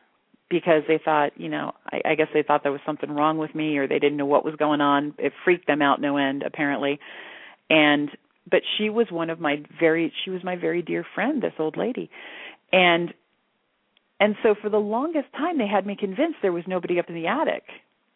because 0.50 0.82
they 0.88 0.98
thought, 0.98 1.32
you 1.40 1.48
know, 1.48 1.74
I, 1.92 2.02
I 2.04 2.16
guess 2.16 2.28
they 2.34 2.44
thought 2.44 2.64
there 2.64 2.72
was 2.72 2.82
something 2.86 3.12
wrong 3.12 3.38
with 3.38 3.54
me 3.54 3.78
or 3.78 3.88
they 3.88 4.00
didn't 4.00 4.18
know 4.18 4.26
what 4.26 4.44
was 4.44 4.56
going 4.56 4.82
on. 4.82 5.14
It 5.20 5.32
freaked 5.46 5.68
them 5.68 5.82
out 5.82 6.02
no 6.02 6.18
end, 6.18 6.44
apparently, 6.44 7.00
and 7.70 8.10
but 8.50 8.62
she 8.78 8.90
was 8.90 9.08
one 9.12 9.30
of 9.30 9.40
my 9.40 9.64
very 9.80 10.12
she 10.24 10.32
was 10.32 10.44
my 10.44 10.56
very 10.56 10.82
dear 10.82 11.06
friend 11.16 11.42
this 11.42 11.54
old 11.60 11.78
lady. 11.78 12.10
And 12.72 13.14
and 14.20 14.36
so 14.44 14.56
for 14.62 14.70
the 14.70 14.78
longest 14.80 15.32
time 15.34 15.58
they 15.58 15.68
had 15.68 15.86
me 15.86 15.96
convinced 15.96 16.38
there 16.42 16.52
was 16.52 16.66
nobody 16.68 17.00
up 17.00 17.10
in 17.10 17.16
the 17.16 17.28
attic 17.28 17.64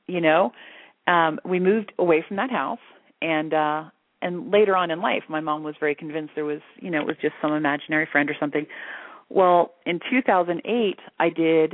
you 0.08 0.22
know? 0.22 0.52
Um 1.08 1.40
we 1.46 1.60
moved 1.60 1.92
away 1.98 2.24
from 2.28 2.38
that 2.38 2.52
house 2.52 2.80
and 3.22 3.54
uh 3.54 3.84
and 4.22 4.52
later 4.52 4.76
on 4.76 4.92
in 4.92 5.02
life 5.02 5.24
my 5.28 5.40
mom 5.42 5.64
was 5.64 5.76
very 5.80 5.96
convinced 5.96 6.34
there 6.36 6.46
was 6.46 6.62
you 6.78 6.90
know 6.90 7.02
it 7.02 7.08
was 7.08 7.18
just 7.22 7.36
some 7.42 7.54
imaginary 7.54 8.08
friend 8.12 8.30
or 8.30 8.36
something. 8.40 8.66
Well 9.30 9.74
in 9.86 10.00
2008 10.10 11.00
i 11.20 11.30
did 11.30 11.74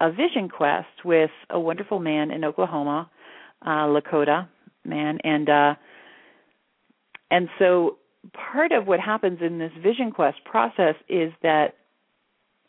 a 0.00 0.10
vision 0.10 0.48
quest 0.48 1.04
with 1.04 1.30
a 1.50 1.58
wonderful 1.58 1.98
man 2.00 2.30
in 2.30 2.44
oklahoma 2.44 3.10
uh 3.64 3.86
lakota 3.86 4.48
man. 4.84 5.18
And 5.24 5.48
uh 5.48 5.74
and 7.30 7.48
so 7.58 7.98
part 8.32 8.72
of 8.72 8.86
what 8.86 9.00
happens 9.00 9.38
in 9.40 9.58
this 9.58 9.72
vision 9.82 10.10
quest 10.10 10.38
process 10.44 10.94
is 11.08 11.32
that 11.42 11.74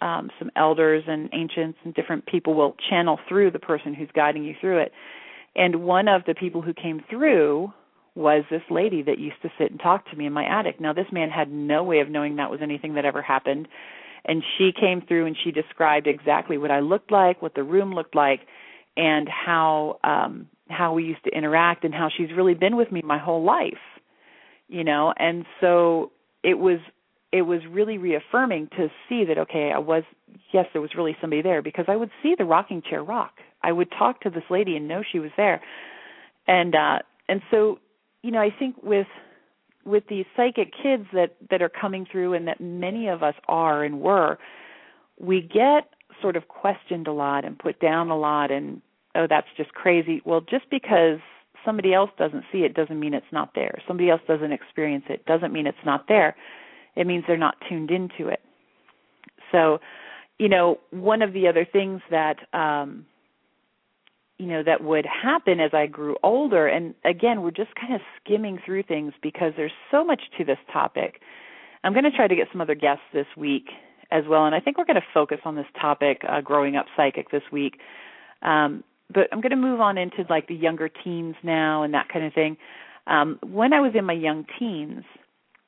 um, 0.02 0.30
some 0.38 0.52
elders 0.56 1.04
and 1.08 1.30
ancients 1.34 1.80
and 1.84 1.94
different 1.94 2.26
people 2.28 2.54
will 2.54 2.76
channel 2.90 3.20
through 3.28 3.52
the 3.52 3.60
person 3.60 3.94
who's 3.94 4.10
guiding 4.14 4.44
you 4.44 4.56
through 4.62 4.80
it. 4.80 4.92
And 5.56 5.84
one 5.84 6.08
of 6.08 6.22
the 6.28 6.36
people 6.36 6.62
who 6.62 6.74
came 6.74 7.04
through 7.10 7.74
was 8.14 8.44
this 8.50 8.62
lady 8.70 9.02
that 9.04 9.18
used 9.20 9.42
to 9.42 9.50
sit 9.58 9.72
and 9.72 9.80
talk 9.80 10.10
to 10.10 10.16
me 10.16 10.26
in 10.26 10.34
my 10.34 10.44
attic. 10.46 10.80
Now, 10.80 10.94
this 10.94 11.08
man 11.12 11.30
had 11.30 11.52
no 11.52 11.84
way 11.84 12.00
of 12.00 12.10
knowing 12.10 12.36
that 12.36 12.52
was 12.52 12.60
anything 12.62 12.94
that 12.96 13.06
ever 13.06 13.22
happened. 13.22 13.68
and 14.26 14.44
she 14.58 14.72
came 14.78 15.02
through 15.02 15.26
and 15.26 15.38
she 15.44 15.52
described 15.52 16.06
exactly 16.06 16.58
what 16.58 16.72
I 16.72 16.82
looked 16.82 17.12
like, 17.12 17.42
what 17.42 17.56
the 17.56 17.64
room 17.64 17.94
looked 17.94 18.16
like, 18.16 18.42
and 18.96 19.28
how 19.30 20.00
um 20.04 20.48
how 20.70 20.94
we 20.94 21.04
used 21.06 21.24
to 21.24 21.32
interact 21.32 21.86
and 21.86 21.94
how 21.94 22.10
she's 22.16 22.30
really 22.36 22.54
been 22.54 22.76
with 22.76 22.92
me 22.92 23.02
my 23.04 23.18
whole 23.18 23.44
life. 23.44 23.78
You 24.70 24.84
know, 24.84 25.14
and 25.18 25.46
so 25.62 26.12
it 26.44 26.56
was 26.60 26.80
it 27.32 27.42
was 27.42 27.62
really 27.70 27.98
reaffirming 27.98 28.70
to 28.78 28.90
see 29.08 29.26
that 29.26 29.38
okay, 29.38 29.72
I 29.74 29.80
was 29.80 30.04
yes, 30.54 30.66
there 30.74 30.82
was 30.82 30.92
really 30.96 31.16
somebody 31.22 31.42
there 31.42 31.62
because 31.62 31.86
I 31.88 31.96
would 31.96 32.12
see 32.22 32.36
the 32.38 32.46
rocking 32.46 32.82
chair 32.82 33.04
rock. 33.04 33.34
I 33.64 33.72
would 33.72 33.92
talk 33.92 34.22
to 34.22 34.30
this 34.30 34.44
lady 34.50 34.76
and 34.76 34.88
know 34.88 35.04
she 35.10 35.20
was 35.20 35.32
there. 35.38 35.62
And 36.48 36.76
uh 36.76 37.00
and 37.30 37.42
so, 37.52 37.80
you 38.24 38.32
know, 38.32 38.42
I 38.42 38.50
think 38.58 38.76
with 38.84 39.08
with 39.88 40.04
these 40.10 40.26
psychic 40.36 40.74
kids 40.84 41.06
that 41.14 41.36
that 41.50 41.62
are 41.62 41.70
coming 41.70 42.06
through 42.12 42.34
and 42.34 42.48
that 42.48 42.60
many 42.60 43.08
of 43.08 43.24
us 43.24 43.36
are 43.48 43.84
and 43.84 44.02
were 44.02 44.38
we 45.20 45.42
get 45.42 45.90
sort 46.22 46.36
of 46.36 46.48
questioned 46.48 47.08
a 47.08 47.12
lot 47.12 47.46
and 47.46 47.58
put 47.58 47.80
down 47.80 48.10
a 48.10 48.18
lot 48.18 48.52
and 48.52 48.82
oh 49.16 49.26
that's 49.30 49.48
just 49.56 49.74
crazy 49.74 50.22
well 50.26 50.42
just 50.42 50.70
because 50.70 51.20
somebody 51.68 51.94
else 51.94 52.10
doesn't 52.18 52.46
see 52.52 52.60
it 52.60 52.74
doesn't 52.74 53.00
mean 53.00 53.14
it's 53.14 53.26
not 53.34 53.52
there 53.54 53.78
somebody 53.86 54.10
else 54.10 54.22
doesn't 54.28 54.54
experience 54.54 55.04
it 55.10 55.26
doesn't 55.26 55.52
mean 55.52 55.68
it's 55.68 55.78
not 55.86 56.06
there 56.08 56.36
it 56.96 57.06
means 57.06 57.26
they're 57.28 57.36
not 57.36 57.56
tuned 57.68 57.92
into 57.92 58.30
it 58.30 58.40
so 59.52 59.80
you 60.40 60.48
know 60.48 60.80
one 60.92 61.22
of 61.22 61.34
the 61.34 61.48
other 61.48 61.66
things 61.66 62.02
that 62.10 62.38
um 62.54 63.06
you 64.38 64.46
know 64.46 64.64
that 64.64 64.84
would 64.84 65.06
happen 65.06 65.60
as 65.60 65.72
I 65.74 65.88
grew 65.88 66.16
older 66.24 66.68
and 66.68 66.94
again 67.04 67.42
we're 67.42 67.52
just 67.52 67.74
kind 67.76 67.94
of 67.94 68.02
skimming 68.24 68.60
through 68.64 68.84
things 68.84 69.14
because 69.22 69.54
there's 69.58 69.72
so 69.92 70.04
much 70.04 70.22
to 70.38 70.46
this 70.46 70.60
topic. 70.72 71.22
I'm 71.84 71.94
going 71.94 72.06
to 72.06 72.12
try 72.12 72.28
to 72.28 72.36
get 72.36 72.48
some 72.52 72.62
other 72.62 72.76
guests 72.76 73.04
this 73.14 73.28
week 73.36 73.70
as 74.12 74.24
well 74.28 74.46
and 74.46 74.54
I 74.56 74.60
think 74.60 74.78
we're 74.78 74.86
going 74.86 74.96
to 75.02 75.08
focus 75.14 75.40
on 75.44 75.56
this 75.56 75.66
topic 75.80 76.22
uh, 76.28 76.42
growing 76.42 76.76
up 76.76 76.86
psychic 76.96 77.32
this 77.32 77.44
week. 77.52 77.80
Um, 78.44 78.84
but 79.14 79.28
I'm 79.32 79.42
going 79.42 79.52
to 79.52 79.56
move 79.56 79.80
on 79.80 79.98
into 79.98 80.26
like 80.30 80.48
the 80.48 80.56
younger 80.56 80.90
teens 80.90 81.36
now 81.44 81.84
and 81.84 81.94
that 81.94 82.10
kind 82.10 82.26
of 82.26 82.34
thing. 82.34 82.58
Um, 83.08 83.40
when 83.42 83.74
I 83.74 83.80
was 83.80 83.94
in 83.96 84.06
my 84.06 84.14
young 84.14 84.46
teens, 84.60 85.04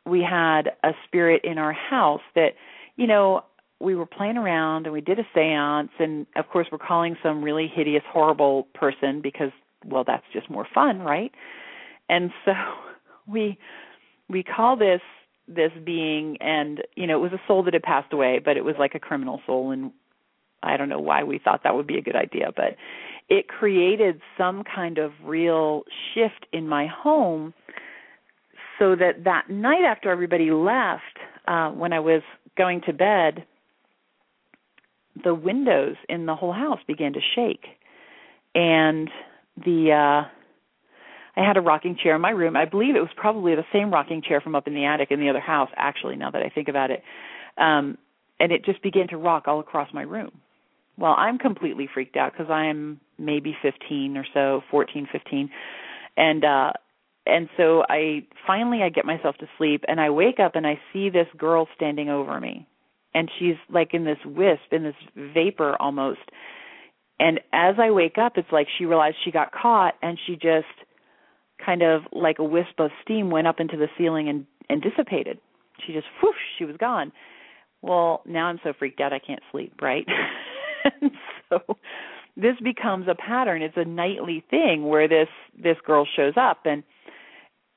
we 0.06 0.22
had 0.22 0.74
a 0.84 0.92
spirit 1.06 1.42
in 1.44 1.58
our 1.58 1.74
house 1.74 2.22
that 2.36 2.56
you 2.96 3.08
know 3.08 3.44
we 3.80 3.96
were 3.96 4.06
playing 4.06 4.38
around 4.38 4.86
and 4.86 4.94
we 4.94 5.02
did 5.02 5.20
a 5.20 5.26
séance 5.36 5.90
and 6.00 6.26
of 6.36 6.48
course 6.50 6.68
we're 6.72 6.78
calling 6.78 7.16
some 7.24 7.44
really 7.44 7.68
hideous 7.74 8.04
horrible 8.12 8.68
person 8.74 9.22
because 9.22 9.52
well 9.86 10.04
that's 10.04 10.26
just 10.34 10.50
more 10.50 10.68
fun 10.74 11.00
right 11.00 11.32
and 12.10 12.32
so 12.46 12.54
we 13.28 13.58
we 14.28 14.44
call 14.44 14.76
this 14.76 15.02
this 15.48 15.72
being 15.84 16.38
and 16.42 16.84
you 16.96 17.08
know 17.08 17.16
it 17.18 17.22
was 17.22 17.34
a 17.34 17.42
soul 17.48 17.64
that 17.64 17.74
had 17.74 17.84
passed 17.84 18.12
away 18.14 18.40
but 18.44 18.58
it 18.58 18.64
was 18.64 18.76
like 18.78 18.96
a 18.96 19.00
criminal 19.00 19.42
soul 19.46 19.72
and 19.72 19.92
i 20.62 20.78
don't 20.78 20.90
know 20.90 21.00
why 21.00 21.24
we 21.24 21.40
thought 21.40 21.62
that 21.64 21.76
would 21.76 21.88
be 21.88 21.98
a 21.98 22.02
good 22.02 22.16
idea 22.16 22.52
but 22.56 22.76
it 23.30 23.48
created 23.48 24.22
some 24.38 24.64
kind 24.64 24.98
of 24.98 25.12
real 25.24 25.84
shift 26.14 26.48
in 26.52 26.68
my 26.68 26.88
home 26.88 27.54
so 28.78 28.96
that 28.96 29.24
that 29.26 29.50
night 29.50 29.84
after 29.86 30.10
everybody 30.10 30.52
left 30.52 31.04
uh 31.48 31.70
when 31.70 31.94
i 31.94 32.00
was 32.00 32.22
going 32.58 32.82
to 32.82 32.94
bed 32.94 33.46
the 35.24 35.34
windows 35.34 35.96
in 36.08 36.26
the 36.26 36.36
whole 36.36 36.54
house 36.54 36.80
began 36.88 37.14
to 37.14 37.20
shake 37.36 37.66
and 38.56 39.10
the 39.66 39.92
uh 39.92 40.30
I 41.38 41.48
had 41.48 41.56
a 41.56 41.62
rocking 41.62 41.96
chair 41.96 42.16
in 42.16 42.22
my 42.22 42.32
room. 42.32 42.58
I 42.58 42.66
believe 42.66 42.98
it 42.98 43.00
was 43.00 43.10
probably 43.16 43.56
the 43.56 43.64
same 43.72 43.92
rocking 43.92 44.22
chair 44.22 44.42
from 44.42 44.56
up 44.56 44.68
in 44.68 44.74
the 44.74 44.84
attic 44.84 45.10
in 45.10 45.22
the 45.22 45.30
other 45.30 45.40
house 45.40 45.70
actually 45.78 46.18
now 46.18 46.32
that 46.32 46.42
I 46.42 46.50
think 46.50 46.68
about 46.68 46.92
it. 46.92 47.04
Um 47.58 47.98
and 48.40 48.52
it 48.52 48.66
just 48.66 48.82
began 48.82 49.08
to 49.10 49.18
rock 49.18 49.48
all 49.48 49.60
across 49.60 49.94
my 49.94 50.02
room. 50.02 50.32
Well, 50.98 51.14
I'm 51.18 51.38
completely 51.38 51.90
freaked 51.94 52.18
out 52.18 52.36
cuz 52.36 52.50
I'm 52.50 53.00
maybe 53.20 53.56
15 53.62 54.18
or 54.18 54.26
so, 54.34 54.62
14, 54.72 55.08
15. 55.12 55.50
And 56.18 56.44
uh 56.46 56.72
and 57.26 57.48
so 57.58 57.84
I 57.88 58.26
finally 58.48 58.82
I 58.82 58.90
get 58.90 59.06
myself 59.06 59.36
to 59.38 59.48
sleep 59.58 59.84
and 59.88 60.00
I 60.00 60.10
wake 60.10 60.40
up 60.40 60.56
and 60.56 60.66
I 60.66 60.80
see 60.92 61.10
this 61.10 61.28
girl 61.38 61.68
standing 61.76 62.10
over 62.10 62.40
me. 62.40 62.68
And 63.14 63.30
she's 63.40 63.56
like 63.72 63.94
in 63.94 64.06
this 64.06 64.18
wisp 64.26 64.72
in 64.72 64.84
this 64.84 64.96
vapor 65.16 65.76
almost. 65.80 66.20
And 67.20 67.40
as 67.54 67.76
i 67.80 67.92
wake 67.92 68.18
up 68.18 68.34
it's 68.38 68.52
like 68.52 68.68
she 68.78 68.86
realized 68.86 69.18
she 69.24 69.32
got 69.32 69.52
caught 69.52 69.96
and 70.02 70.18
she 70.26 70.34
just 70.34 70.66
kind 71.64 71.84
of 71.84 72.04
like 72.14 72.40
a 72.40 72.44
wisp 72.44 72.80
of 72.80 72.92
steam 73.04 73.30
went 73.30 73.48
up 73.48 73.60
into 73.60 73.78
the 73.78 73.88
ceiling 73.98 74.30
and 74.30 74.46
and 74.70 74.82
dissipated. 74.82 75.40
She 75.86 75.94
just 75.94 76.08
whoosh 76.22 76.36
she 76.58 76.66
was 76.66 76.78
gone. 76.78 77.12
Well 77.82 78.22
now 78.26 78.48
i'm 78.48 78.60
so 78.64 78.74
freaked 78.78 79.02
out 79.02 79.14
i 79.14 79.20
can't 79.20 79.42
sleep 79.52 79.74
right? 79.82 80.06
So 81.50 81.62
this 82.42 82.56
becomes 82.64 83.08
a 83.08 83.16
pattern 83.16 83.62
it's 83.62 83.78
a 83.78 83.86
nightly 83.86 84.44
thing 84.50 84.88
where 84.88 85.08
this 85.08 85.30
this 85.62 85.78
girl 85.86 86.08
shows 86.16 86.34
up 86.38 86.60
and 86.66 86.84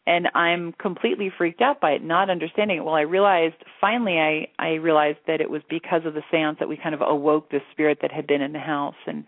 and 0.07 0.29
I'm 0.35 0.73
completely 0.73 1.31
freaked 1.37 1.61
out 1.61 1.81
by 1.81 1.93
it, 1.93 2.03
not 2.03 2.29
understanding 2.29 2.79
it. 2.79 2.85
Well, 2.85 2.95
I 2.95 3.03
realized 3.03 3.55
finally, 3.81 4.19
I 4.19 4.49
I 4.59 4.75
realized 4.75 5.19
that 5.27 5.41
it 5.41 5.51
was 5.51 5.63
because 5.69 6.03
of 6.05 6.15
the 6.15 6.23
séance 6.33 6.59
that 6.59 6.69
we 6.69 6.77
kind 6.77 6.95
of 6.95 7.03
awoke 7.03 7.51
the 7.51 7.61
spirit 7.71 7.99
that 8.03 8.11
had 8.11 8.27
been 8.27 8.43
in 8.43 8.53
the 8.53 8.59
house, 8.59 8.97
and 9.07 9.25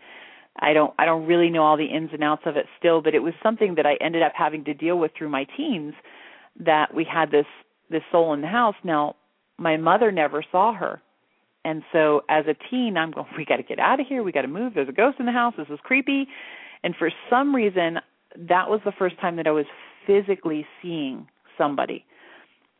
I 0.59 0.73
don't 0.73 0.93
I 0.99 1.05
don't 1.05 1.27
really 1.27 1.51
know 1.51 1.63
all 1.63 1.77
the 1.77 1.87
ins 1.87 2.11
and 2.13 2.25
outs 2.25 2.43
of 2.47 2.57
it 2.57 2.67
still, 2.79 3.01
but 3.01 3.15
it 3.15 3.23
was 3.23 3.35
something 3.43 3.77
that 3.77 3.87
I 3.87 3.95
ended 4.01 4.23
up 4.23 4.33
having 4.35 4.65
to 4.65 4.75
deal 4.75 4.99
with 4.99 5.13
through 5.17 5.29
my 5.29 5.47
teens. 5.57 5.95
That 6.59 6.93
we 6.95 7.05
had 7.05 7.31
this 7.31 7.47
this 7.91 8.03
soul 8.11 8.33
in 8.35 8.41
the 8.41 8.49
house. 8.49 8.77
Now, 8.83 9.15
my 9.59 9.77
mother 9.77 10.11
never 10.11 10.43
saw 10.51 10.73
her, 10.75 11.01
and 11.65 11.83
so 11.93 12.23
as 12.29 12.45
a 12.47 12.55
teen, 12.71 12.97
I'm 12.97 13.11
going, 13.11 13.27
we 13.37 13.45
got 13.45 13.57
to 13.57 13.63
get 13.63 13.79
out 13.79 14.01
of 14.01 14.07
here. 14.07 14.23
We 14.23 14.33
got 14.33 14.43
to 14.43 14.49
move. 14.49 14.75
There's 14.75 14.89
a 14.89 14.93
ghost 14.93 15.19
in 15.19 15.27
the 15.27 15.33
house. 15.33 15.55
This 15.57 15.69
is 15.71 15.79
creepy. 15.83 16.27
And 16.83 16.95
for 16.97 17.11
some 17.31 17.55
reason, 17.55 17.99
that 18.37 18.69
was 18.69 18.81
the 18.85 18.93
first 18.93 19.19
time 19.21 19.37
that 19.37 19.47
I 19.47 19.53
was 19.53 19.67
physically 20.07 20.67
seeing 20.83 21.27
somebody. 21.57 22.05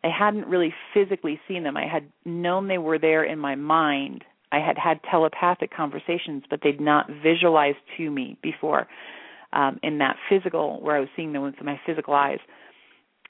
I 0.03 0.09
hadn't 0.09 0.47
really 0.47 0.75
physically 0.93 1.41
seen 1.49 1.63
them. 1.63 1.77
I 1.77 1.87
had 1.87 2.05
known 2.27 2.69
they 2.69 2.79
were 2.79 2.99
there 2.99 3.25
in 3.25 3.39
my 3.39 3.55
mind. 3.55 4.25
I 4.53 4.59
had 4.59 4.77
had 4.77 5.01
telepathic 5.11 5.75
conversations, 5.75 6.45
but 6.51 6.61
they'd 6.63 6.81
not 6.81 7.09
visualized 7.23 7.79
to 7.97 8.11
me 8.11 8.37
before 8.43 8.87
um, 9.55 9.81
in 9.83 9.99
that 9.99 10.17
physical, 10.29 10.81
where 10.83 10.97
I 10.97 11.01
was 11.01 11.09
seeing 11.17 11.33
them 11.33 11.43
with 11.43 11.55
my 11.63 11.81
physical 11.87 12.13
eyes. 12.13 12.41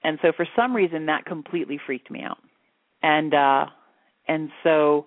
And 0.03 0.19
so, 0.21 0.33
for 0.37 0.47
some 0.57 0.75
reason, 0.75 1.07
that 1.07 1.25
completely 1.25 1.79
freaked 1.87 2.11
me 2.11 2.23
out. 2.23 2.39
And 3.03 3.33
uh, 3.33 3.67
and 4.27 4.51
so, 4.65 5.07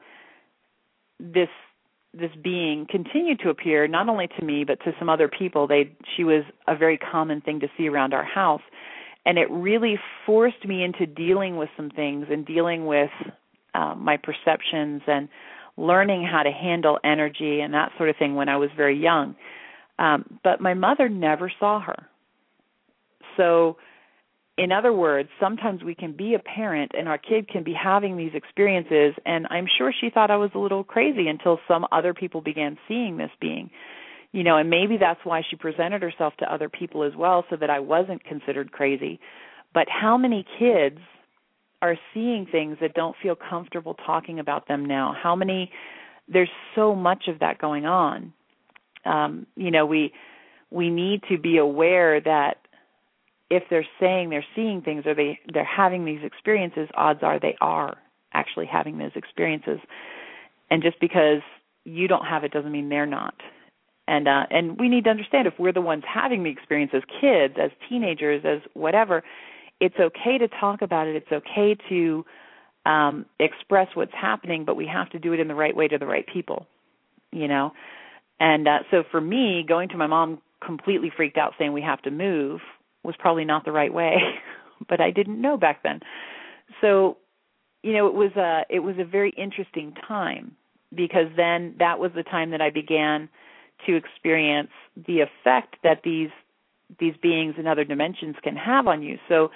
this 1.19 1.49
this 2.13 2.31
being 2.41 2.87
continued 2.89 3.39
to 3.39 3.49
appear 3.49 3.87
not 3.87 4.09
only 4.09 4.27
to 4.27 4.43
me 4.43 4.63
but 4.63 4.79
to 4.79 4.91
some 4.97 5.09
other 5.09 5.27
people 5.27 5.67
they 5.67 5.91
she 6.15 6.23
was 6.23 6.43
a 6.67 6.75
very 6.75 6.97
common 6.97 7.41
thing 7.41 7.59
to 7.59 7.67
see 7.77 7.87
around 7.87 8.13
our 8.13 8.23
house 8.23 8.61
and 9.27 9.37
it 9.37 9.51
really 9.51 9.99
forced 10.25 10.65
me 10.65 10.83
into 10.83 11.05
dealing 11.05 11.57
with 11.57 11.69
some 11.75 11.89
things 11.89 12.27
and 12.29 12.45
dealing 12.45 12.85
with 12.85 13.11
uh, 13.73 13.93
my 13.93 14.15
perceptions 14.15 15.01
and 15.05 15.27
learning 15.75 16.23
how 16.23 16.43
to 16.43 16.49
handle 16.49 16.97
energy 17.03 17.59
and 17.59 17.73
that 17.73 17.91
sort 17.97 18.09
of 18.09 18.15
thing 18.15 18.35
when 18.35 18.47
I 18.47 18.55
was 18.55 18.69
very 18.75 18.97
young. 18.97 19.35
Um, 19.99 20.39
but 20.45 20.61
my 20.61 20.73
mother 20.73 21.09
never 21.09 21.51
saw 21.59 21.81
her. 21.81 22.07
So 23.35 23.77
in 24.57 24.71
other 24.71 24.91
words, 24.91 25.29
sometimes 25.39 25.83
we 25.83 25.93
can 25.93 26.13
be 26.13 26.33
a 26.33 26.39
parent 26.39 26.91
and 26.97 27.07
our 27.07 27.19
kid 27.19 27.47
can 27.47 27.63
be 27.63 27.73
having 27.73 28.17
these 28.17 28.31
experiences, 28.33 29.13
and 29.25 29.45
I'm 29.51 29.67
sure 29.77 29.93
she 29.93 30.09
thought 30.09 30.31
I 30.31 30.37
was 30.37 30.49
a 30.55 30.59
little 30.59 30.83
crazy 30.83 31.27
until 31.27 31.59
some 31.67 31.85
other 31.91 32.13
people 32.13 32.41
began 32.41 32.77
seeing 32.87 33.17
this 33.17 33.29
being. 33.39 33.69
You 34.31 34.43
know, 34.43 34.57
and 34.57 34.69
maybe 34.69 34.97
that's 34.97 35.19
why 35.23 35.43
she 35.47 35.55
presented 35.55 36.01
herself 36.01 36.33
to 36.39 36.51
other 36.51 36.69
people 36.69 37.03
as 37.03 37.15
well, 37.15 37.45
so 37.49 37.55
that 37.55 37.69
I 37.69 37.79
wasn't 37.79 38.23
considered 38.23 38.71
crazy. 38.71 39.19
But 39.73 39.87
how 39.89 40.17
many 40.17 40.45
kids 40.59 40.97
are 41.81 41.95
seeing 42.13 42.47
things 42.51 42.77
that 42.81 42.93
don't 42.93 43.15
feel 43.21 43.35
comfortable 43.35 43.93
talking 43.93 44.39
about 44.39 44.67
them 44.67 44.85
now? 44.85 45.15
How 45.21 45.35
many? 45.35 45.71
There's 46.27 46.49
so 46.75 46.93
much 46.93 47.27
of 47.27 47.39
that 47.39 47.59
going 47.59 47.85
on. 47.85 48.33
Um, 49.05 49.45
you 49.55 49.71
know, 49.71 49.85
we 49.85 50.11
we 50.71 50.89
need 50.89 51.21
to 51.29 51.37
be 51.37 51.57
aware 51.57 52.19
that 52.19 52.57
if 53.49 53.63
they're 53.69 53.87
saying 53.99 54.29
they're 54.29 54.45
seeing 54.55 54.81
things 54.81 55.05
or 55.05 55.13
they 55.15 55.39
they're 55.53 55.63
having 55.63 56.05
these 56.05 56.23
experiences 56.23 56.89
odds 56.95 57.19
are 57.23 57.39
they 57.39 57.55
are 57.61 57.97
actually 58.33 58.65
having 58.65 58.97
those 58.97 59.11
experiences. 59.15 59.79
And 60.69 60.83
just 60.83 60.99
because 60.99 61.41
you 61.85 62.07
don't 62.07 62.25
have 62.25 62.43
it 62.43 62.51
doesn't 62.51 62.71
mean 62.71 62.89
they're 62.89 63.05
not. 63.05 63.35
And 64.07 64.27
uh 64.27 64.45
and 64.49 64.79
we 64.79 64.89
need 64.89 65.05
to 65.05 65.09
understand 65.09 65.47
if 65.47 65.53
we're 65.57 65.73
the 65.73 65.81
ones 65.81 66.03
having 66.05 66.43
the 66.43 66.49
experience 66.49 66.91
as 66.93 67.03
kids 67.21 67.55
as 67.61 67.71
teenagers 67.89 68.43
as 68.45 68.59
whatever 68.73 69.23
it's 69.79 69.95
okay 69.99 70.39
to 70.39 70.47
talk 70.47 70.81
about 70.81 71.07
it. 71.07 71.15
It's 71.15 71.31
okay 71.31 71.77
to 71.89 72.25
um 72.85 73.25
express 73.39 73.87
what's 73.95 74.13
happening 74.13 74.65
but 74.65 74.75
we 74.75 74.87
have 74.87 75.09
to 75.11 75.19
do 75.19 75.33
it 75.33 75.39
in 75.39 75.47
the 75.47 75.55
right 75.55 75.75
way 75.75 75.87
to 75.87 75.97
the 75.97 76.05
right 76.05 76.25
people 76.31 76.67
you 77.31 77.47
know? 77.47 77.73
And 78.39 78.67
uh 78.67 78.79
so 78.91 79.03
for 79.09 79.21
me 79.21 79.63
going 79.67 79.89
to 79.89 79.97
my 79.97 80.07
mom 80.07 80.41
completely 80.65 81.11
freaked 81.15 81.37
out 81.37 81.53
saying 81.57 81.71
we 81.71 81.81
have 81.81 82.01
to 82.01 82.11
move 82.11 82.61
was 83.03 83.15
probably 83.17 83.45
not 83.45 83.65
the 83.65 83.71
right 83.71 83.93
way, 83.93 84.15
but 84.89 85.01
I 85.01 85.11
didn't 85.11 85.41
know 85.41 85.57
back 85.57 85.83
then. 85.83 85.99
So, 86.81 87.17
you 87.83 87.93
know, 87.93 88.07
it 88.07 88.13
was 88.13 88.31
a 88.35 88.63
it 88.69 88.79
was 88.79 88.95
a 88.99 89.05
very 89.05 89.31
interesting 89.31 89.93
time 90.07 90.55
because 90.93 91.27
then 91.35 91.75
that 91.79 91.99
was 91.99 92.11
the 92.15 92.23
time 92.23 92.51
that 92.51 92.61
I 92.61 92.69
began 92.69 93.29
to 93.85 93.95
experience 93.95 94.71
the 94.95 95.21
effect 95.21 95.77
that 95.83 96.01
these 96.03 96.29
these 96.99 97.13
beings 97.21 97.55
in 97.57 97.67
other 97.67 97.83
dimensions 97.83 98.35
can 98.43 98.55
have 98.55 98.87
on 98.87 99.01
you. 99.01 99.17
So 99.27 99.49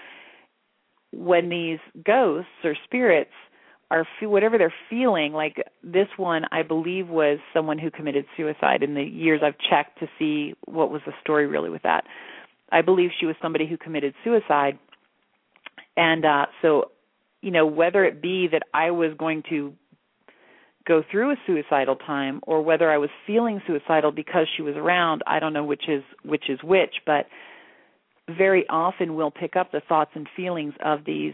when 1.12 1.50
these 1.50 1.80
ghosts 2.06 2.50
or 2.64 2.76
spirits 2.86 3.32
are 3.90 4.08
whatever 4.22 4.58
they're 4.58 4.74
feeling 4.90 5.34
like 5.34 5.58
this 5.84 6.08
one 6.16 6.44
i 6.52 6.64
believe 6.64 7.10
was 7.10 7.40
someone 7.54 7.78
who 7.78 7.92
committed 7.92 8.26
suicide 8.38 8.82
in 8.82 8.96
the 8.96 9.04
years 9.04 9.42
i've 9.44 9.58
checked 9.70 10.00
to 10.00 10.08
see 10.18 10.56
what 10.66 10.90
was 10.90 11.02
the 11.06 11.12
story 11.22 11.46
really 11.46 11.70
with 11.70 11.82
that 11.84 12.06
i 12.72 12.82
believe 12.82 13.10
she 13.20 13.26
was 13.26 13.36
somebody 13.42 13.68
who 13.68 13.78
committed 13.78 14.14
suicide 14.24 14.78
and 15.98 16.26
uh 16.26 16.46
so 16.62 16.92
you 17.42 17.52
know 17.52 17.66
whether 17.66 18.04
it 18.06 18.22
be 18.22 18.48
that 18.52 18.64
i 18.74 18.92
was 18.92 19.12
going 19.18 19.44
to 19.50 19.74
go 20.88 21.04
through 21.12 21.32
a 21.32 21.36
suicidal 21.46 21.96
time 21.96 22.42
or 22.44 22.62
whether 22.62 22.90
i 22.92 22.98
was 22.98 23.10
feeling 23.28 23.62
suicidal 23.68 24.12
because 24.12 24.48
she 24.56 24.62
was 24.62 24.76
around 24.76 25.22
i 25.28 25.40
don't 25.40 25.54
know 25.54 25.64
which 25.64 25.88
is 25.88 26.04
which 26.24 26.50
is 26.50 26.60
which 26.64 26.96
but 27.06 27.28
very 28.38 28.66
often 28.70 29.16
we'll 29.16 29.32
pick 29.32 29.56
up 29.56 29.72
the 29.72 29.82
thoughts 29.88 30.12
and 30.16 30.28
feelings 30.36 30.74
of 30.84 31.06
these 31.06 31.34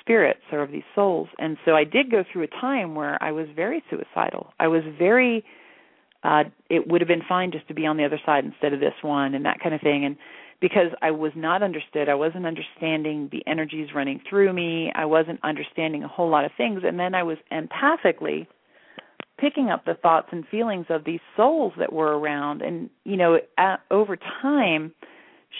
spirits 0.00 0.40
or 0.52 0.62
of 0.62 0.70
these 0.70 0.82
souls. 0.94 1.28
And 1.38 1.56
so 1.64 1.74
I 1.74 1.84
did 1.84 2.10
go 2.10 2.24
through 2.30 2.42
a 2.42 2.48
time 2.48 2.94
where 2.94 3.22
I 3.22 3.32
was 3.32 3.46
very 3.54 3.82
suicidal. 3.90 4.52
I 4.60 4.68
was 4.68 4.82
very 4.98 5.44
uh 6.22 6.44
it 6.70 6.86
would 6.88 7.00
have 7.00 7.08
been 7.08 7.22
fine 7.28 7.52
just 7.52 7.68
to 7.68 7.74
be 7.74 7.86
on 7.86 7.96
the 7.96 8.04
other 8.04 8.20
side 8.24 8.44
instead 8.44 8.72
of 8.72 8.80
this 8.80 8.94
one 9.02 9.34
and 9.34 9.44
that 9.44 9.60
kind 9.60 9.74
of 9.74 9.80
thing 9.80 10.04
and 10.04 10.16
because 10.64 10.92
I 11.02 11.10
was 11.10 11.32
not 11.36 11.62
understood, 11.62 12.08
I 12.08 12.14
wasn't 12.14 12.46
understanding 12.46 13.28
the 13.30 13.42
energies 13.46 13.88
running 13.94 14.22
through 14.26 14.50
me, 14.54 14.90
I 14.94 15.04
wasn't 15.04 15.38
understanding 15.42 16.02
a 16.02 16.08
whole 16.08 16.30
lot 16.30 16.46
of 16.46 16.52
things. 16.56 16.80
And 16.86 16.98
then 16.98 17.14
I 17.14 17.22
was 17.22 17.36
empathically 17.52 18.46
picking 19.38 19.68
up 19.68 19.84
the 19.84 19.92
thoughts 19.92 20.28
and 20.32 20.48
feelings 20.48 20.86
of 20.88 21.04
these 21.04 21.20
souls 21.36 21.74
that 21.76 21.92
were 21.92 22.18
around. 22.18 22.62
And 22.62 22.88
you 23.04 23.18
know 23.18 23.40
at, 23.58 23.82
over 23.90 24.16
time 24.16 24.94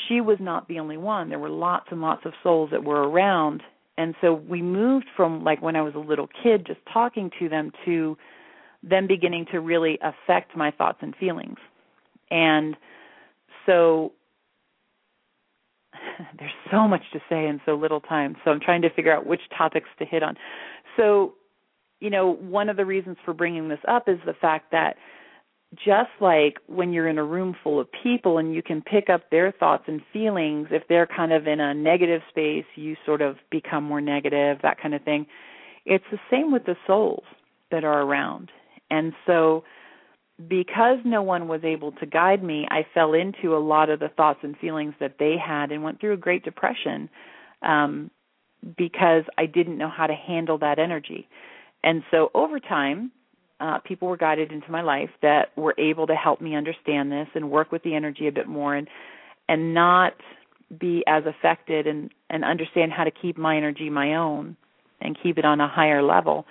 she 0.08 0.22
was 0.22 0.38
not 0.40 0.68
the 0.68 0.78
only 0.78 0.96
one. 0.96 1.28
There 1.28 1.38
were 1.38 1.50
lots 1.50 1.88
and 1.90 2.00
lots 2.00 2.24
of 2.24 2.32
souls 2.42 2.70
that 2.72 2.82
were 2.82 3.06
around. 3.06 3.62
And 3.98 4.14
so 4.22 4.32
we 4.32 4.62
moved 4.62 5.08
from 5.14 5.44
like 5.44 5.60
when 5.60 5.76
I 5.76 5.82
was 5.82 5.94
a 5.94 5.98
little 5.98 6.30
kid 6.42 6.66
just 6.66 6.80
talking 6.90 7.30
to 7.40 7.50
them 7.50 7.72
to 7.84 8.16
them 8.82 9.06
beginning 9.06 9.48
to 9.52 9.60
really 9.60 9.98
affect 10.00 10.56
my 10.56 10.70
thoughts 10.70 11.00
and 11.02 11.14
feelings. 11.14 11.58
And 12.30 12.74
so 13.66 14.12
there's 16.38 16.52
so 16.70 16.88
much 16.88 17.02
to 17.12 17.20
say 17.28 17.46
in 17.46 17.60
so 17.64 17.74
little 17.74 18.00
time. 18.00 18.36
So 18.44 18.50
I'm 18.50 18.60
trying 18.60 18.82
to 18.82 18.90
figure 18.90 19.14
out 19.14 19.26
which 19.26 19.42
topics 19.56 19.88
to 19.98 20.04
hit 20.04 20.22
on. 20.22 20.36
So, 20.96 21.34
you 22.00 22.10
know, 22.10 22.34
one 22.34 22.68
of 22.68 22.76
the 22.76 22.84
reasons 22.84 23.16
for 23.24 23.34
bringing 23.34 23.68
this 23.68 23.78
up 23.88 24.08
is 24.08 24.18
the 24.26 24.34
fact 24.34 24.72
that 24.72 24.96
just 25.74 26.10
like 26.20 26.58
when 26.66 26.92
you're 26.92 27.08
in 27.08 27.18
a 27.18 27.24
room 27.24 27.56
full 27.62 27.80
of 27.80 27.88
people 28.02 28.38
and 28.38 28.54
you 28.54 28.62
can 28.62 28.82
pick 28.82 29.08
up 29.10 29.30
their 29.30 29.52
thoughts 29.52 29.84
and 29.86 30.00
feelings, 30.12 30.68
if 30.70 30.82
they're 30.88 31.06
kind 31.06 31.32
of 31.32 31.46
in 31.46 31.60
a 31.60 31.74
negative 31.74 32.22
space, 32.28 32.64
you 32.76 32.96
sort 33.04 33.22
of 33.22 33.36
become 33.50 33.84
more 33.84 34.00
negative, 34.00 34.58
that 34.62 34.80
kind 34.80 34.94
of 34.94 35.02
thing. 35.02 35.26
It's 35.84 36.04
the 36.10 36.18
same 36.30 36.52
with 36.52 36.64
the 36.64 36.76
souls 36.86 37.24
that 37.70 37.84
are 37.84 38.02
around. 38.02 38.50
And 38.90 39.12
so, 39.26 39.64
because 40.48 40.98
no 41.04 41.22
one 41.22 41.46
was 41.46 41.60
able 41.62 41.92
to 41.92 42.06
guide 42.06 42.42
me, 42.42 42.66
I 42.70 42.86
fell 42.92 43.14
into 43.14 43.56
a 43.56 43.58
lot 43.58 43.88
of 43.88 44.00
the 44.00 44.08
thoughts 44.08 44.40
and 44.42 44.56
feelings 44.58 44.94
that 45.00 45.16
they 45.18 45.36
had 45.36 45.70
and 45.70 45.82
went 45.82 46.00
through 46.00 46.14
a 46.14 46.18
great 46.18 46.44
depression 46.44 47.08
um, 47.62 48.10
because 48.76 49.24
I 49.38 49.46
didn't 49.46 49.78
know 49.78 49.90
how 49.90 50.06
to 50.06 50.14
handle 50.14 50.58
that 50.58 50.78
energy. 50.78 51.28
And 51.84 52.02
so, 52.10 52.30
over 52.34 52.58
time, 52.58 53.12
uh, 53.60 53.78
people 53.78 54.08
were 54.08 54.16
guided 54.16 54.50
into 54.50 54.70
my 54.70 54.82
life 54.82 55.10
that 55.22 55.56
were 55.56 55.74
able 55.78 56.06
to 56.06 56.14
help 56.14 56.40
me 56.40 56.56
understand 56.56 57.12
this 57.12 57.28
and 57.34 57.50
work 57.50 57.70
with 57.70 57.82
the 57.82 57.94
energy 57.94 58.26
a 58.26 58.32
bit 58.32 58.48
more 58.48 58.74
and 58.74 58.88
and 59.48 59.74
not 59.74 60.14
be 60.78 61.04
as 61.06 61.22
affected 61.26 61.86
and 61.86 62.10
and 62.30 62.44
understand 62.44 62.92
how 62.92 63.04
to 63.04 63.10
keep 63.10 63.38
my 63.38 63.56
energy 63.56 63.90
my 63.90 64.14
own 64.14 64.56
and 65.00 65.16
keep 65.22 65.38
it 65.38 65.44
on 65.44 65.60
a 65.60 65.68
higher 65.68 66.02
level 66.02 66.46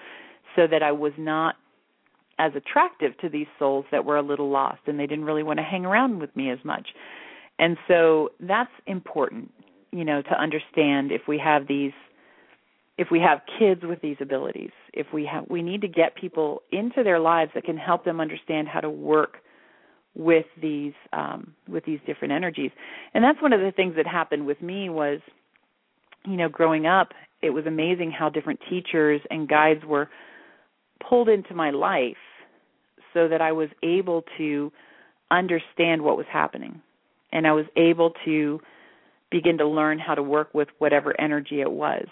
so 0.56 0.68
that 0.68 0.84
I 0.84 0.92
was 0.92 1.14
not 1.18 1.56
as 2.40 2.54
attractive 2.56 3.18
to 3.20 3.30
these 3.30 3.48
souls 3.60 3.86
that 3.92 4.06
were 4.06 4.18
a 4.18 4.22
little 4.22 4.50
lost 4.50 4.82
and 4.88 5.00
they 5.00 5.08
didn't 5.08 5.26
really 5.26 5.44
want 5.44 5.60
to 5.60 5.64
hang 5.64 5.86
around 5.86 6.20
with 6.20 6.36
me 6.36 6.50
as 6.50 6.60
much. 6.64 6.90
And 7.60 7.78
so 7.88 8.30
that's 8.40 8.72
important, 8.88 9.52
you 9.92 10.04
know, 10.04 10.22
to 10.22 10.40
understand 10.40 11.12
if 11.12 11.22
we 11.28 11.38
have 11.40 11.68
these 11.68 11.94
if 12.96 13.08
we 13.10 13.20
have 13.20 13.42
kids 13.58 13.82
with 13.84 14.02
these 14.02 14.18
abilities, 14.22 14.70
if 14.94 15.08
we 15.14 15.26
have 15.26 15.46
we 15.50 15.62
need 15.62 15.82
to 15.82 15.88
get 15.88 16.16
people 16.16 16.62
into 16.72 17.04
their 17.04 17.20
lives 17.20 17.52
that 17.56 17.64
can 17.64 17.78
help 17.78 18.06
them 18.06 18.20
understand 18.20 18.68
how 18.68 18.80
to 18.80 18.90
work 18.90 19.38
with 20.16 20.46
these 20.62 20.94
um 21.12 21.54
with 21.68 21.86
these 21.86 22.00
different 22.06 22.34
energies. 22.34 22.72
And 23.14 23.24
that's 23.24 23.42
one 23.42 23.54
of 23.54 23.62
the 23.62 23.72
things 23.72 23.96
that 23.96 24.08
happened 24.08 24.46
with 24.46 24.62
me 24.62 24.90
was 24.90 25.20
you 26.26 26.38
know, 26.38 26.50
growing 26.50 26.86
up, 26.86 27.14
it 27.42 27.50
was 27.50 27.66
amazing 27.66 28.12
how 28.12 28.30
different 28.30 28.60
teachers 28.70 29.22
and 29.30 29.48
guides 29.48 29.84
were 29.86 30.10
pulled 31.08 31.30
into 31.30 31.54
my 31.54 31.72
life 31.72 32.18
so 33.14 33.28
that 33.28 33.42
I 33.42 33.52
was 33.52 33.70
able 33.84 34.24
to 34.38 34.72
understand 35.32 36.02
what 36.02 36.18
was 36.18 36.26
happening. 36.32 36.82
And 37.32 37.48
I 37.48 37.54
was 37.54 37.66
able 37.76 38.14
to 38.26 38.60
begin 39.32 39.58
to 39.58 39.68
learn 39.68 40.00
how 40.00 40.16
to 40.16 40.24
work 40.24 40.54
with 40.54 40.68
whatever 40.78 41.20
energy 41.20 41.62
it 41.62 41.72
was. 41.72 42.06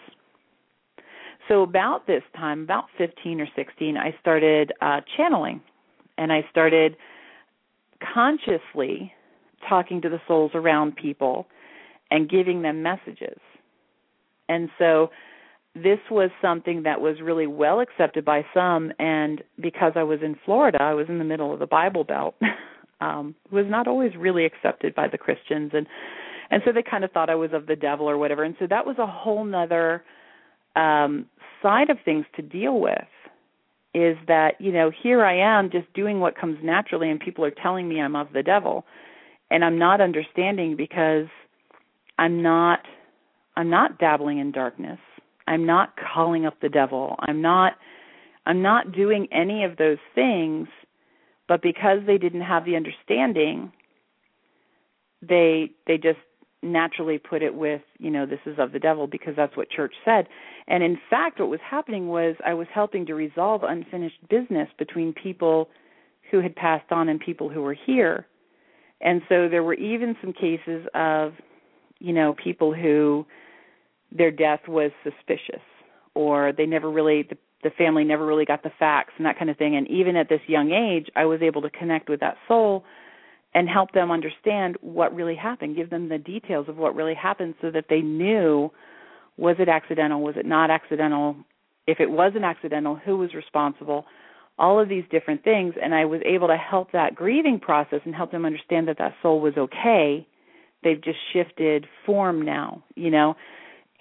So 1.48 1.64
about 1.64 2.08
this 2.08 2.24
time, 2.36 2.62
about 2.62 2.86
15 2.98 3.42
or 3.42 3.48
16, 3.56 3.98
I 3.98 4.16
started 4.20 4.72
uh, 4.82 5.02
channeling, 5.18 5.62
and 6.18 6.32
I 6.32 6.46
started 6.50 6.96
consciously 8.14 9.14
talking 9.68 10.02
to 10.02 10.10
the 10.10 10.22
souls 10.28 10.52
around 10.54 10.96
people 10.96 11.48
and 12.10 12.30
giving 12.30 12.62
them 12.62 12.82
messages. 12.82 13.40
And 14.50 14.70
so 14.78 15.12
this 15.74 16.00
was 16.10 16.30
something 16.42 16.84
that 16.84 17.00
was 17.00 17.22
really 17.22 17.48
well 17.48 17.80
accepted 17.80 18.26
by 18.26 18.46
some 18.54 18.92
and 19.00 19.42
because 19.60 19.94
I 19.96 20.04
was 20.04 20.20
in 20.22 20.36
Florida, 20.46 20.82
I 20.82 20.94
was 20.94 21.08
in 21.08 21.18
the 21.18 21.24
middle 21.24 21.54
of 21.54 21.60
the 21.60 21.68
Bible 21.68 22.04
Belt. 22.04 22.36
um 23.02 23.34
was 23.52 23.66
not 23.68 23.88
always 23.88 24.16
really 24.16 24.46
accepted 24.46 24.94
by 24.94 25.08
the 25.08 25.18
Christians 25.18 25.72
and 25.74 25.88
and 26.52 26.62
so 26.66 26.72
they 26.74 26.84
kind 26.84 27.04
of 27.04 27.12
thought 27.12 27.30
I 27.30 27.36
was 27.36 27.54
of 27.54 27.66
the 27.66 27.78
devil 27.78 28.10
or 28.10 28.18
whatever. 28.18 28.44
And 28.44 28.56
so 28.60 28.68
that 28.68 28.86
was 28.86 28.98
a 29.00 29.08
whole 29.08 29.46
nother 29.46 30.04
um, 30.76 31.26
side 31.62 31.90
of 31.90 31.98
things 32.04 32.26
to 32.36 32.42
deal 32.42 32.80
with 32.80 33.08
is 33.94 34.18
that 34.28 34.60
you 34.60 34.72
know 34.72 34.92
here 35.04 35.24
I 35.24 35.38
am 35.38 35.70
just 35.70 35.92
doing 35.94 36.20
what 36.20 36.38
comes 36.38 36.58
naturally 36.64 37.10
and 37.10 37.20
people 37.20 37.44
are 37.44 37.52
telling 37.52 37.90
me 37.90 38.00
I'm 38.00 38.16
of 38.16 38.32
the 38.34 38.44
devil 38.44 38.86
and 39.50 39.66
I'm 39.66 39.78
not 39.78 40.00
understanding 40.00 40.76
because 40.78 41.28
I'm 42.18 42.42
not 42.42 42.80
I'm 43.58 43.70
not 43.70 44.00
dabbling 44.00 44.40
in 44.40 44.52
darkness. 44.52 45.00
I'm 45.48 45.66
not 45.66 45.94
calling 46.14 46.46
up 46.46 46.60
the 46.62 46.70
devil. 46.70 47.16
I'm 47.20 47.42
not 47.42 47.74
I'm 48.46 48.62
not 48.62 48.92
doing 48.92 49.28
any 49.32 49.64
of 49.64 49.78
those 49.78 50.00
things 50.16 50.68
but 51.48 51.62
because 51.62 52.00
they 52.06 52.18
didn't 52.18 52.42
have 52.42 52.66
the 52.66 52.76
understanding 52.76 53.72
they 55.22 55.72
they 55.86 55.98
just 55.98 56.20
naturally 56.64 57.18
put 57.18 57.42
it 57.42 57.56
with, 57.56 57.82
you 57.98 58.12
know, 58.12 58.26
this 58.26 58.40
is 58.46 58.60
of 58.60 58.72
the 58.72 58.80
devil 58.80 59.08
because 59.08 59.36
that's 59.36 59.58
what 59.58 59.70
church 59.70 59.94
said. 60.06 60.28
And 60.68 60.84
in 60.84 60.98
fact, 61.10 61.40
what 61.40 61.50
was 61.50 61.60
happening 61.68 62.08
was 62.08 62.36
I 62.46 62.54
was 62.54 62.68
helping 62.74 63.06
to 63.08 63.16
resolve 63.16 63.64
unfinished 63.64 64.28
business 64.30 64.70
between 64.78 65.14
people 65.14 65.70
who 66.30 66.40
had 66.40 66.56
passed 66.56 66.92
on 66.92 67.10
and 67.10 67.20
people 67.20 67.50
who 67.50 67.62
were 67.62 67.74
here. 67.86 68.28
And 69.02 69.22
so 69.28 69.50
there 69.50 69.64
were 69.64 69.74
even 69.74 70.16
some 70.22 70.34
cases 70.34 70.86
of, 70.94 71.34
you 72.00 72.14
know, 72.14 72.36
people 72.42 72.74
who 72.74 73.26
their 74.12 74.32
death 74.32 74.62
was 74.68 74.92
suspicious 75.04 75.62
or 76.14 76.52
they 76.52 76.66
never 76.66 76.90
really 76.90 77.24
the, 77.24 77.38
the 77.64 77.70
family 77.78 78.04
never 78.04 78.26
really 78.26 78.46
got 78.46 78.64
the 78.64 78.72
facts 78.80 79.14
and 79.18 79.26
that 79.26 79.38
kind 79.38 79.50
of 79.50 79.58
thing 79.58 79.76
and 79.76 79.88
even 79.90 80.16
at 80.16 80.30
this 80.30 80.42
young 80.48 80.72
age 80.72 81.08
I 81.16 81.26
was 81.26 81.42
able 81.42 81.62
to 81.62 81.70
connect 81.70 82.10
with 82.10 82.20
that 82.20 82.38
soul 82.48 82.84
and 83.54 83.68
help 83.68 83.92
them 83.92 84.12
understand 84.12 84.78
what 84.82 85.14
really 85.14 85.36
happened, 85.36 85.76
give 85.76 85.90
them 85.90 86.10
the 86.10 86.18
details 86.18 86.70
of 86.70 86.78
what 86.78 86.96
really 86.96 87.16
happened 87.16 87.56
so 87.62 87.70
that 87.72 87.86
they 87.90 88.02
knew 88.02 88.72
was 89.38 89.58
it 89.60 89.68
accidental, 89.68 90.22
was 90.22 90.36
it 90.38 90.46
not 90.46 90.70
accidental, 90.70 91.36
if 91.88 92.00
it 92.00 92.10
wasn't 92.10 92.44
accidental, 92.44 92.96
who 92.96 93.18
was 93.18 93.34
responsible, 93.34 94.06
all 94.58 94.80
of 94.80 94.88
these 94.88 95.04
different 95.10 95.44
things. 95.44 95.74
And 95.82 95.94
I 95.94 96.06
was 96.06 96.22
able 96.26 96.48
to 96.48 96.58
help 96.58 96.92
that 96.92 97.16
grieving 97.16 97.60
process 97.60 98.00
and 98.06 98.16
help 98.16 98.32
them 98.32 98.46
understand 98.46 98.88
that 98.88 98.98
that 99.00 99.16
soul 99.22 99.42
was 99.42 99.54
okay. 99.58 100.28
They've 100.84 101.02
just 101.02 101.18
shifted 101.34 101.88
form 102.06 102.42
now, 102.42 102.84
you 102.96 103.10
know. 103.10 103.36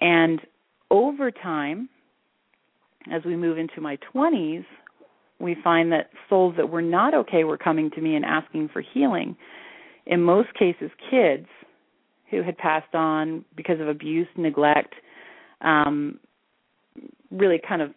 And 0.01 0.41
over 0.89 1.31
time, 1.31 1.89
as 3.11 3.23
we 3.23 3.35
move 3.35 3.57
into 3.57 3.79
my 3.79 3.97
20s, 4.13 4.65
we 5.39 5.55
find 5.63 5.91
that 5.91 6.09
souls 6.29 6.55
that 6.57 6.69
were 6.69 6.81
not 6.81 7.13
okay 7.13 7.43
were 7.43 7.57
coming 7.57 7.89
to 7.91 8.01
me 8.01 8.15
and 8.15 8.25
asking 8.25 8.69
for 8.73 8.81
healing. 8.81 9.35
In 10.05 10.21
most 10.21 10.53
cases, 10.53 10.91
kids 11.09 11.47
who 12.29 12.43
had 12.43 12.57
passed 12.57 12.93
on 12.93 13.45
because 13.55 13.79
of 13.79 13.87
abuse, 13.87 14.27
neglect, 14.37 14.93
um, 15.61 16.19
really 17.31 17.59
kind 17.67 17.81
of 17.81 17.91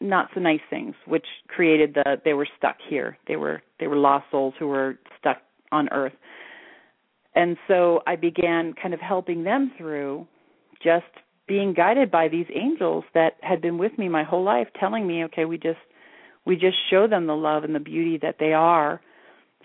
not 0.00 0.28
so 0.34 0.40
nice 0.40 0.60
things 0.70 0.94
which 1.06 1.26
created 1.48 1.94
the 1.94 2.20
they 2.24 2.32
were 2.32 2.48
stuck 2.56 2.76
here 2.88 3.18
they 3.28 3.36
were 3.36 3.62
they 3.78 3.86
were 3.86 3.96
lost 3.96 4.24
souls 4.30 4.54
who 4.58 4.66
were 4.66 4.98
stuck 5.18 5.38
on 5.72 5.90
earth 5.90 6.14
and 7.34 7.56
so 7.68 8.00
i 8.06 8.16
began 8.16 8.72
kind 8.80 8.94
of 8.94 9.00
helping 9.00 9.44
them 9.44 9.70
through 9.76 10.26
just 10.82 11.04
being 11.46 11.74
guided 11.74 12.10
by 12.10 12.28
these 12.28 12.46
angels 12.54 13.04
that 13.14 13.34
had 13.40 13.60
been 13.60 13.78
with 13.78 13.96
me 13.98 14.08
my 14.08 14.22
whole 14.22 14.44
life 14.44 14.68
telling 14.78 15.06
me 15.06 15.24
okay 15.24 15.44
we 15.44 15.58
just 15.58 15.78
we 16.46 16.56
just 16.56 16.76
show 16.90 17.06
them 17.06 17.26
the 17.26 17.36
love 17.36 17.64
and 17.64 17.74
the 17.74 17.80
beauty 17.80 18.18
that 18.22 18.36
they 18.38 18.52
are 18.52 19.00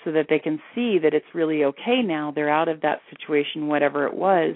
so 0.06 0.12
that 0.12 0.28
they 0.30 0.40
can 0.40 0.62
see 0.74 1.00
that 1.00 1.14
it's 1.14 1.26
really 1.34 1.64
okay 1.64 2.02
now. 2.04 2.32
They're 2.34 2.50
out 2.50 2.68
of 2.68 2.82
that 2.82 3.02
situation 3.10 3.68
whatever 3.68 4.06
it 4.06 4.14
was. 4.14 4.56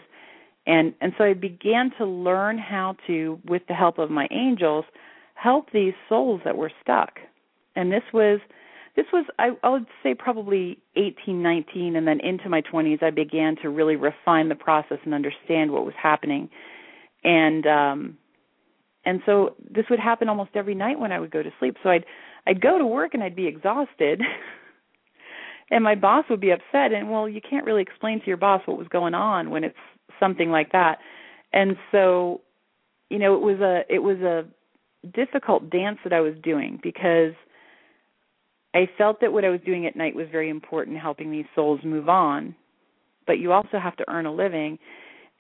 And 0.68 0.94
and 1.02 1.14
so 1.18 1.24
i 1.24 1.34
began 1.34 1.92
to 1.98 2.06
learn 2.06 2.58
how 2.58 2.96
to 3.08 3.40
with 3.46 3.64
the 3.68 3.74
help 3.74 3.98
of 3.98 4.12
my 4.12 4.28
angels 4.32 4.86
help 5.34 5.72
these 5.72 5.94
souls 6.08 6.42
that 6.46 6.58
were 6.58 6.72
stuck. 6.84 7.20
And 7.76 7.92
this 7.92 8.04
was 8.14 8.40
this 9.00 9.08
was 9.14 9.26
I, 9.40 9.52
I 9.64 9.70
would 9.70 9.86
say 10.04 10.14
probably 10.14 10.78
18 10.98 11.42
19 11.42 11.96
and 11.96 12.06
then 12.06 12.20
into 12.20 12.50
my 12.50 12.62
20s 12.62 13.02
i 13.02 13.10
began 13.10 13.56
to 13.62 13.70
really 13.70 13.96
refine 13.96 14.50
the 14.50 14.56
process 14.56 14.98
and 15.06 15.14
understand 15.14 15.72
what 15.72 15.86
was 15.86 15.94
happening. 16.02 16.50
And 17.24 17.66
um 17.66 18.18
and 19.06 19.22
so 19.26 19.56
this 19.72 19.86
would 19.90 20.02
happen 20.02 20.28
almost 20.28 20.52
every 20.54 20.76
night 20.76 21.00
when 21.00 21.14
i 21.14 21.20
would 21.20 21.32
go 21.32 21.42
to 21.42 21.50
sleep. 21.60 21.78
So 21.82 21.90
i'd 21.90 22.04
i'd 22.46 22.60
go 22.60 22.78
to 22.78 22.86
work 22.86 23.14
and 23.14 23.24
i'd 23.24 23.36
be 23.36 23.48
exhausted. 23.48 24.22
And 25.72 25.84
my 25.84 25.94
boss 25.94 26.26
would 26.32 26.40
be 26.40 26.50
upset 26.50 26.94
and 26.94 27.12
well 27.12 27.30
you 27.30 27.42
can't 27.48 27.64
really 27.64 27.84
explain 27.84 28.20
to 28.22 28.26
your 28.26 28.38
boss 28.38 28.64
what 28.66 28.76
was 28.76 28.88
going 28.88 29.14
on 29.14 29.52
when 29.52 29.64
it's 29.64 29.78
something 30.20 30.50
like 30.50 30.72
that. 30.72 30.98
And 31.54 31.78
so 31.92 32.42
you 33.12 33.20
know 33.20 33.36
it 33.36 33.42
was 33.42 33.60
a 33.60 33.84
it 33.88 34.00
was 34.00 34.18
a 34.22 34.46
difficult 35.08 35.70
dance 35.70 36.00
that 36.04 36.12
I 36.12 36.22
was 36.22 36.34
doing 36.42 36.80
because 36.82 37.34
I 38.74 38.88
felt 38.98 39.22
that 39.22 39.34
what 39.34 39.46
I 39.46 39.50
was 39.50 39.62
doing 39.66 39.86
at 39.86 39.96
night 39.96 40.16
was 40.16 40.28
very 40.32 40.50
important, 40.50 40.98
helping 40.98 41.32
these 41.32 41.46
souls 41.56 41.80
move 41.84 42.08
on. 42.08 42.56
But 43.26 43.40
you 43.40 43.52
also 43.52 43.80
have 43.82 43.96
to 43.98 44.06
earn 44.10 44.26
a 44.26 44.34
living. 44.34 44.78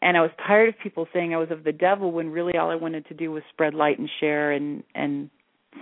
And 0.01 0.17
I 0.17 0.21
was 0.21 0.31
tired 0.45 0.69
of 0.69 0.79
people 0.81 1.07
saying 1.13 1.33
I 1.33 1.37
was 1.37 1.51
of 1.51 1.63
the 1.63 1.71
devil 1.71 2.11
when 2.11 2.29
really 2.29 2.57
all 2.57 2.69
I 2.69 2.75
wanted 2.75 3.07
to 3.07 3.13
do 3.13 3.31
was 3.31 3.43
spread 3.51 3.73
light 3.73 3.99
and 3.99 4.09
share 4.19 4.51
and 4.51 4.83
and 4.95 5.29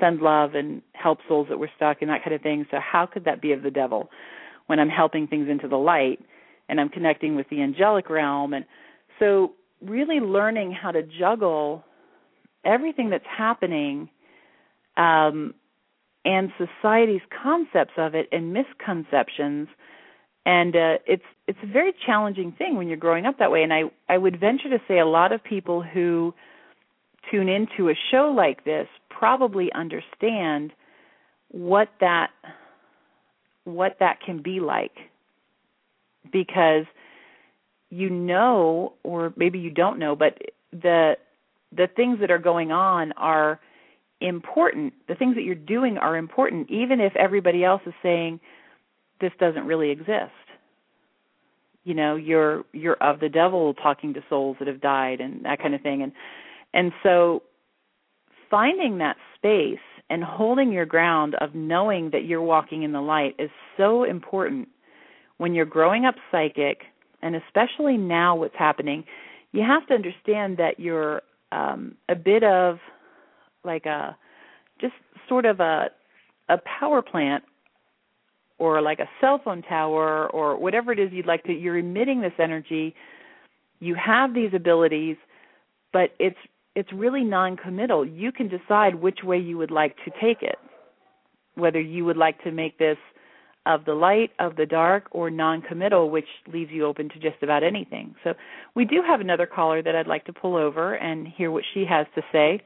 send 0.01 0.21
love 0.21 0.53
and 0.53 0.81
help 0.93 1.19
souls 1.27 1.47
that 1.49 1.57
were 1.57 1.69
stuck 1.75 2.01
and 2.01 2.09
that 2.09 2.23
kind 2.23 2.35
of 2.35 2.41
thing. 2.41 2.65
So 2.71 2.77
how 2.79 3.05
could 3.05 3.25
that 3.25 3.41
be 3.41 3.53
of 3.53 3.63
the 3.63 3.71
devil 3.71 4.09
when 4.65 4.79
I'm 4.79 4.89
helping 4.89 5.27
things 5.27 5.47
into 5.49 5.67
the 5.67 5.77
light 5.77 6.19
and 6.67 6.81
I'm 6.81 6.89
connecting 6.89 7.35
with 7.35 7.47
the 7.49 7.61
angelic 7.61 8.09
realm 8.09 8.53
and 8.53 8.65
so 9.19 9.53
really 9.81 10.19
learning 10.19 10.73
how 10.73 10.91
to 10.91 11.03
juggle 11.03 11.83
everything 12.65 13.09
that's 13.09 13.25
happening 13.25 14.09
um, 14.97 15.53
and 16.27 16.51
society's 16.57 17.21
concepts 17.41 17.93
of 17.95 18.13
it 18.13 18.27
and 18.33 18.51
misconceptions. 18.53 19.69
And 20.45 20.75
uh, 20.75 20.97
it's 21.07 21.23
it's 21.47 21.57
a 21.63 21.67
very 21.67 21.93
challenging 22.05 22.51
thing 22.51 22.75
when 22.75 22.89
you're 22.89 22.97
growing 22.97 23.25
up 23.25 23.39
that 23.39 23.49
way. 23.49 23.63
And 23.63 23.73
i 23.73 23.83
i 24.09 24.17
would 24.17 24.39
venture 24.39 24.69
to 24.69 24.79
say 24.87 24.99
a 24.99 25.05
lot 25.05 25.31
of 25.31 25.41
people 25.43 25.81
who 25.81 26.33
tune 27.31 27.47
into 27.47 27.89
a 27.89 27.93
show 28.11 28.33
like 28.35 28.65
this 28.65 28.87
probably 29.09 29.71
understand 29.73 30.73
what 31.49 31.87
that 32.01 32.29
what 33.63 33.95
that 34.01 34.19
can 34.19 34.41
be 34.41 34.59
like. 34.59 34.95
Because 36.31 36.85
you 37.89 38.09
know 38.09 38.93
or 39.03 39.31
maybe 39.37 39.59
you 39.59 39.71
don't 39.71 39.97
know 39.97 40.13
but 40.13 40.37
the 40.73 41.15
the 41.71 41.87
things 41.95 42.19
that 42.19 42.29
are 42.29 42.37
going 42.37 42.69
on 42.69 43.13
are 43.13 43.61
important. 44.21 44.93
The 45.07 45.15
things 45.15 45.35
that 45.35 45.43
you're 45.43 45.55
doing 45.55 45.97
are 45.97 46.17
important, 46.17 46.69
even 46.69 46.99
if 46.99 47.15
everybody 47.15 47.63
else 47.63 47.81
is 47.85 47.93
saying 48.01 48.39
this 49.21 49.31
doesn't 49.39 49.65
really 49.65 49.89
exist. 49.91 50.31
You 51.83 51.93
know, 51.93 52.15
you're 52.15 52.63
you're 52.73 52.95
of 53.01 53.19
the 53.19 53.29
devil 53.29 53.73
talking 53.73 54.13
to 54.15 54.23
souls 54.29 54.57
that 54.59 54.67
have 54.67 54.81
died 54.81 55.21
and 55.21 55.45
that 55.45 55.59
kind 55.59 55.73
of 55.73 55.81
thing. 55.81 56.01
And 56.03 56.11
and 56.73 56.91
so 57.03 57.43
finding 58.49 58.97
that 58.99 59.15
space 59.35 59.79
and 60.09 60.23
holding 60.23 60.71
your 60.71 60.85
ground 60.85 61.35
of 61.39 61.53
knowing 61.53 62.11
that 62.11 62.25
you're 62.25 62.41
walking 62.41 62.83
in 62.83 62.91
the 62.91 63.01
light 63.01 63.35
is 63.39 63.49
so 63.75 64.03
important 64.03 64.67
when 65.37 65.53
you're 65.53 65.65
growing 65.65 66.05
up 66.05 66.15
psychic 66.31 66.81
and 67.21 67.35
especially 67.35 67.97
now 67.97 68.35
what's 68.35 68.55
happening 68.57 69.03
you 69.51 69.61
have 69.61 69.85
to 69.87 69.93
understand 69.93 70.57
that 70.57 70.79
you're 70.79 71.21
um, 71.51 71.95
a 72.09 72.15
bit 72.15 72.43
of 72.43 72.79
like 73.63 73.85
a 73.85 74.15
just 74.79 74.93
sort 75.27 75.45
of 75.45 75.59
a 75.59 75.89
a 76.49 76.57
power 76.79 77.01
plant 77.01 77.43
or 78.59 78.81
like 78.81 78.99
a 78.99 79.09
cell 79.21 79.39
phone 79.43 79.61
tower 79.61 80.29
or 80.29 80.57
whatever 80.57 80.91
it 80.91 80.99
is 80.99 81.11
you'd 81.11 81.25
like 81.25 81.43
to 81.43 81.53
you're 81.53 81.77
emitting 81.77 82.21
this 82.21 82.33
energy 82.39 82.95
you 83.79 83.95
have 83.95 84.33
these 84.33 84.51
abilities 84.53 85.17
but 85.93 86.11
it's 86.19 86.37
it's 86.75 86.91
really 86.93 87.23
non-committal 87.23 88.05
you 88.05 88.31
can 88.31 88.47
decide 88.47 88.95
which 88.95 89.19
way 89.23 89.37
you 89.37 89.57
would 89.57 89.71
like 89.71 89.95
to 90.05 90.11
take 90.21 90.41
it 90.41 90.57
whether 91.55 91.81
you 91.81 92.05
would 92.05 92.17
like 92.17 92.41
to 92.43 92.51
make 92.51 92.77
this 92.77 92.97
of 93.67 93.85
the 93.85 93.93
light, 93.93 94.31
of 94.39 94.55
the 94.55 94.65
dark, 94.65 95.07
or 95.11 95.29
non 95.29 95.61
committal, 95.61 96.09
which 96.09 96.27
leaves 96.51 96.71
you 96.71 96.85
open 96.85 97.09
to 97.09 97.19
just 97.19 97.43
about 97.43 97.63
anything. 97.63 98.15
So 98.23 98.33
we 98.75 98.85
do 98.85 99.03
have 99.05 99.19
another 99.19 99.45
caller 99.45 99.83
that 99.83 99.95
I'd 99.95 100.07
like 100.07 100.25
to 100.25 100.33
pull 100.33 100.55
over 100.55 100.95
and 100.95 101.27
hear 101.27 101.51
what 101.51 101.63
she 101.73 101.85
has 101.85 102.07
to 102.15 102.21
say. 102.31 102.61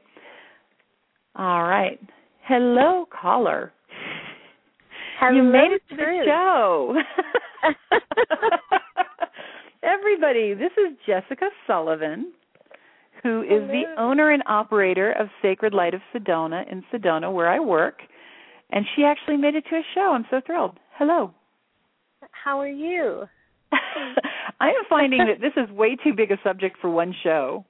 All 1.36 1.64
right. 1.64 1.98
Hello, 2.46 3.06
caller. 3.10 3.72
Hello, 5.18 5.36
you 5.36 5.42
made 5.42 5.72
it 5.72 5.82
to 5.90 5.96
Truth. 5.96 6.06
the 6.06 6.24
show. 6.26 6.96
Everybody, 9.82 10.54
this 10.54 10.72
is 10.76 10.96
Jessica 11.06 11.48
Sullivan, 11.66 12.32
who 13.22 13.42
is 13.42 13.48
Hello. 13.48 13.66
the 13.68 14.00
owner 14.00 14.30
and 14.32 14.42
operator 14.46 15.12
of 15.12 15.28
Sacred 15.40 15.72
Light 15.72 15.94
of 15.94 16.00
Sedona 16.14 16.70
in 16.70 16.84
Sedona, 16.92 17.32
where 17.32 17.48
I 17.48 17.60
work. 17.60 18.00
And 18.70 18.84
she 18.96 19.04
actually 19.04 19.36
made 19.36 19.54
it 19.54 19.64
to 19.70 19.76
a 19.76 19.82
show. 19.94 20.12
I'm 20.14 20.26
so 20.30 20.40
thrilled. 20.44 20.78
Hello. 20.96 21.32
How 22.30 22.58
are 22.58 22.68
you? 22.68 23.24
I 24.60 24.68
am 24.68 24.84
finding 24.88 25.26
that 25.26 25.40
this 25.40 25.52
is 25.56 25.70
way 25.70 25.96
too 25.96 26.14
big 26.14 26.30
a 26.30 26.38
subject 26.42 26.78
for 26.80 26.90
one 26.90 27.14
show. 27.22 27.64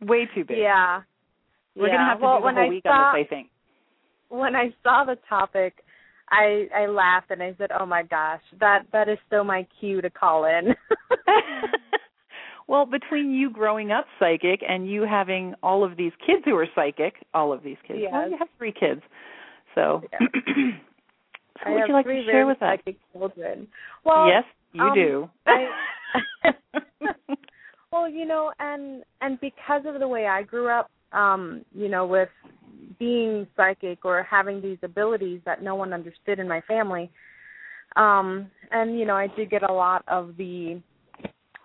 Way 0.00 0.28
too 0.34 0.44
big. 0.44 0.58
Yeah. 0.58 1.02
We're 1.76 1.88
yeah. 1.88 1.94
gonna 1.94 2.10
have 2.10 2.18
to 2.18 2.24
well, 2.24 2.36
do 2.36 2.40
the 2.40 2.44
when 2.44 2.54
whole 2.54 2.64
I 2.64 2.68
week 2.68 2.82
saw, 2.84 2.90
on 2.90 3.18
this, 3.18 3.26
I 3.26 3.28
think. 3.28 3.48
When 4.28 4.56
I 4.56 4.74
saw 4.82 5.04
the 5.04 5.16
topic, 5.28 5.84
I 6.30 6.68
I 6.74 6.86
laughed 6.86 7.30
and 7.30 7.42
I 7.42 7.54
said, 7.58 7.70
"Oh 7.78 7.86
my 7.86 8.02
gosh, 8.02 8.40
that 8.60 8.84
that 8.92 9.08
is 9.08 9.18
so 9.30 9.44
my 9.44 9.66
cue 9.78 10.00
to 10.00 10.10
call 10.10 10.44
in." 10.46 10.74
well, 12.68 12.86
between 12.86 13.32
you 13.32 13.50
growing 13.50 13.92
up 13.92 14.06
psychic 14.18 14.60
and 14.68 14.90
you 14.90 15.02
having 15.02 15.54
all 15.62 15.84
of 15.84 15.96
these 15.96 16.12
kids 16.26 16.42
who 16.44 16.56
are 16.56 16.66
psychic, 16.74 17.14
all 17.34 17.52
of 17.52 17.62
these 17.62 17.76
kids. 17.86 18.00
Well, 18.10 18.30
you 18.30 18.36
have 18.38 18.48
three 18.58 18.72
kids. 18.72 19.02
So 19.74 20.02
Yeah. 20.12 20.18
so 21.62 21.70
I 21.70 21.70
would 21.70 21.88
you 21.88 21.94
like 21.94 22.06
to 22.06 22.24
share 22.24 22.46
with 22.46 22.62
us? 22.62 22.78
children. 23.12 23.68
Well, 24.04 24.28
yes, 24.28 24.44
you 24.72 24.82
um, 24.82 24.94
do. 24.94 25.30
I, 25.46 25.68
well, 27.92 28.08
you 28.08 28.24
know, 28.24 28.52
and 28.58 29.04
and 29.20 29.40
because 29.40 29.82
of 29.86 30.00
the 30.00 30.08
way 30.08 30.26
I 30.26 30.42
grew 30.42 30.68
up, 30.68 30.90
um, 31.16 31.64
you 31.74 31.88
know, 31.88 32.06
with 32.06 32.28
being 32.98 33.46
psychic 33.56 34.04
or 34.04 34.22
having 34.22 34.60
these 34.60 34.78
abilities 34.82 35.40
that 35.44 35.62
no 35.62 35.74
one 35.74 35.92
understood 35.92 36.38
in 36.38 36.46
my 36.48 36.60
family, 36.62 37.10
um, 37.96 38.50
and 38.70 38.98
you 38.98 39.06
know, 39.06 39.14
I 39.16 39.28
did 39.36 39.50
get 39.50 39.68
a 39.68 39.72
lot 39.72 40.04
of 40.08 40.36
the 40.36 40.80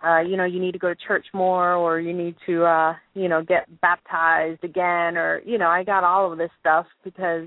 uh, 0.04 0.18
you 0.20 0.36
know, 0.36 0.44
you 0.44 0.58
need 0.58 0.72
to 0.72 0.78
go 0.80 0.88
to 0.92 0.98
church 1.06 1.26
more 1.32 1.74
or 1.74 2.00
you 2.00 2.12
need 2.12 2.34
to 2.46 2.64
uh, 2.64 2.94
you 3.14 3.28
know, 3.28 3.42
get 3.42 3.68
baptized 3.80 4.64
again 4.64 5.16
or 5.16 5.40
you 5.46 5.58
know, 5.58 5.68
I 5.68 5.84
got 5.84 6.02
all 6.02 6.32
of 6.32 6.38
this 6.38 6.50
stuff 6.60 6.86
because 7.04 7.46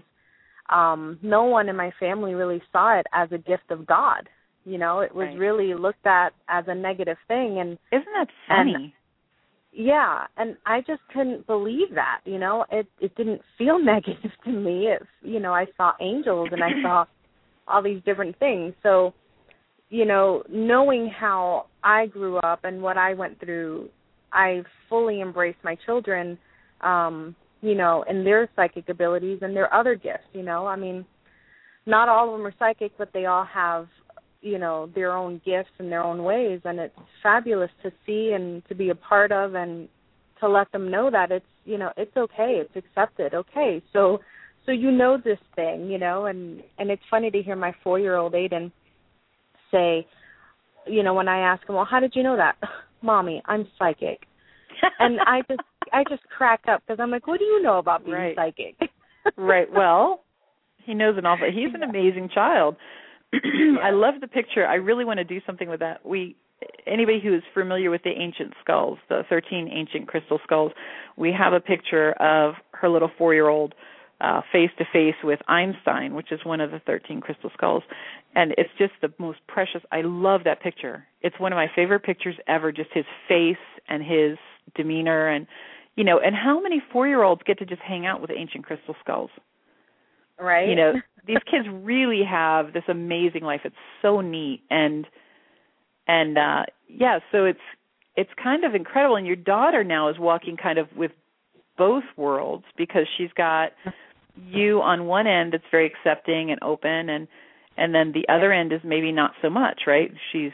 um 0.69 1.19
no 1.21 1.43
one 1.43 1.69
in 1.69 1.75
my 1.75 1.91
family 1.99 2.33
really 2.33 2.61
saw 2.71 2.97
it 2.99 3.05
as 3.13 3.29
a 3.31 3.37
gift 3.37 3.69
of 3.71 3.85
God. 3.85 4.27
You 4.65 4.77
know, 4.79 5.01
it 5.01 5.13
was 5.13 5.27
Right. 5.27 5.37
really 5.37 5.73
looked 5.75 6.05
at 6.07 6.33
as 6.47 6.65
a 6.67 6.73
negative 6.75 7.17
thing 7.27 7.59
and 7.59 7.77
Isn't 7.91 8.13
that 8.15 8.27
and- 8.49 8.71
funny? 8.73 8.95
Yeah, 9.75 10.25
and 10.37 10.55
I 10.65 10.81
just 10.81 11.01
couldn't 11.13 11.45
believe 11.47 11.93
that, 11.95 12.21
you 12.25 12.39
know. 12.39 12.65
It 12.71 12.87
it 12.99 13.15
didn't 13.15 13.41
feel 13.57 13.77
negative 13.83 14.31
to 14.45 14.51
me. 14.51 14.87
It 14.87 15.01
you 15.21 15.39
know, 15.39 15.53
I 15.53 15.65
saw 15.77 15.93
angels 16.01 16.49
and 16.51 16.63
I 16.63 16.69
saw 16.81 17.05
all 17.67 17.83
these 17.83 18.01
different 18.05 18.37
things. 18.39 18.73
So, 18.83 19.13
you 19.89 20.05
know, 20.05 20.43
knowing 20.49 21.09
how 21.09 21.65
I 21.83 22.05
grew 22.05 22.37
up 22.37 22.63
and 22.63 22.81
what 22.81 22.97
I 22.97 23.13
went 23.15 23.39
through, 23.39 23.89
I 24.31 24.61
fully 24.89 25.21
embraced 25.21 25.57
my 25.63 25.75
children 25.85 26.37
um, 26.81 27.35
you 27.61 27.75
know, 27.75 28.05
and 28.07 28.25
their 28.25 28.49
psychic 28.55 28.89
abilities 28.89 29.39
and 29.41 29.55
their 29.55 29.73
other 29.73 29.95
gifts, 29.95 30.27
you 30.33 30.43
know. 30.43 30.67
I 30.67 30.75
mean, 30.75 31.05
not 31.85 32.09
all 32.09 32.31
of 32.31 32.37
them 32.37 32.45
are 32.45 32.53
psychic, 32.59 32.91
but 32.97 33.09
they 33.13 33.25
all 33.25 33.45
have 33.45 33.87
you 34.45 34.59
know 34.59 34.89
their 34.93 35.11
own 35.11 35.41
gifts 35.45 35.71
and 35.79 35.91
their 35.91 36.03
own 36.03 36.23
ways 36.23 36.59
and 36.65 36.79
it's 36.79 36.95
fabulous 37.23 37.71
to 37.81 37.91
see 38.05 38.31
and 38.33 38.63
to 38.67 38.75
be 38.75 38.89
a 38.89 38.95
part 38.95 39.31
of 39.31 39.55
and 39.55 39.89
to 40.39 40.47
let 40.47 40.71
them 40.71 40.91
know 40.91 41.09
that 41.09 41.31
it's 41.31 41.45
you 41.65 41.77
know 41.77 41.91
it's 41.97 42.15
okay 42.15 42.61
it's 42.61 42.75
accepted 42.75 43.33
okay 43.33 43.81
so 43.91 44.19
so 44.65 44.71
you 44.71 44.91
know 44.91 45.17
this 45.23 45.37
thing, 45.55 45.89
you 45.89 45.97
know, 45.97 46.25
and 46.25 46.61
and 46.77 46.89
it's 46.89 47.01
funny 47.09 47.29
to 47.31 47.41
hear 47.41 47.55
my 47.55 47.73
four 47.83 47.99
year 47.99 48.15
old 48.15 48.33
Aiden 48.33 48.71
say, 49.71 50.07
you 50.87 51.03
know, 51.03 51.13
when 51.13 51.27
I 51.27 51.39
ask 51.39 51.67
him, 51.67 51.75
well, 51.75 51.87
how 51.89 51.99
did 51.99 52.13
you 52.15 52.23
know 52.23 52.35
that, 52.35 52.55
mommy? 53.01 53.41
I'm 53.45 53.67
psychic, 53.77 54.21
and 54.99 55.19
I 55.21 55.41
just 55.47 55.61
I 55.93 56.03
just 56.09 56.23
crack 56.35 56.61
up 56.67 56.81
because 56.85 56.99
I'm 56.99 57.11
like, 57.11 57.27
what 57.27 57.39
do 57.39 57.45
you 57.45 57.61
know 57.61 57.77
about 57.77 58.05
being 58.05 58.17
right. 58.17 58.35
psychic? 58.35 58.75
right. 59.37 59.67
Well, 59.71 60.23
he 60.83 60.93
knows 60.93 61.15
an 61.17 61.25
awful. 61.25 61.47
He's 61.51 61.73
an 61.73 61.83
amazing 61.83 62.29
child. 62.33 62.75
I 63.83 63.91
love 63.91 64.15
the 64.21 64.27
picture. 64.27 64.65
I 64.65 64.75
really 64.75 65.05
want 65.05 65.17
to 65.17 65.23
do 65.23 65.39
something 65.45 65.69
with 65.69 65.79
that. 65.79 66.05
We 66.05 66.35
anybody 66.87 67.19
who 67.21 67.35
is 67.35 67.43
familiar 67.53 67.91
with 67.91 68.03
the 68.03 68.11
ancient 68.11 68.53
skulls, 68.63 68.97
the 69.09 69.23
13 69.29 69.69
ancient 69.71 70.07
crystal 70.07 70.39
skulls, 70.43 70.71
we 71.17 71.33
have 71.37 71.53
a 71.53 71.59
picture 71.59 72.13
of 72.13 72.55
her 72.71 72.89
little 72.89 73.09
4-year-old 73.19 73.73
uh, 74.21 74.41
face 74.51 74.69
to 74.77 74.85
face 74.93 75.15
with 75.23 75.39
Einstein, 75.47 76.13
which 76.13 76.31
is 76.31 76.39
one 76.45 76.61
of 76.61 76.71
the 76.71 76.79
13 76.85 77.19
crystal 77.19 77.51
skulls. 77.53 77.83
And 78.35 78.53
it's 78.57 78.69
just 78.77 78.93
the 79.01 79.13
most 79.17 79.39
precious. 79.47 79.81
I 79.91 80.01
love 80.01 80.41
that 80.45 80.61
picture. 80.61 81.05
It's 81.21 81.37
one 81.39 81.51
of 81.51 81.57
my 81.57 81.67
favorite 81.75 82.03
pictures 82.03 82.35
ever, 82.47 82.71
just 82.71 82.89
his 82.93 83.05
face 83.27 83.57
and 83.89 84.01
his 84.01 84.37
demeanor 84.75 85.27
and 85.27 85.47
you 85.95 86.03
know, 86.03 86.19
and 86.19 86.35
how 86.35 86.59
many 86.61 86.83
4-year-olds 86.93 87.41
get 87.45 87.59
to 87.59 87.65
just 87.65 87.81
hang 87.81 88.05
out 88.05 88.19
with 88.19 88.29
ancient 88.29 88.65
crystal 88.65 88.95
skulls? 89.01 89.29
Right. 90.39 90.69
You 90.69 90.75
know, 90.75 90.93
these 91.27 91.37
kids 91.49 91.65
really 91.71 92.21
have 92.29 92.73
this 92.73 92.83
amazing 92.87 93.43
life. 93.43 93.61
It's 93.63 93.75
so 94.01 94.21
neat 94.21 94.61
and 94.69 95.05
and 96.07 96.37
uh 96.37 96.63
yeah, 96.87 97.19
so 97.31 97.45
it's 97.45 97.59
it's 98.15 98.29
kind 98.41 98.63
of 98.63 98.75
incredible 98.75 99.15
and 99.15 99.27
your 99.27 99.35
daughter 99.35 99.83
now 99.83 100.09
is 100.09 100.17
walking 100.19 100.57
kind 100.57 100.77
of 100.77 100.87
with 100.95 101.11
both 101.77 102.03
worlds 102.15 102.65
because 102.77 103.07
she's 103.17 103.31
got 103.35 103.71
you 104.35 104.81
on 104.81 105.05
one 105.05 105.27
end 105.27 105.53
that's 105.53 105.63
very 105.71 105.85
accepting 105.85 106.51
and 106.51 106.59
open 106.61 107.09
and 107.09 107.27
and 107.77 107.93
then 107.93 108.13
the 108.13 108.25
other 108.33 108.53
end 108.53 108.71
is 108.71 108.79
maybe 108.85 109.11
not 109.11 109.31
so 109.41 109.49
much, 109.49 109.81
right? 109.85 110.09
She's 110.31 110.51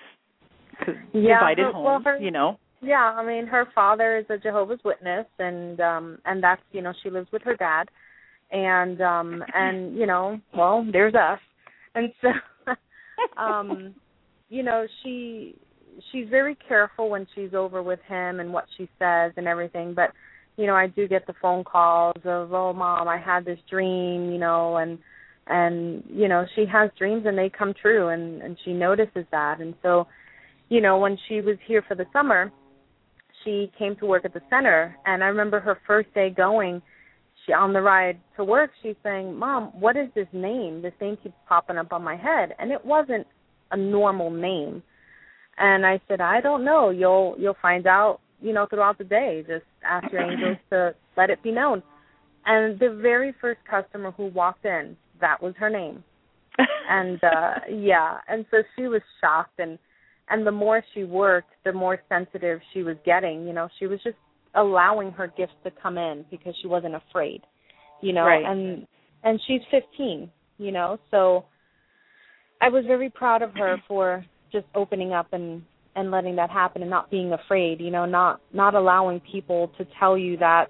yeah, 1.14 1.40
divided 1.40 1.66
her, 1.66 1.72
home, 1.72 1.84
well, 1.84 2.02
her, 2.04 2.18
you 2.18 2.32
know. 2.32 2.58
Yeah, 2.82 3.14
I 3.16 3.26
mean 3.26 3.46
her 3.48 3.68
father 3.76 4.18
is 4.18 4.26
a 4.30 4.38
Jehovah's 4.38 4.80
Witness 4.84 5.28
and 5.38 5.80
um 5.80 6.18
and 6.26 6.42
that's, 6.44 6.62
you 6.72 6.82
know, 6.82 6.94
she 7.04 7.10
lives 7.10 7.28
with 7.32 7.44
her 7.44 7.56
dad 7.56 7.90
and 8.52 9.02
um 9.02 9.44
and 9.54 9.96
you 9.96 10.06
know, 10.06 10.40
well, 10.56 10.86
there's 10.92 11.16
us. 11.16 11.40
And 11.96 12.12
so 12.22 12.30
um 13.42 13.96
you 14.50 14.64
know, 14.64 14.86
she 15.02 15.56
she's 16.12 16.28
very 16.30 16.58
careful 16.68 17.10
when 17.10 17.28
she's 17.36 17.54
over 17.54 17.82
with 17.84 18.00
him 18.08 18.40
and 18.40 18.52
what 18.54 18.66
she 18.78 18.90
says 19.00 19.32
and 19.38 19.48
everything, 19.48 19.94
but 19.94 20.12
you 20.58 20.68
know, 20.68 20.76
I 20.76 20.88
do 20.88 21.08
get 21.08 21.26
the 21.28 21.34
phone 21.42 21.64
calls 21.64 22.22
of, 22.26 22.54
"Oh, 22.54 22.74
mom, 22.74 23.08
I 23.08 23.18
had 23.18 23.46
this 23.46 23.60
dream," 23.70 24.32
you 24.32 24.38
know, 24.38 24.78
and 24.78 25.00
and 25.48 26.04
you 26.10 26.28
know, 26.28 26.46
she 26.56 26.66
has 26.72 26.92
dreams 26.98 27.24
and 27.26 27.38
they 27.38 27.50
come 27.50 27.74
true 27.82 28.10
and 28.10 28.42
and 28.42 28.58
she 28.64 28.74
notices 28.74 29.26
that. 29.32 29.60
And 29.60 29.74
so, 29.82 30.08
you 30.70 30.82
know, 30.82 31.00
when 31.00 31.18
she 31.28 31.42
was 31.42 31.58
here 31.66 31.84
for 31.88 31.96
the 31.96 32.06
summer, 32.14 32.52
she 33.44 33.72
came 33.78 33.96
to 33.98 34.06
work 34.06 34.26
at 34.26 34.34
the 34.34 34.42
center 34.50 34.96
and 35.06 35.24
I 35.24 35.28
remember 35.28 35.60
her 35.60 35.80
first 35.88 36.14
day 36.14 36.30
going, 36.30 36.82
she 37.46 37.54
on 37.54 37.74
the 37.74 37.82
ride 37.82 38.20
to 38.38 38.44
work, 38.44 38.72
she's 38.82 38.96
saying, 39.04 39.38
"Mom, 39.38 39.72
what 39.80 39.98
is 39.98 40.10
this 40.16 40.28
name? 40.34 40.82
This 40.82 40.94
name 41.02 41.18
keeps 41.22 41.36
popping 41.48 41.78
up 41.78 41.92
on 41.94 42.04
my 42.04 42.16
head." 42.16 42.56
And 42.60 42.72
it 42.72 42.84
wasn't 42.86 43.26
a 43.72 43.78
normal 43.78 44.30
name. 44.30 44.84
And 45.58 45.86
I 45.86 46.00
said, 46.08 46.22
"I 46.22 46.42
don't 46.42 46.64
know. 46.64 46.90
You'll 46.90 47.36
you'll 47.38 47.58
find 47.62 47.88
out 47.88 48.20
you 48.42 48.54
know, 48.54 48.66
throughout 48.70 48.98
the 48.98 49.04
day. 49.04 49.44
Just 49.48 49.66
ask 49.84 50.12
your 50.12 50.22
angels 50.22 50.58
to 50.72 50.96
let 51.16 51.30
it 51.30 51.42
be 51.44 51.52
known. 51.52 51.82
And 52.46 52.80
the 52.80 53.00
very 53.02 53.34
first 53.40 53.60
customer 53.70 54.12
who 54.12 54.28
walked 54.28 54.66
in, 54.66 54.98
that 55.22 55.42
was 55.42 55.54
her 55.60 55.70
name. 55.70 56.04
and 56.90 57.24
uh 57.24 57.54
yeah, 57.72 58.18
and 58.28 58.46
so 58.52 58.58
she 58.76 58.88
was 58.88 59.02
shocked 59.22 59.60
and 59.60 59.80
and 60.30 60.46
the 60.46 60.52
more 60.52 60.84
she 60.94 61.04
worked, 61.04 61.52
the 61.64 61.72
more 61.72 62.00
sensitive 62.10 62.60
she 62.74 62.84
was 62.84 62.98
getting, 63.06 63.48
you 63.48 63.54
know, 63.54 63.70
she 63.80 63.88
was 63.88 64.00
just 64.04 64.18
allowing 64.56 65.12
her 65.12 65.28
gifts 65.28 65.54
to 65.64 65.72
come 65.82 65.98
in 65.98 66.26
because 66.30 66.54
she 66.62 66.68
wasn't 66.68 66.96
afraid. 66.96 67.42
You 68.02 68.14
know, 68.14 68.24
right. 68.24 68.44
and 68.44 68.88
and 69.24 69.40
she's 69.48 69.62
15, 69.70 70.30
you 70.58 70.72
know. 70.72 70.98
So 71.12 71.46
I 72.62 72.70
was 72.70 72.84
very 72.88 73.10
proud 73.10 73.42
of 73.42 73.54
her 73.56 73.78
for 73.88 74.26
just 74.52 74.66
opening 74.76 75.14
up 75.14 75.28
and 75.34 75.62
and 75.96 76.12
letting 76.12 76.36
that 76.38 76.50
happen 76.50 76.82
and 76.82 76.90
not 76.90 77.12
being 77.12 77.34
afraid 77.34 77.82
you 77.82 77.92
know 77.92 78.06
not 78.06 78.40
not 78.54 78.76
allowing 78.76 79.22
people 79.32 79.72
to 79.78 79.86
tell 80.00 80.18
you 80.18 80.38
that 80.38 80.68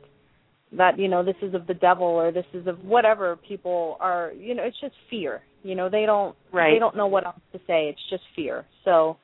that 0.78 0.98
you 0.98 1.08
know 1.08 1.24
this 1.24 1.36
is 1.42 1.54
of 1.54 1.68
the 1.68 1.74
devil 1.74 2.06
or 2.06 2.32
this 2.32 2.46
is 2.54 2.66
of 2.68 2.84
whatever 2.84 3.38
people 3.48 3.98
are 4.00 4.32
you 4.38 4.56
know 4.56 4.64
it's 4.64 4.80
just 4.80 4.94
fear 5.10 5.42
you 5.64 5.76
know 5.76 5.90
they 5.90 6.06
don't 6.06 6.36
right. 6.52 6.74
they 6.74 6.80
don't 6.80 6.96
know 6.96 7.08
what 7.08 7.26
else 7.26 7.40
to 7.52 7.60
say 7.68 7.90
it's 7.90 8.02
just 8.10 8.24
fear 8.36 8.66
so 8.84 9.18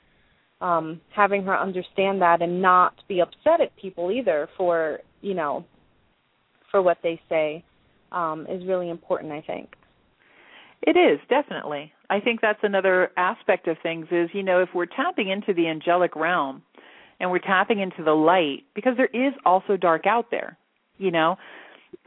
um 0.61 0.99
having 1.15 1.43
her 1.43 1.57
understand 1.57 2.21
that 2.21 2.41
and 2.41 2.61
not 2.61 2.93
be 3.07 3.19
upset 3.19 3.61
at 3.61 3.75
people 3.75 4.11
either 4.11 4.49
for 4.57 4.99
you 5.21 5.33
know 5.33 5.63
for 6.71 6.81
what 6.81 6.97
they 7.03 7.19
say 7.29 7.63
um 8.11 8.47
is 8.49 8.65
really 8.65 8.89
important 8.89 9.31
i 9.31 9.41
think 9.41 9.69
it 10.81 10.95
is 10.95 11.19
definitely. 11.29 11.91
I 12.09 12.19
think 12.19 12.41
that's 12.41 12.59
another 12.63 13.11
aspect 13.17 13.67
of 13.67 13.77
things 13.81 14.07
is, 14.11 14.29
you 14.33 14.43
know, 14.43 14.61
if 14.61 14.69
we're 14.73 14.85
tapping 14.85 15.29
into 15.29 15.53
the 15.53 15.67
angelic 15.67 16.15
realm 16.15 16.61
and 17.19 17.31
we're 17.31 17.39
tapping 17.39 17.79
into 17.79 18.03
the 18.03 18.13
light 18.13 18.63
because 18.75 18.93
there 18.95 19.09
is 19.13 19.33
also 19.45 19.75
dark 19.75 20.05
out 20.05 20.31
there, 20.31 20.57
you 20.97 21.11
know. 21.11 21.35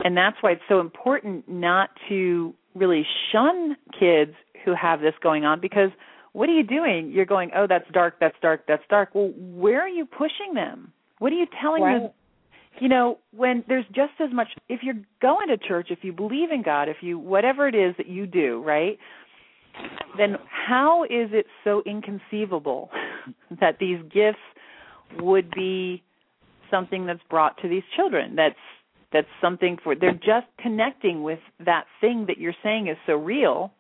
And 0.05 0.17
that's 0.17 0.37
why 0.41 0.53
it's 0.53 0.63
so 0.69 0.81
important 0.81 1.49
not 1.49 1.91
to 2.09 2.55
really 2.75 3.05
shun 3.33 3.77
kids 3.99 4.33
who 4.65 4.75
have 4.75 5.01
this 5.01 5.15
going 5.23 5.45
on 5.45 5.61
because 5.61 5.91
what 6.33 6.49
are 6.49 6.53
you 6.53 6.63
doing? 6.63 7.11
You're 7.11 7.27
going, 7.27 7.51
"Oh, 7.55 7.67
that's 7.69 7.89
dark, 7.93 8.19
that's 8.21 8.37
dark, 8.41 8.67
that's 8.67 8.85
dark." 8.89 9.11
Well, 9.15 9.33
where 9.37 9.81
are 9.81 9.89
you 9.89 10.07
pushing 10.07 10.55
them? 10.55 10.93
What 11.19 11.33
are 11.33 11.37
you 11.37 11.47
telling 11.61 11.83
right. 11.83 12.01
them? 12.01 12.11
you 12.79 12.89
know 12.89 13.19
when 13.37 13.65
there's 13.69 13.85
just 13.87 14.13
as 14.21 14.33
much 14.33 14.49
if 14.69 14.81
you're 14.83 14.99
going 15.21 15.49
to 15.49 15.57
church 15.57 15.89
if 15.91 16.01
you 16.03 16.13
believe 16.13 16.51
in 16.51 16.63
god 16.63 16.89
if 16.89 16.99
you 17.01 17.19
whatever 17.19 17.67
it 17.67 17.75
is 17.75 17.95
that 17.97 18.09
you 18.09 18.27
do 18.27 18.63
right 18.65 18.99
then 20.17 20.37
how 20.49 21.05
is 21.05 21.31
it 21.33 21.47
so 21.65 21.83
inconceivable 21.87 22.91
that 23.61 23.79
these 23.81 23.99
gifts 24.13 24.39
would 25.21 25.51
be 25.51 26.03
something 26.71 27.07
that's 27.07 27.23
brought 27.29 27.57
to 27.61 27.69
these 27.69 27.83
children 27.97 28.35
that's 28.37 28.55
that's 29.13 29.29
something 29.41 29.77
for 29.83 29.95
they're 29.95 30.13
just 30.13 30.47
connecting 30.61 31.23
with 31.23 31.41
that 31.65 31.85
thing 32.01 32.27
that 32.29 32.39
you're 32.39 32.55
saying 32.63 32.89
is 32.89 32.97
so 33.07 33.15
real 33.15 33.73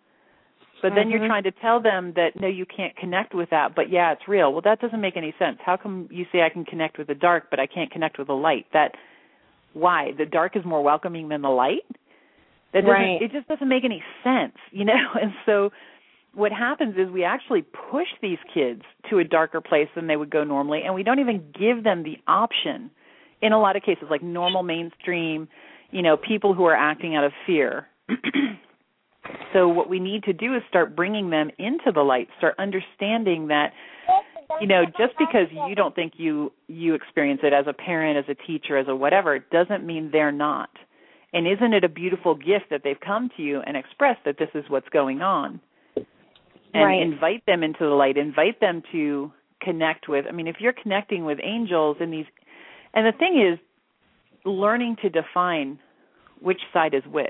but 0.83 0.91
then 0.91 1.05
mm-hmm. 1.05 1.11
you're 1.11 1.26
trying 1.26 1.45
to 1.45 1.53
tell 1.53 1.81
them 1.81 2.12
that 2.16 2.41
no 2.41 2.49
you 2.49 2.66
can't 2.66 2.97
connect 2.97 3.35
with 3.35 3.51
that. 3.51 3.74
But 3.74 3.91
yeah 3.91 4.12
it's 4.12 4.22
real. 4.28 4.53
Well 4.53 4.62
that 4.62 4.81
doesn't 4.81 5.01
make 5.01 5.16
any 5.16 5.35
sense. 5.39 5.59
How 5.64 5.76
come 5.76 6.09
you 6.11 6.26
say 6.33 6.43
i 6.43 6.49
can 6.49 6.64
connect 6.64 6.99
with 6.99 7.07
the 7.07 7.14
dark 7.14 7.45
but 7.51 7.61
i 7.61 7.66
can't 7.66 7.91
connect 7.91 8.18
with 8.18 8.28
the 8.28 8.35
light? 8.35 8.66
That 8.72 8.93
why? 9.72 10.12
The 10.16 10.26
dark 10.26 10.57
is 10.57 10.64
more 10.64 10.83
welcoming 10.83 11.28
than 11.28 11.43
the 11.43 11.49
light? 11.49 11.85
That 12.72 12.83
doesn't 12.83 12.91
right. 12.91 13.22
it 13.22 13.33
just 13.33 13.49
doesn't 13.49 13.68
make 13.68 13.85
any 13.85 14.03
sense 14.24 14.57
you 14.72 14.85
know? 14.85 14.95
And 15.20 15.33
so 15.47 15.70
what 16.33 16.53
happens 16.53 16.95
is 16.97 17.11
we 17.11 17.24
actually 17.24 17.62
push 17.62 18.07
these 18.22 18.39
kids 18.55 18.83
to 19.11 19.18
a 19.18 19.24
darker 19.24 19.61
place 19.61 19.89
than 19.97 20.07
they 20.07 20.16
would 20.16 20.31
go 20.31 20.45
normally 20.45 20.83
and 20.85 20.95
we 20.95 21.03
don't 21.03 21.18
even 21.18 21.53
give 21.53 21.85
them 21.85 22.05
the 22.05 22.16
option. 22.26 22.91
In 23.43 23.53
a 23.53 23.61
lot 23.61 23.76
of 23.76 23.83
cases 23.83 24.05
like 24.11 24.22
normal 24.22 24.62
mainstream 24.62 25.49
you 25.91 26.03
know 26.03 26.16
people 26.16 26.55
who 26.55 26.64
are 26.64 26.76
acting 26.76 27.16
out 27.16 27.24
of 27.24 27.33
fear 27.47 27.89
so 29.53 29.68
what 29.68 29.89
we 29.89 29.99
need 29.99 30.24
to 30.24 30.33
do 30.33 30.55
is 30.55 30.62
start 30.68 30.95
bringing 30.95 31.31
them 31.31 31.51
into 31.59 31.93
the 31.93 32.03
light 32.03 32.28
start 32.39 32.55
understanding 32.59 33.49
that 33.49 33.72
you 34.61 34.66
know 34.66 34.85
just 34.85 35.14
because 35.18 35.47
you 35.68 35.74
don't 35.74 35.95
think 35.95 36.14
you 36.16 36.53
you 36.68 36.95
experience 36.95 37.41
it 37.43 37.53
as 37.53 37.66
a 37.68 37.72
parent 37.72 38.18
as 38.18 38.24
a 38.28 38.47
teacher 38.47 38.76
as 38.76 38.87
a 38.89 38.95
whatever 38.95 39.39
doesn't 39.39 39.85
mean 39.85 40.11
they're 40.12 40.33
not. 40.33 40.70
And 41.33 41.47
isn't 41.47 41.74
it 41.74 41.85
a 41.85 41.89
beautiful 41.89 42.35
gift 42.35 42.70
that 42.70 42.81
they've 42.83 42.99
come 42.99 43.31
to 43.37 43.43
you 43.43 43.61
and 43.61 43.76
expressed 43.76 44.18
that 44.24 44.37
this 44.37 44.49
is 44.53 44.64
what's 44.66 44.89
going 44.89 45.22
on? 45.22 45.61
And 46.74 46.85
right. 46.85 47.01
invite 47.01 47.47
them 47.47 47.62
into 47.62 47.78
the 47.81 47.95
light. 47.95 48.16
Invite 48.16 48.59
them 48.61 48.83
to 48.91 49.31
connect 49.61 50.09
with 50.09 50.24
i 50.28 50.33
mean 50.33 50.47
if 50.47 50.57
you're 50.59 50.72
connecting 50.72 51.24
with 51.24 51.39
angels 51.43 51.97
and 52.01 52.12
these 52.12 52.24
and 52.95 53.07
the 53.07 53.16
thing 53.16 53.41
is 53.41 53.59
learning 54.45 54.97
to 55.03 55.09
define 55.11 55.78
which 56.41 56.61
side 56.72 56.95
is 56.95 57.03
which 57.11 57.28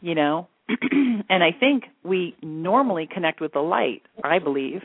you 0.00 0.14
know 0.14 0.48
and 1.28 1.42
i 1.42 1.50
think 1.58 1.84
we 2.04 2.36
normally 2.42 3.08
connect 3.12 3.40
with 3.40 3.52
the 3.52 3.60
light 3.60 4.02
i 4.24 4.38
believe 4.38 4.82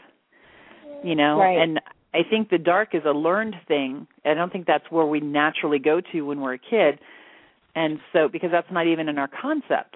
you 1.04 1.16
know? 1.16 1.38
Right. 1.38 1.60
and 1.60 1.80
i 2.14 2.20
think 2.28 2.50
the 2.50 2.58
dark 2.58 2.96
is 2.96 3.04
a 3.06 3.12
learned 3.12 3.56
thing. 3.68 4.08
I 4.26 4.34
don't 4.34 4.52
think 4.52 4.66
that's 4.66 4.90
where 4.90 5.06
we 5.06 5.20
naturally 5.20 5.80
go 5.80 6.02
to 6.12 6.22
when 6.22 6.40
we're 6.40 6.54
a 6.54 6.60
kid. 6.60 7.00
And 7.76 8.00
so 8.14 8.28
because 8.28 8.52
that's 8.52 8.72
not 8.72 8.88
even 8.88 9.10
in 9.10 9.18
our 9.18 9.30
concept 9.42 9.96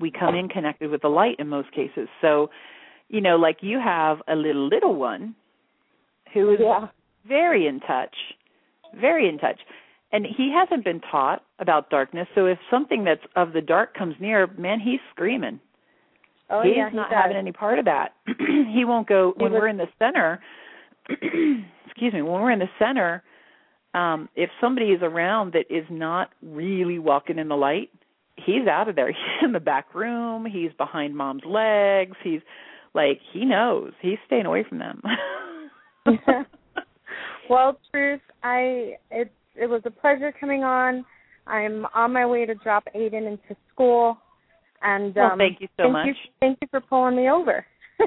we 0.00 0.10
come 0.10 0.34
in 0.34 0.48
connected 0.48 0.90
with 0.90 1.02
the 1.02 1.08
light 1.08 1.36
in 1.38 1.48
most 1.48 1.70
cases. 1.72 2.08
So 2.20 2.50
you 3.08 3.20
know 3.20 3.36
like 3.36 3.58
you 3.60 3.78
have 3.78 4.18
a 4.28 4.34
little 4.34 4.68
little 4.68 4.94
one 4.96 5.34
who 6.32 6.52
is 6.52 6.58
yeah. 6.60 6.88
very 7.26 7.66
in 7.66 7.80
touch 7.80 8.16
very 9.00 9.28
in 9.28 9.38
touch 9.38 9.60
and 10.14 10.24
he 10.24 10.52
hasn't 10.54 10.84
been 10.84 11.00
taught 11.10 11.42
about 11.58 11.90
darkness. 11.90 12.28
So 12.36 12.46
if 12.46 12.56
something 12.70 13.02
that's 13.02 13.20
of 13.34 13.52
the 13.52 13.60
dark 13.60 13.94
comes 13.94 14.14
near, 14.20 14.46
man, 14.56 14.78
he's 14.78 15.00
screaming. 15.10 15.58
Oh 16.48 16.62
he's 16.62 16.74
yeah, 16.76 16.88
he 16.88 16.96
not 16.96 17.10
does. 17.10 17.18
having 17.20 17.36
any 17.36 17.50
part 17.50 17.80
of 17.80 17.86
that. 17.86 18.14
he 18.26 18.84
won't 18.84 19.08
go 19.08 19.34
when 19.36 19.50
we're 19.50 19.66
in 19.66 19.76
the 19.76 19.88
center. 19.98 20.40
excuse 21.10 22.12
me, 22.12 22.22
when 22.22 22.40
we're 22.40 22.52
in 22.52 22.60
the 22.60 22.68
center, 22.78 23.24
um, 23.92 24.28
if 24.36 24.50
somebody 24.60 24.90
is 24.90 25.00
around 25.02 25.54
that 25.54 25.64
is 25.68 25.84
not 25.90 26.30
really 26.42 27.00
walking 27.00 27.40
in 27.40 27.48
the 27.48 27.56
light, 27.56 27.90
he's 28.36 28.68
out 28.68 28.88
of 28.88 28.94
there. 28.94 29.08
He's 29.08 29.44
in 29.44 29.52
the 29.52 29.60
back 29.60 29.96
room. 29.96 30.46
He's 30.46 30.70
behind 30.78 31.16
mom's 31.16 31.42
legs. 31.44 32.16
He's 32.22 32.40
like 32.94 33.18
he 33.32 33.44
knows. 33.44 33.92
He's 34.00 34.18
staying 34.26 34.46
away 34.46 34.64
from 34.68 34.78
them. 34.78 35.02
well, 37.50 37.80
truth, 37.90 38.20
I 38.44 38.94
it 39.10 39.32
it 39.56 39.68
was 39.68 39.82
a 39.84 39.90
pleasure 39.90 40.32
coming 40.38 40.64
on. 40.64 41.04
I'm 41.46 41.86
on 41.94 42.12
my 42.12 42.26
way 42.26 42.46
to 42.46 42.54
drop 42.54 42.84
Aiden 42.96 43.26
into 43.26 43.56
school, 43.72 44.16
and 44.82 45.14
Well, 45.14 45.32
um, 45.32 45.38
thank 45.38 45.60
you 45.60 45.68
so 45.76 45.84
thank 45.84 45.92
much. 45.92 46.06
You, 46.06 46.14
thank 46.40 46.58
you 46.62 46.68
for 46.70 46.80
pulling 46.80 47.16
me 47.16 47.30
over. 47.30 47.64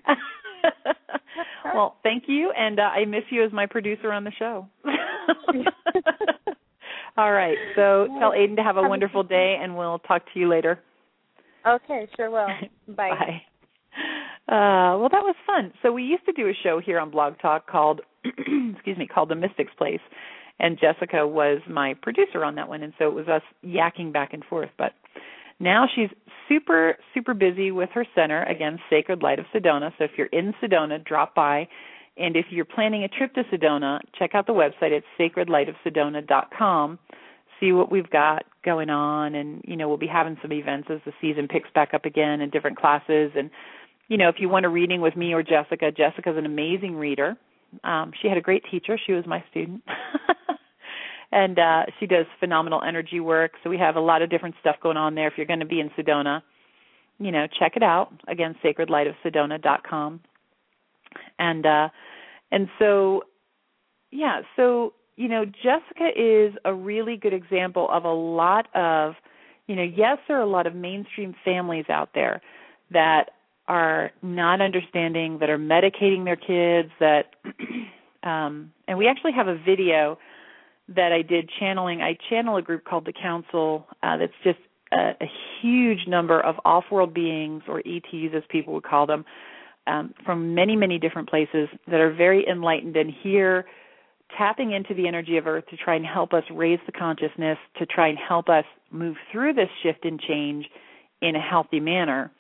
well, 1.74 1.98
thank 2.04 2.24
you, 2.28 2.52
and 2.58 2.80
uh, 2.80 2.84
I 2.84 3.06
miss 3.06 3.24
you 3.30 3.44
as 3.44 3.52
my 3.52 3.66
producer 3.66 4.12
on 4.12 4.24
the 4.24 4.32
show. 4.38 4.68
All 7.18 7.32
right, 7.32 7.58
so 7.76 8.08
tell 8.20 8.32
Aiden 8.32 8.56
to 8.58 8.64
have 8.64 8.78
a 8.78 8.88
wonderful 8.88 9.24
day, 9.24 9.58
and 9.62 9.76
we'll 9.78 10.00
talk 10.00 10.24
to 10.34 10.40
you 10.40 10.48
later. 10.48 10.80
okay, 11.68 12.08
sure 12.16 12.30
will. 12.30 12.48
Bye. 12.88 13.10
Bye. 13.10 13.42
Uh, 14.48 14.96
well, 14.98 15.10
that 15.12 15.24
was 15.24 15.36
fun. 15.46 15.74
So 15.82 15.92
we 15.92 16.04
used 16.04 16.26
to 16.26 16.32
do 16.32 16.48
a 16.48 16.54
show 16.64 16.80
here 16.80 17.00
on 17.00 17.12
Blog 17.12 17.34
Talk 17.42 17.68
called, 17.68 18.02
excuse 18.24 18.98
me, 18.98 19.06
called 19.06 19.30
The 19.30 19.36
Mystic's 19.36 19.74
Place, 19.78 20.00
and 20.60 20.80
Jessica 20.80 21.28
was 21.28 21.62
my 21.70 21.94
producer 22.02 22.44
on 22.44 22.56
that 22.56 22.68
one, 22.68 22.84
and 22.84 22.94
so 22.98 23.08
it 23.08 23.14
was 23.14 23.28
us 23.28 23.44
yakking 23.66 24.12
back 24.12 24.34
and 24.34 24.44
forth. 24.44 24.70
But 24.78 24.94
now 25.60 25.88
she's 25.94 26.10
super, 26.48 26.98
super 27.14 27.34
busy 27.34 27.72
with 27.72 27.90
her 27.94 28.06
center 28.16 28.44
again, 28.44 28.80
Sacred 28.90 29.22
Light 29.22 29.40
of 29.40 29.46
Sedona. 29.54 29.92
So 29.98 30.06
if 30.06 30.12
you're 30.18 30.28
in 30.28 30.54
Sedona, 30.62 31.04
drop 31.04 31.36
by. 31.36 31.68
And 32.18 32.36
if 32.36 32.48
you're 32.50 32.66
planning 32.66 33.04
a 33.04 33.08
trip 33.08 33.34
to 33.36 33.44
Sedona, 33.44 34.00
check 34.18 34.34
out 34.34 34.48
the 34.48 34.54
website. 34.54 34.92
It's 34.92 35.06
sacredlightofsedona.com. 35.20 37.00
See 37.60 37.72
what 37.72 37.92
we've 37.92 38.10
got 38.10 38.46
going 38.64 38.90
on, 38.90 39.34
and 39.34 39.62
you 39.66 39.76
know 39.76 39.88
we'll 39.88 39.98
be 39.98 40.08
having 40.08 40.38
some 40.42 40.52
events 40.52 40.90
as 40.92 41.00
the 41.06 41.14
season 41.22 41.48
picks 41.48 41.70
back 41.74 41.94
up 41.94 42.06
again, 42.06 42.42
and 42.42 42.52
different 42.52 42.78
classes. 42.78 43.32
And 43.36 43.50
you 44.10 44.18
know 44.18 44.30
if 44.30 44.36
you 44.40 44.50
want 44.50 44.66
a 44.66 44.70
reading 44.70 45.02
with 45.02 45.16
me 45.16 45.34
or 45.34 45.42
Jessica, 45.42 45.92
Jessica's 45.92 46.38
an 46.38 46.46
amazing 46.46 46.96
reader. 46.96 47.36
Um, 47.84 48.12
she 48.22 48.28
had 48.28 48.38
a 48.38 48.42
great 48.42 48.64
teacher. 48.70 48.98
She 49.06 49.14
was 49.14 49.26
my 49.26 49.44
student. 49.50 49.84
and 51.32 51.60
uh 51.60 51.84
she 52.00 52.08
does 52.08 52.26
phenomenal 52.40 52.82
energy 52.82 53.20
work. 53.20 53.54
So 53.64 53.70
we 53.70 53.78
have 53.78 53.96
a 53.96 54.00
lot 54.02 54.22
of 54.22 54.30
different 54.30 54.56
stuff 54.60 54.78
going 54.82 54.98
on 54.98 55.16
there. 55.16 55.28
If 55.28 55.34
you're 55.38 55.46
going 55.46 55.60
to 55.60 55.66
be 55.66 55.80
in 55.80 55.90
Sedona, 55.92 56.42
you 57.20 57.32
know, 57.32 57.48
check 57.60 57.74
it 57.76 57.84
out. 57.84 58.14
Again, 58.28 58.56
sacredlightofsedona.com. 58.64 60.22
And 61.40 61.66
uh 61.66 61.90
and 62.52 62.70
so 62.80 63.24
yeah, 64.12 64.42
so 64.56 64.94
you 65.16 65.28
know, 65.28 65.46
Jessica 65.46 66.10
is 66.16 66.54
a 66.64 66.74
really 66.74 67.18
good 67.18 67.34
example 67.34 67.90
of 67.92 68.06
a 68.06 68.14
lot 68.14 68.68
of 68.76 69.16
you 69.68 69.76
know, 69.76 69.84
yes, 69.84 70.18
there 70.28 70.38
are 70.38 70.44
a 70.44 70.50
lot 70.50 70.66
of 70.66 70.76
mainstream 70.76 71.36
families 71.44 71.86
out 71.90 72.12
there 72.14 72.42
that 72.92 73.32
are 73.68 74.12
not 74.22 74.62
understanding, 74.62 75.40
that 75.40 75.50
are 75.50 75.58
medicating 75.58 76.24
their 76.24 76.36
kids, 76.36 76.92
that 77.00 77.34
um 78.24 78.72
and 78.88 78.98
we 78.98 79.08
actually 79.08 79.34
have 79.34 79.48
a 79.48 79.58
video 79.58 80.18
that 80.90 81.12
I 81.12 81.22
did 81.22 81.50
channeling. 81.60 82.02
I 82.02 82.18
channel 82.30 82.56
a 82.58 82.62
group 82.62 82.86
called 82.86 83.06
the 83.06 83.14
Council 83.14 83.86
uh, 84.04 84.18
that's 84.18 84.34
just 84.44 84.60
a, 84.92 85.12
a 85.20 85.30
huge 85.62 86.08
number 86.08 86.40
of 86.40 86.56
off-world 86.64 87.14
beings, 87.14 87.64
or 87.68 87.80
ETs 87.80 88.34
as 88.36 88.44
people 88.50 88.74
would 88.74 88.84
call 88.84 89.06
them, 89.06 89.26
um, 89.86 90.14
from 90.26 90.56
many, 90.56 90.76
many 90.76 90.98
different 90.98 91.30
places 91.30 91.68
that 91.88 92.00
are 92.00 92.14
very 92.14 92.48
enlightened 92.48 92.96
and 92.96 93.12
here 93.22 93.66
tapping 94.38 94.72
into 94.72 94.94
the 94.94 95.08
energy 95.08 95.38
of 95.38 95.48
Earth 95.48 95.66
to 95.70 95.78
try 95.78 95.96
and 95.96 96.06
help 96.06 96.34
us 96.34 96.44
raise 96.52 96.80
the 96.86 96.92
consciousness, 96.92 97.58
to 97.80 97.86
try 97.86 98.08
and 98.08 98.18
help 98.18 98.50
us 98.50 98.66
move 98.92 99.16
through 99.32 99.54
this 99.54 99.70
shift 99.84 100.04
and 100.04 100.20
change 100.20 100.66
in 101.22 101.36
a 101.36 101.42
healthy 101.42 101.80
manner. 101.80 102.32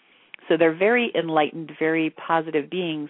So 0.47 0.57
they're 0.57 0.75
very 0.75 1.11
enlightened, 1.15 1.71
very 1.79 2.09
positive 2.09 2.69
beings, 2.69 3.09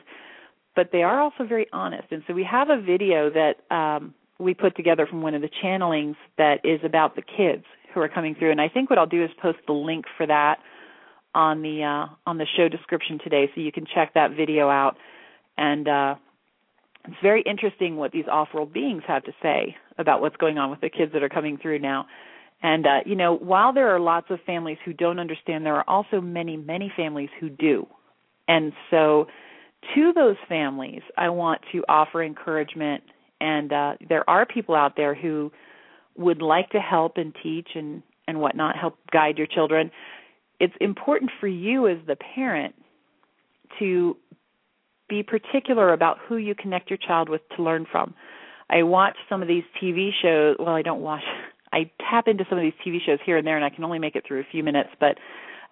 but 0.75 0.91
they 0.91 1.03
are 1.03 1.19
also 1.21 1.45
very 1.45 1.67
honest. 1.73 2.07
And 2.11 2.23
so 2.27 2.33
we 2.33 2.43
have 2.43 2.69
a 2.69 2.81
video 2.81 3.29
that 3.29 3.75
um, 3.75 4.13
we 4.39 4.53
put 4.53 4.75
together 4.75 5.07
from 5.07 5.21
one 5.21 5.33
of 5.33 5.41
the 5.41 5.49
channelings 5.63 6.15
that 6.37 6.59
is 6.63 6.79
about 6.83 7.15
the 7.15 7.21
kids 7.21 7.63
who 7.93 8.01
are 8.01 8.09
coming 8.09 8.35
through. 8.35 8.51
And 8.51 8.61
I 8.61 8.69
think 8.69 8.89
what 8.89 8.99
I'll 8.99 9.05
do 9.05 9.23
is 9.23 9.29
post 9.41 9.59
the 9.65 9.73
link 9.73 10.05
for 10.17 10.27
that 10.27 10.59
on 11.33 11.61
the 11.61 11.83
uh, 11.83 12.13
on 12.25 12.37
the 12.37 12.47
show 12.55 12.67
description 12.67 13.19
today, 13.23 13.49
so 13.53 13.61
you 13.61 13.71
can 13.71 13.85
check 13.85 14.13
that 14.13 14.31
video 14.31 14.69
out. 14.69 14.97
And 15.57 15.87
uh, 15.87 16.15
it's 17.05 17.17
very 17.21 17.41
interesting 17.41 17.95
what 17.95 18.11
these 18.11 18.25
off-world 18.29 18.73
beings 18.73 19.03
have 19.07 19.23
to 19.25 19.31
say 19.41 19.75
about 19.97 20.21
what's 20.21 20.35
going 20.37 20.57
on 20.57 20.69
with 20.69 20.81
the 20.81 20.89
kids 20.89 21.13
that 21.13 21.23
are 21.23 21.29
coming 21.29 21.57
through 21.57 21.79
now. 21.79 22.07
And 22.61 22.85
uh, 22.85 22.99
you 23.05 23.15
know, 23.15 23.35
while 23.35 23.73
there 23.73 23.93
are 23.95 23.99
lots 23.99 24.27
of 24.29 24.39
families 24.45 24.77
who 24.83 24.93
don't 24.93 25.19
understand, 25.19 25.65
there 25.65 25.75
are 25.75 25.87
also 25.87 26.21
many, 26.21 26.57
many 26.57 26.91
families 26.95 27.29
who 27.39 27.49
do. 27.49 27.87
And 28.47 28.73
so, 28.89 29.27
to 29.95 30.13
those 30.13 30.37
families, 30.49 31.01
I 31.17 31.29
want 31.29 31.61
to 31.71 31.83
offer 31.87 32.23
encouragement. 32.23 33.03
And 33.39 33.71
uh, 33.71 33.93
there 34.09 34.27
are 34.27 34.45
people 34.45 34.73
out 34.73 34.95
there 34.95 35.13
who 35.13 35.51
would 36.17 36.41
like 36.41 36.71
to 36.71 36.79
help 36.79 37.17
and 37.17 37.35
teach 37.43 37.69
and 37.75 38.01
and 38.27 38.41
whatnot, 38.41 38.75
help 38.75 38.97
guide 39.11 39.37
your 39.37 39.47
children. 39.47 39.89
It's 40.59 40.73
important 40.81 41.31
for 41.39 41.47
you 41.47 41.87
as 41.87 41.97
the 42.07 42.17
parent 42.35 42.75
to 43.79 44.17
be 45.07 45.23
particular 45.23 45.93
about 45.93 46.17
who 46.27 46.37
you 46.37 46.53
connect 46.55 46.89
your 46.89 46.97
child 46.97 47.29
with 47.29 47.41
to 47.55 47.63
learn 47.63 47.85
from. 47.89 48.13
I 48.69 48.83
watch 48.83 49.15
some 49.29 49.41
of 49.41 49.47
these 49.47 49.63
TV 49.81 50.09
shows. 50.21 50.57
Well, 50.59 50.75
I 50.75 50.81
don't 50.81 51.01
watch. 51.01 51.23
I 51.77 51.91
tap 52.09 52.27
into 52.27 52.43
some 52.49 52.57
of 52.57 52.63
these 52.63 52.73
TV 52.83 52.97
shows 53.05 53.19
here 53.23 53.37
and 53.37 53.45
there, 53.45 53.55
and 53.55 53.63
I 53.63 53.69
can 53.69 53.83
only 53.83 53.99
make 53.99 54.15
it 54.15 54.23
through 54.27 54.39
a 54.39 54.47
few 54.51 54.63
minutes. 54.63 54.89
But 54.99 55.19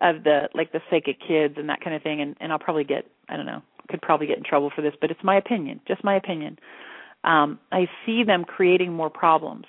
of 0.02 0.24
the 0.24 0.50
like 0.54 0.72
the 0.72 0.82
psychic 0.90 1.18
kids 1.20 1.56
and 1.58 1.68
that 1.70 1.82
kind 1.82 1.96
of 1.96 2.04
thing, 2.04 2.22
and 2.22 2.36
and 2.40 2.52
I'll 2.52 2.60
probably 2.60 2.84
get 2.84 3.06
I 3.28 3.36
don't 3.36 3.48
know 3.48 3.62
could 3.90 4.02
probably 4.02 4.28
get 4.28 4.38
in 4.38 4.44
trouble 4.44 4.72
for 4.76 4.82
this, 4.82 4.94
but 5.00 5.12
it's 5.12 5.24
my 5.24 5.36
opinion, 5.36 5.80
just 5.88 6.04
my 6.04 6.16
opinion. 6.16 6.58
Um, 7.24 7.60
I 7.72 7.88
see 8.06 8.24
them 8.24 8.44
creating 8.44 8.94
more 8.94 9.10
problems 9.10 9.66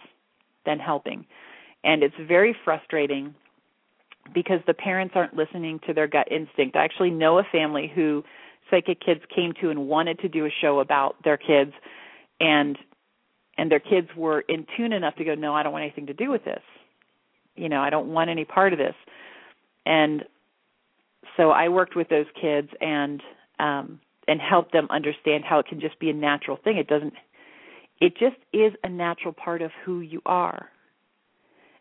than 0.65 0.79
helping, 0.79 1.25
and 1.85 2.03
it's 2.03 2.15
very 2.27 2.55
frustrating 2.65 3.35
because 4.35 4.61
the 4.67 4.75
parents 4.75 5.15
aren't 5.17 5.37
listening 5.37 5.81
to 5.87 5.95
their 5.95 6.09
gut 6.09 6.31
instinct. 6.31 6.77
I 6.77 6.85
actually 6.85 7.11
know 7.11 7.39
a 7.39 7.45
family 7.45 7.91
who 7.95 8.25
psychic 8.71 9.01
kids 9.01 9.21
came 9.35 9.53
to 9.61 9.71
and 9.71 9.87
wanted 9.87 10.19
to 10.19 10.29
do 10.29 10.45
a 10.45 10.51
show 10.61 10.81
about 10.81 11.17
their 11.23 11.37
kids 11.37 11.73
and 12.41 12.77
and 13.59 13.71
their 13.71 13.81
kids 13.81 14.09
were 14.17 14.41
in 14.41 14.67
tune 14.77 14.93
enough 14.93 15.17
to 15.17 15.25
go 15.25 15.35
no 15.35 15.55
I 15.55 15.63
don't 15.63 15.73
want 15.73 15.83
anything 15.83 16.07
to 16.07 16.15
do 16.15 16.31
with 16.31 16.45
this 16.45 16.63
you 17.55 17.69
know 17.69 17.81
I 17.81 17.91
don't 17.91 18.09
want 18.09 18.31
any 18.31 18.45
part 18.45 18.73
of 18.73 18.79
this 18.79 18.95
and 19.85 20.25
so 21.37 21.51
I 21.51 21.69
worked 21.69 21.97
with 21.97 22.09
those 22.09 22.27
kids 22.41 22.69
and 22.81 23.23
um 23.59 24.01
and 24.29 24.41
helped 24.41 24.73
them 24.73 24.89
understand 24.91 25.45
how 25.45 25.61
it 25.61 25.67
can 25.67 25.81
just 25.81 25.99
be 25.99 26.11
a 26.11 26.15
natural 26.15 26.59
thing 26.63 26.77
it 26.77 26.89
doesn't 26.89 27.15
it 28.01 28.13
just 28.19 28.37
is 28.53 28.73
a 28.85 28.89
natural 28.89 29.33
part 29.33 29.63
of 29.63 29.71
who 29.85 30.01
you 30.01 30.21
are 30.27 30.71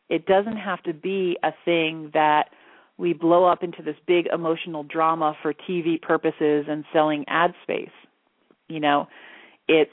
it 0.10 0.26
doesn't 0.26 0.58
have 0.58 0.84
to 0.84 0.94
be 0.94 1.38
a 1.44 1.52
thing 1.66 2.12
that 2.14 2.50
we 2.98 3.14
blow 3.14 3.46
up 3.46 3.64
into 3.64 3.82
this 3.82 3.96
big 4.08 4.28
emotional 4.28 4.84
drama 4.84 5.36
for 5.42 5.54
TV 5.54 6.02
purposes 6.02 6.66
and 6.70 6.86
selling 6.94 7.26
ad 7.28 7.54
space. 7.64 7.90
You 8.68 8.80
know, 8.80 9.08
it's 9.68 9.92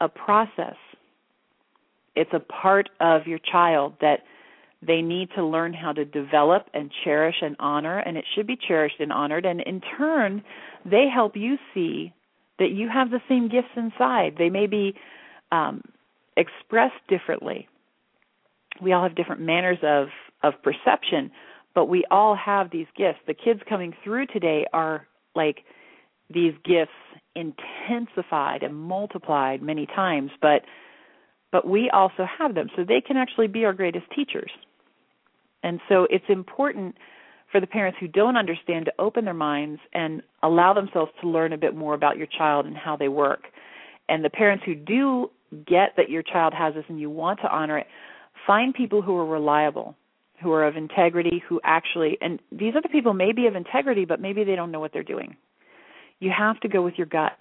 a 0.00 0.08
process. 0.08 0.76
It's 2.16 2.32
a 2.32 2.40
part 2.40 2.88
of 3.00 3.26
your 3.26 3.38
child 3.38 3.94
that 4.00 4.20
they 4.86 5.00
need 5.00 5.30
to 5.36 5.44
learn 5.44 5.72
how 5.72 5.92
to 5.92 6.04
develop 6.04 6.66
and 6.74 6.90
cherish 7.04 7.36
and 7.42 7.56
honor, 7.58 7.98
and 7.98 8.16
it 8.16 8.24
should 8.34 8.46
be 8.46 8.56
cherished 8.56 9.00
and 9.00 9.12
honored. 9.12 9.46
And 9.46 9.60
in 9.60 9.80
turn, 9.96 10.42
they 10.84 11.06
help 11.12 11.36
you 11.36 11.56
see 11.72 12.12
that 12.58 12.70
you 12.70 12.88
have 12.92 13.10
the 13.10 13.20
same 13.28 13.48
gifts 13.48 13.72
inside. 13.76 14.34
They 14.38 14.50
may 14.50 14.66
be 14.66 14.94
um, 15.50 15.82
expressed 16.36 17.00
differently. 17.08 17.68
We 18.80 18.92
all 18.92 19.02
have 19.02 19.14
different 19.14 19.40
manners 19.40 19.78
of 19.82 20.08
of 20.42 20.54
perception, 20.62 21.30
but 21.74 21.86
we 21.86 22.04
all 22.10 22.36
have 22.36 22.70
these 22.70 22.86
gifts. 22.96 23.20
The 23.26 23.34
kids 23.34 23.60
coming 23.66 23.94
through 24.04 24.26
today 24.26 24.66
are 24.74 25.06
like 25.34 25.64
these 26.28 26.52
gifts 26.64 26.92
intensified 27.34 28.62
and 28.62 28.74
multiplied 28.74 29.62
many 29.62 29.86
times, 29.86 30.30
but 30.42 30.62
but 31.54 31.68
we 31.68 31.88
also 31.90 32.26
have 32.36 32.56
them, 32.56 32.68
so 32.74 32.82
they 32.82 33.00
can 33.00 33.16
actually 33.16 33.46
be 33.46 33.64
our 33.64 33.72
greatest 33.72 34.06
teachers. 34.12 34.50
And 35.62 35.78
so 35.88 36.08
it's 36.10 36.24
important 36.28 36.96
for 37.52 37.60
the 37.60 37.66
parents 37.68 37.96
who 38.00 38.08
don't 38.08 38.36
understand 38.36 38.86
to 38.86 38.92
open 38.98 39.24
their 39.24 39.34
minds 39.34 39.80
and 39.92 40.20
allow 40.42 40.74
themselves 40.74 41.12
to 41.20 41.28
learn 41.28 41.52
a 41.52 41.56
bit 41.56 41.76
more 41.76 41.94
about 41.94 42.16
your 42.16 42.26
child 42.26 42.66
and 42.66 42.76
how 42.76 42.96
they 42.96 43.06
work. 43.06 43.44
And 44.08 44.24
the 44.24 44.30
parents 44.30 44.64
who 44.66 44.74
do 44.74 45.30
get 45.64 45.90
that 45.96 46.10
your 46.10 46.24
child 46.24 46.54
has 46.54 46.74
this 46.74 46.86
and 46.88 46.98
you 46.98 47.08
want 47.08 47.38
to 47.42 47.48
honor 47.48 47.78
it, 47.78 47.86
find 48.48 48.74
people 48.74 49.00
who 49.00 49.16
are 49.16 49.24
reliable, 49.24 49.94
who 50.42 50.50
are 50.50 50.66
of 50.66 50.76
integrity, 50.76 51.40
who 51.48 51.60
actually 51.62 52.18
and 52.20 52.40
these 52.50 52.74
other 52.76 52.88
people 52.88 53.14
may 53.14 53.30
be 53.30 53.46
of 53.46 53.54
integrity, 53.54 54.04
but 54.04 54.20
maybe 54.20 54.42
they 54.42 54.56
don't 54.56 54.72
know 54.72 54.80
what 54.80 54.92
they're 54.92 55.04
doing. 55.04 55.36
You 56.18 56.32
have 56.36 56.58
to 56.62 56.68
go 56.68 56.82
with 56.82 56.94
your 56.96 57.06
gut 57.06 57.38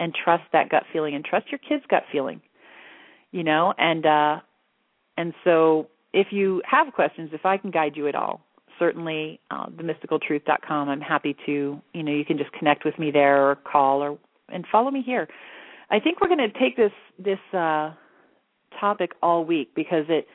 and 0.00 0.14
trust 0.14 0.44
that 0.52 0.68
gut 0.68 0.84
feeling 0.92 1.14
and 1.14 1.24
trust 1.24 1.46
your 1.50 1.58
kid's 1.58 1.84
gut 1.88 2.04
feeling. 2.12 2.40
You 3.30 3.44
know, 3.44 3.74
and 3.76 4.06
uh 4.06 4.40
and 5.16 5.34
so 5.44 5.88
if 6.12 6.28
you 6.30 6.62
have 6.64 6.92
questions, 6.94 7.30
if 7.32 7.44
I 7.44 7.58
can 7.58 7.70
guide 7.70 7.96
you 7.96 8.08
at 8.08 8.14
all, 8.14 8.40
certainly 8.78 9.40
uh, 9.50 9.66
themysticaltruth.com. 9.66 10.88
I'm 10.88 11.00
happy 11.00 11.36
to, 11.46 11.80
you 11.92 12.02
know, 12.02 12.12
you 12.12 12.24
can 12.24 12.38
just 12.38 12.52
connect 12.52 12.84
with 12.84 12.98
me 12.98 13.10
there 13.10 13.50
or 13.50 13.56
call 13.56 14.02
or 14.02 14.18
and 14.48 14.64
follow 14.70 14.90
me 14.90 15.02
here. 15.04 15.28
I 15.90 16.00
think 16.00 16.20
we're 16.20 16.28
going 16.28 16.50
to 16.50 16.58
take 16.58 16.76
this 16.76 16.92
this 17.18 17.38
uh, 17.52 17.92
topic 18.80 19.12
all 19.22 19.44
week 19.44 19.70
because 19.74 20.04
it. 20.08 20.26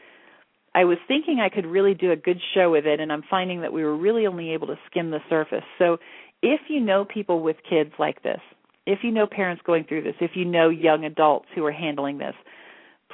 I 0.75 0.85
was 0.85 0.97
thinking 1.07 1.39
I 1.39 1.49
could 1.49 1.67
really 1.67 1.93
do 1.93 2.11
a 2.11 2.15
good 2.15 2.39
show 2.55 2.71
with 2.71 2.87
it, 2.87 2.99
and 2.99 3.11
I'm 3.11 3.23
finding 3.29 3.61
that 3.61 3.71
we 3.71 3.83
were 3.83 3.95
really 3.95 4.25
only 4.25 4.53
able 4.53 4.65
to 4.67 4.75
skim 4.89 5.11
the 5.11 5.19
surface. 5.29 5.63
So, 5.77 5.97
if 6.41 6.61
you 6.67 6.79
know 6.79 7.05
people 7.05 7.41
with 7.41 7.57
kids 7.69 7.91
like 7.99 8.23
this, 8.23 8.39
if 8.85 8.99
you 9.03 9.11
know 9.11 9.27
parents 9.27 9.61
going 9.65 9.85
through 9.85 10.03
this, 10.03 10.15
if 10.19 10.31
you 10.35 10.45
know 10.45 10.69
young 10.69 11.05
adults 11.05 11.47
who 11.55 11.65
are 11.65 11.71
handling 11.71 12.17
this, 12.17 12.35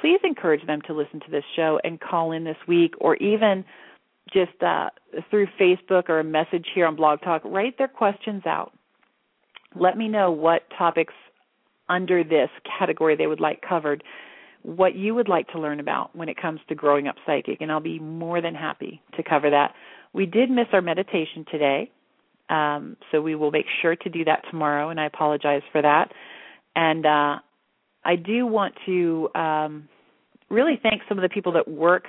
please 0.00 0.20
encourage 0.24 0.66
them 0.66 0.80
to 0.86 0.94
listen 0.94 1.20
to 1.20 1.30
this 1.30 1.44
show 1.54 1.80
and 1.84 2.00
call 2.00 2.32
in 2.32 2.44
this 2.44 2.56
week 2.66 2.94
or 3.00 3.16
even 3.16 3.64
just 4.32 4.62
uh, 4.62 4.90
through 5.28 5.46
Facebook 5.60 6.08
or 6.08 6.20
a 6.20 6.24
message 6.24 6.66
here 6.74 6.86
on 6.86 6.96
Blog 6.96 7.20
Talk, 7.20 7.42
write 7.44 7.78
their 7.78 7.88
questions 7.88 8.42
out. 8.46 8.72
Let 9.74 9.96
me 9.96 10.08
know 10.08 10.30
what 10.30 10.62
topics 10.76 11.14
under 11.88 12.22
this 12.22 12.48
category 12.78 13.16
they 13.16 13.26
would 13.26 13.40
like 13.40 13.62
covered, 13.68 14.04
what 14.62 14.94
you 14.94 15.14
would 15.14 15.28
like 15.28 15.48
to 15.48 15.60
learn 15.60 15.80
about 15.80 16.14
when 16.14 16.28
it 16.28 16.40
comes 16.40 16.60
to 16.68 16.74
growing 16.74 17.08
up 17.08 17.16
psychic, 17.26 17.60
and 17.60 17.70
I'll 17.70 17.80
be 17.80 17.98
more 17.98 18.40
than 18.40 18.54
happy 18.54 19.02
to 19.16 19.22
cover 19.22 19.50
that. 19.50 19.74
We 20.12 20.26
did 20.26 20.50
miss 20.50 20.66
our 20.72 20.82
meditation 20.82 21.44
today, 21.50 21.90
um, 22.50 22.96
so 23.10 23.22
we 23.22 23.36
will 23.36 23.52
make 23.52 23.66
sure 23.80 23.94
to 23.94 24.10
do 24.10 24.24
that 24.24 24.42
tomorrow, 24.50 24.90
and 24.90 25.00
I 25.00 25.06
apologize 25.06 25.62
for 25.70 25.80
that. 25.80 26.12
And 26.74 27.06
uh, 27.06 27.36
I 28.04 28.16
do 28.16 28.46
want 28.46 28.74
to 28.86 29.28
um, 29.34 29.88
really 30.50 30.78
thank 30.82 31.02
some 31.08 31.16
of 31.16 31.22
the 31.22 31.28
people 31.28 31.52
that 31.52 31.68
work. 31.68 32.06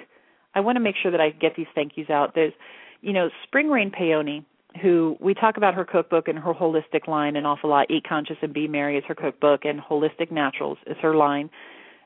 I 0.55 0.61
want 0.61 0.77
to 0.77 0.79
make 0.79 0.95
sure 1.01 1.11
that 1.11 1.21
I 1.21 1.29
get 1.29 1.55
these 1.55 1.67
thank 1.75 1.93
yous 1.95 2.09
out. 2.09 2.33
There's, 2.33 2.53
you 3.01 3.13
know, 3.13 3.29
Spring 3.43 3.69
Rain 3.69 3.91
Peony, 3.95 4.45
who 4.81 5.15
we 5.19 5.33
talk 5.33 5.57
about 5.57 5.75
her 5.75 5.85
cookbook 5.85 6.27
and 6.27 6.39
her 6.39 6.53
holistic 6.53 7.07
line 7.07 7.35
an 7.35 7.45
awful 7.45 7.69
lot. 7.69 7.91
Eat 7.91 8.05
Conscious 8.07 8.37
and 8.41 8.53
Be 8.53 8.67
Merry 8.67 8.97
is 8.97 9.03
her 9.07 9.15
cookbook, 9.15 9.61
and 9.63 9.79
Holistic 9.79 10.31
Naturals 10.31 10.77
is 10.87 10.97
her 11.01 11.15
line. 11.15 11.49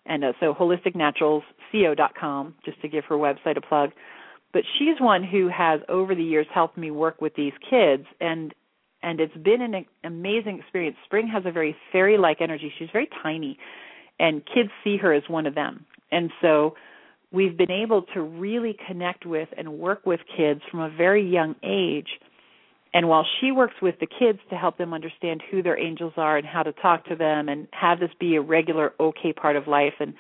And 0.06 0.24
uh, 0.24 0.34
so 0.40 0.54
holisticnaturalsco.com, 0.54 2.56
just 2.64 2.82
to 2.82 2.88
give 2.88 3.06
her 3.06 3.16
website 3.16 3.58
a 3.58 3.62
plug. 3.62 3.92
But 4.56 4.64
she's 4.80 5.02
one 5.02 5.22
who 5.22 5.50
has 5.50 5.82
over 5.90 6.16
the 6.16 6.24
years 6.24 6.48
helped 6.50 6.78
me 6.78 6.90
work 6.90 7.20
with 7.20 7.36
these 7.36 7.52
kids, 7.70 8.06
and 8.22 8.54
and 9.04 9.20
it's 9.20 9.36
been 9.36 9.62
an 9.62 9.86
amazing 10.06 10.60
experience. 10.60 10.96
Spring 11.04 11.28
has 11.28 11.44
a 11.46 11.52
very 11.52 11.76
fairy-like 11.92 12.38
energy. 12.40 12.72
She's 12.80 12.88
very 12.94 13.10
tiny, 13.22 13.60
and 14.18 14.42
kids 14.46 14.70
see 14.82 14.96
her 14.96 15.12
as 15.12 15.24
one 15.28 15.46
of 15.46 15.56
them. 15.56 15.86
And 16.10 16.32
so 16.42 16.76
we've 17.34 17.58
been 17.58 17.70
able 17.70 18.04
to 18.14 18.22
really 18.22 18.78
connect 18.88 19.26
with 19.26 19.50
and 19.58 19.78
work 19.78 20.06
with 20.06 20.22
kids 20.38 20.62
from 20.72 20.80
a 20.80 20.90
very 20.90 21.30
young 21.30 21.56
age. 21.62 22.08
And 22.94 23.10
while 23.10 23.26
she 23.42 23.52
works 23.52 23.76
with 23.82 23.96
the 24.00 24.08
kids 24.08 24.40
to 24.52 24.56
help 24.56 24.78
them 24.78 24.94
understand 24.94 25.44
who 25.52 25.64
their 25.64 25.78
angels 25.78 26.14
are 26.16 26.38
and 26.38 26.48
how 26.48 26.64
to 26.64 26.72
talk 26.72 27.04
to 27.08 27.16
them 27.18 27.50
and 27.50 27.68
have 27.74 28.00
this 28.00 28.12
be 28.22 28.38
a 28.38 28.42
regular 28.42 28.94
okay 29.02 29.34
part 29.34 29.58
of 29.58 29.68
life 29.68 29.96
and 30.00 30.14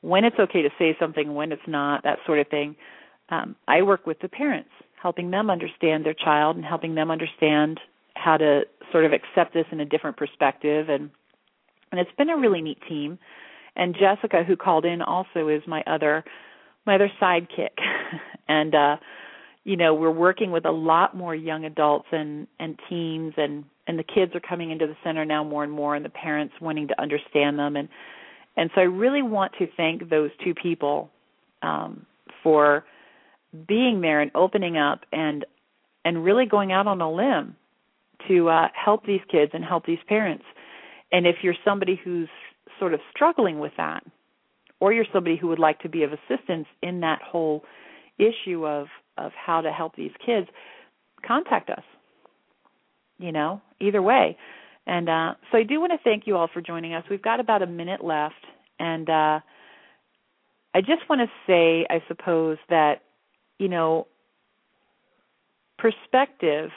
when 0.00 0.24
it's 0.24 0.38
okay 0.38 0.62
to 0.62 0.70
say 0.78 0.96
something, 1.00 1.34
when 1.34 1.50
it's 1.50 1.66
not, 1.66 2.04
that 2.04 2.18
sort 2.24 2.38
of 2.38 2.46
thing, 2.48 2.76
um, 3.30 3.56
I 3.66 3.82
work 3.82 4.06
with 4.06 4.18
the 4.20 4.28
parents, 4.28 4.70
helping 5.00 5.30
them 5.30 5.50
understand 5.50 6.04
their 6.04 6.14
child 6.14 6.56
and 6.56 6.64
helping 6.64 6.94
them 6.94 7.10
understand 7.10 7.80
how 8.14 8.36
to 8.36 8.62
sort 8.90 9.04
of 9.04 9.12
accept 9.12 9.54
this 9.54 9.66
in 9.70 9.80
a 9.80 9.84
different 9.84 10.16
perspective. 10.16 10.88
And 10.88 11.10
and 11.90 12.00
it's 12.00 12.10
been 12.18 12.28
a 12.28 12.36
really 12.36 12.60
neat 12.60 12.78
team. 12.88 13.18
And 13.76 13.94
Jessica 13.94 14.44
who 14.44 14.56
called 14.56 14.84
in 14.84 15.02
also 15.02 15.48
is 15.48 15.62
my 15.66 15.82
other 15.86 16.24
my 16.86 16.94
other 16.94 17.10
sidekick. 17.20 17.76
And 18.50 18.74
uh 18.74 18.96
you 19.64 19.76
know 19.76 19.92
we're 19.92 20.10
working 20.10 20.50
with 20.50 20.64
a 20.64 20.70
lot 20.70 21.14
more 21.14 21.34
young 21.34 21.66
adults 21.66 22.08
and 22.12 22.46
and 22.58 22.78
teens 22.88 23.34
and 23.36 23.64
and 23.86 23.98
the 23.98 24.04
kids 24.04 24.34
are 24.34 24.40
coming 24.40 24.70
into 24.70 24.86
the 24.86 24.96
center 25.04 25.26
now 25.26 25.44
more 25.44 25.62
and 25.62 25.72
more 25.72 25.94
and 25.94 26.04
the 26.04 26.10
parents 26.10 26.54
wanting 26.60 26.88
to 26.88 27.00
understand 27.00 27.58
them. 27.58 27.76
And 27.76 27.90
and 28.56 28.70
so 28.74 28.80
I 28.80 28.84
really 28.84 29.22
want 29.22 29.52
to 29.58 29.66
thank 29.76 30.08
those 30.08 30.30
two 30.42 30.54
people 30.54 31.10
um 31.60 32.06
for 32.42 32.84
being 33.66 34.00
there 34.00 34.20
and 34.20 34.30
opening 34.34 34.76
up 34.76 35.00
and 35.12 35.44
and 36.04 36.24
really 36.24 36.46
going 36.46 36.72
out 36.72 36.86
on 36.86 37.00
a 37.00 37.10
limb 37.10 37.56
to 38.26 38.48
uh, 38.48 38.68
help 38.72 39.04
these 39.04 39.20
kids 39.30 39.52
and 39.54 39.64
help 39.64 39.84
these 39.86 39.98
parents. 40.08 40.44
And 41.12 41.26
if 41.26 41.36
you're 41.42 41.54
somebody 41.64 42.00
who's 42.02 42.28
sort 42.78 42.94
of 42.94 43.00
struggling 43.10 43.58
with 43.58 43.72
that, 43.76 44.04
or 44.80 44.92
you're 44.92 45.06
somebody 45.12 45.36
who 45.36 45.48
would 45.48 45.58
like 45.58 45.80
to 45.80 45.88
be 45.88 46.04
of 46.04 46.10
assistance 46.12 46.66
in 46.82 47.00
that 47.00 47.20
whole 47.22 47.64
issue 48.18 48.66
of 48.66 48.88
of 49.16 49.32
how 49.32 49.60
to 49.60 49.72
help 49.72 49.96
these 49.96 50.12
kids, 50.24 50.46
contact 51.26 51.70
us. 51.70 51.82
You 53.18 53.32
know, 53.32 53.60
either 53.80 54.00
way. 54.00 54.36
And 54.86 55.08
uh, 55.08 55.34
so 55.50 55.58
I 55.58 55.64
do 55.64 55.80
want 55.80 55.92
to 55.92 55.98
thank 56.02 56.26
you 56.26 56.36
all 56.36 56.48
for 56.52 56.62
joining 56.62 56.94
us. 56.94 57.04
We've 57.10 57.20
got 57.20 57.40
about 57.40 57.62
a 57.62 57.66
minute 57.66 58.02
left, 58.02 58.46
and 58.78 59.08
uh, 59.10 59.40
I 60.74 60.80
just 60.80 61.08
want 61.10 61.20
to 61.20 61.28
say, 61.46 61.86
I 61.90 62.02
suppose 62.08 62.58
that 62.70 63.02
you 63.58 63.68
know, 63.68 64.06
perspective 65.78 66.70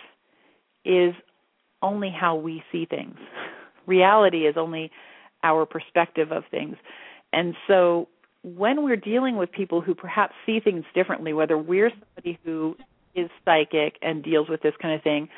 is 0.85 1.13
only 1.81 2.09
how 2.09 2.35
we 2.35 2.63
see 2.71 2.85
things. 2.85 3.17
Reality 3.87 4.47
is 4.47 4.55
only 4.57 4.91
our 5.43 5.65
perspective 5.65 6.31
of 6.31 6.43
things. 6.51 6.75
And 7.33 7.55
so 7.67 8.07
when 8.43 8.83
we're 8.83 8.95
dealing 8.95 9.37
with 9.37 9.51
people 9.51 9.81
who 9.81 9.95
perhaps 9.95 10.33
see 10.45 10.59
things 10.59 10.83
differently, 10.93 11.33
whether 11.33 11.57
we're 11.57 11.89
somebody 11.89 12.39
who 12.43 12.75
is 13.15 13.29
psychic 13.45 13.97
and 14.01 14.23
deals 14.23 14.49
with 14.49 14.61
this 14.61 14.73
kind 14.81 14.93
of 14.95 15.01
thing, 15.01 15.29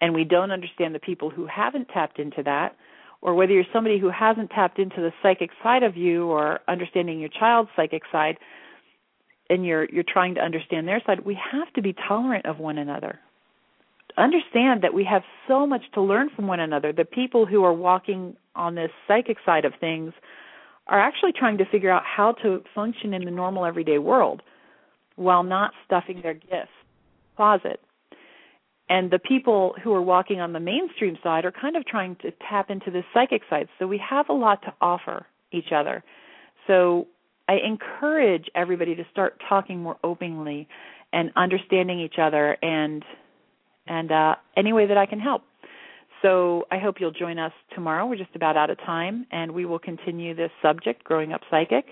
and 0.00 0.14
we 0.14 0.24
don't 0.24 0.50
understand 0.50 0.94
the 0.94 1.00
people 1.00 1.30
who 1.30 1.46
haven't 1.46 1.88
tapped 1.88 2.18
into 2.18 2.42
that, 2.42 2.76
or 3.22 3.34
whether 3.34 3.52
you're 3.52 3.64
somebody 3.72 3.98
who 3.98 4.08
hasn't 4.08 4.50
tapped 4.50 4.78
into 4.78 4.96
the 4.96 5.12
psychic 5.22 5.50
side 5.62 5.82
of 5.82 5.96
you 5.96 6.26
or 6.26 6.60
understanding 6.68 7.20
your 7.20 7.28
child's 7.28 7.68
psychic 7.76 8.02
side, 8.10 8.38
and 9.50 9.66
you're 9.66 9.86
you're 9.92 10.04
trying 10.04 10.36
to 10.36 10.40
understand 10.40 10.88
their 10.88 11.02
side, 11.04 11.20
we 11.26 11.38
have 11.52 11.70
to 11.74 11.82
be 11.82 11.94
tolerant 12.08 12.46
of 12.46 12.58
one 12.58 12.78
another 12.78 13.20
understand 14.16 14.82
that 14.82 14.94
we 14.94 15.04
have 15.04 15.22
so 15.48 15.66
much 15.66 15.82
to 15.94 16.00
learn 16.00 16.30
from 16.34 16.46
one 16.46 16.60
another. 16.60 16.92
The 16.92 17.04
people 17.04 17.46
who 17.46 17.64
are 17.64 17.72
walking 17.72 18.36
on 18.54 18.74
this 18.74 18.90
psychic 19.06 19.38
side 19.44 19.64
of 19.64 19.72
things 19.80 20.12
are 20.86 21.00
actually 21.00 21.32
trying 21.32 21.58
to 21.58 21.64
figure 21.64 21.90
out 21.90 22.02
how 22.04 22.32
to 22.42 22.62
function 22.74 23.14
in 23.14 23.24
the 23.24 23.30
normal 23.30 23.64
everyday 23.64 23.98
world 23.98 24.42
while 25.16 25.42
not 25.42 25.72
stuffing 25.86 26.20
their 26.22 26.34
gifts 26.34 26.70
closet. 27.36 27.80
And 28.88 29.10
the 29.10 29.20
people 29.20 29.74
who 29.82 29.94
are 29.94 30.02
walking 30.02 30.40
on 30.40 30.52
the 30.52 30.60
mainstream 30.60 31.16
side 31.22 31.44
are 31.44 31.52
kind 31.52 31.76
of 31.76 31.86
trying 31.86 32.16
to 32.16 32.32
tap 32.48 32.70
into 32.70 32.90
the 32.90 33.02
psychic 33.14 33.42
side. 33.48 33.68
So 33.78 33.86
we 33.86 33.98
have 33.98 34.28
a 34.28 34.32
lot 34.32 34.62
to 34.62 34.74
offer 34.80 35.26
each 35.52 35.72
other. 35.74 36.02
So 36.66 37.06
I 37.50 37.58
encourage 37.66 38.44
everybody 38.54 38.94
to 38.94 39.04
start 39.10 39.42
talking 39.48 39.82
more 39.82 39.96
openly 40.04 40.68
and 41.12 41.32
understanding 41.34 41.98
each 41.98 42.14
other 42.22 42.56
and 42.62 43.04
and 43.88 44.12
uh, 44.12 44.36
any 44.56 44.72
way 44.72 44.86
that 44.86 44.96
I 44.96 45.06
can 45.06 45.18
help. 45.18 45.42
So 46.22 46.66
I 46.70 46.78
hope 46.78 46.96
you'll 47.00 47.10
join 47.10 47.40
us 47.40 47.50
tomorrow. 47.74 48.06
We're 48.06 48.18
just 48.18 48.36
about 48.36 48.56
out 48.56 48.70
of 48.70 48.78
time, 48.78 49.26
and 49.32 49.50
we 49.50 49.64
will 49.64 49.80
continue 49.80 50.32
this 50.32 50.52
subject, 50.62 51.02
growing 51.02 51.32
up 51.32 51.40
psychic. 51.50 51.86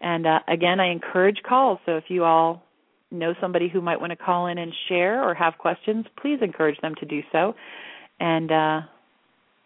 And 0.00 0.28
uh, 0.28 0.38
again, 0.46 0.78
I 0.78 0.92
encourage 0.92 1.38
calls. 1.42 1.80
So 1.86 1.96
if 1.96 2.04
you 2.06 2.22
all 2.22 2.62
know 3.10 3.34
somebody 3.40 3.68
who 3.68 3.80
might 3.80 4.00
want 4.00 4.10
to 4.12 4.16
call 4.16 4.46
in 4.46 4.58
and 4.58 4.72
share 4.88 5.28
or 5.28 5.34
have 5.34 5.54
questions, 5.58 6.06
please 6.22 6.38
encourage 6.40 6.80
them 6.82 6.94
to 7.00 7.06
do 7.06 7.22
so. 7.32 7.54
And 8.20 8.52
uh, 8.52 8.80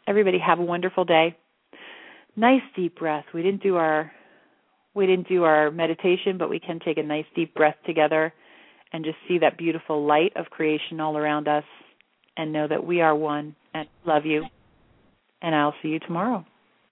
everybody 0.07 0.39
have 0.39 0.59
a 0.59 0.63
wonderful 0.65 1.05
day. 1.05 1.37
Nice 2.35 2.63
deep 2.75 2.99
breath. 2.99 3.27
We 3.35 3.43
didn't 3.43 3.63
do 3.63 3.77
our 3.77 4.11
we 4.99 5.07
didn't 5.07 5.29
do 5.29 5.45
our 5.45 5.71
meditation, 5.71 6.39
but 6.39 6.51
we 6.51 6.59
can 6.59 6.81
take 6.81 6.99
a 6.99 7.03
nice 7.03 7.25
deep 7.37 7.55
breath 7.55 7.77
together 7.87 8.35
and 8.93 9.05
just 9.05 9.17
see 9.29 9.39
that 9.39 9.57
beautiful 9.57 10.05
light 10.05 10.33
of 10.35 10.47
creation 10.47 11.01
all 11.01 11.17
around 11.17 11.47
us 11.47 11.65
and 12.37 12.53
know 12.53 12.67
that 12.67 12.85
we 12.85 13.01
are 13.01 13.15
one 13.15 13.55
and 13.75 13.89
love 14.05 14.27
you. 14.27 14.45
And 15.41 15.55
I'll 15.55 15.75
see 15.83 15.89
you 15.89 16.01
tomorrow. 16.01 16.45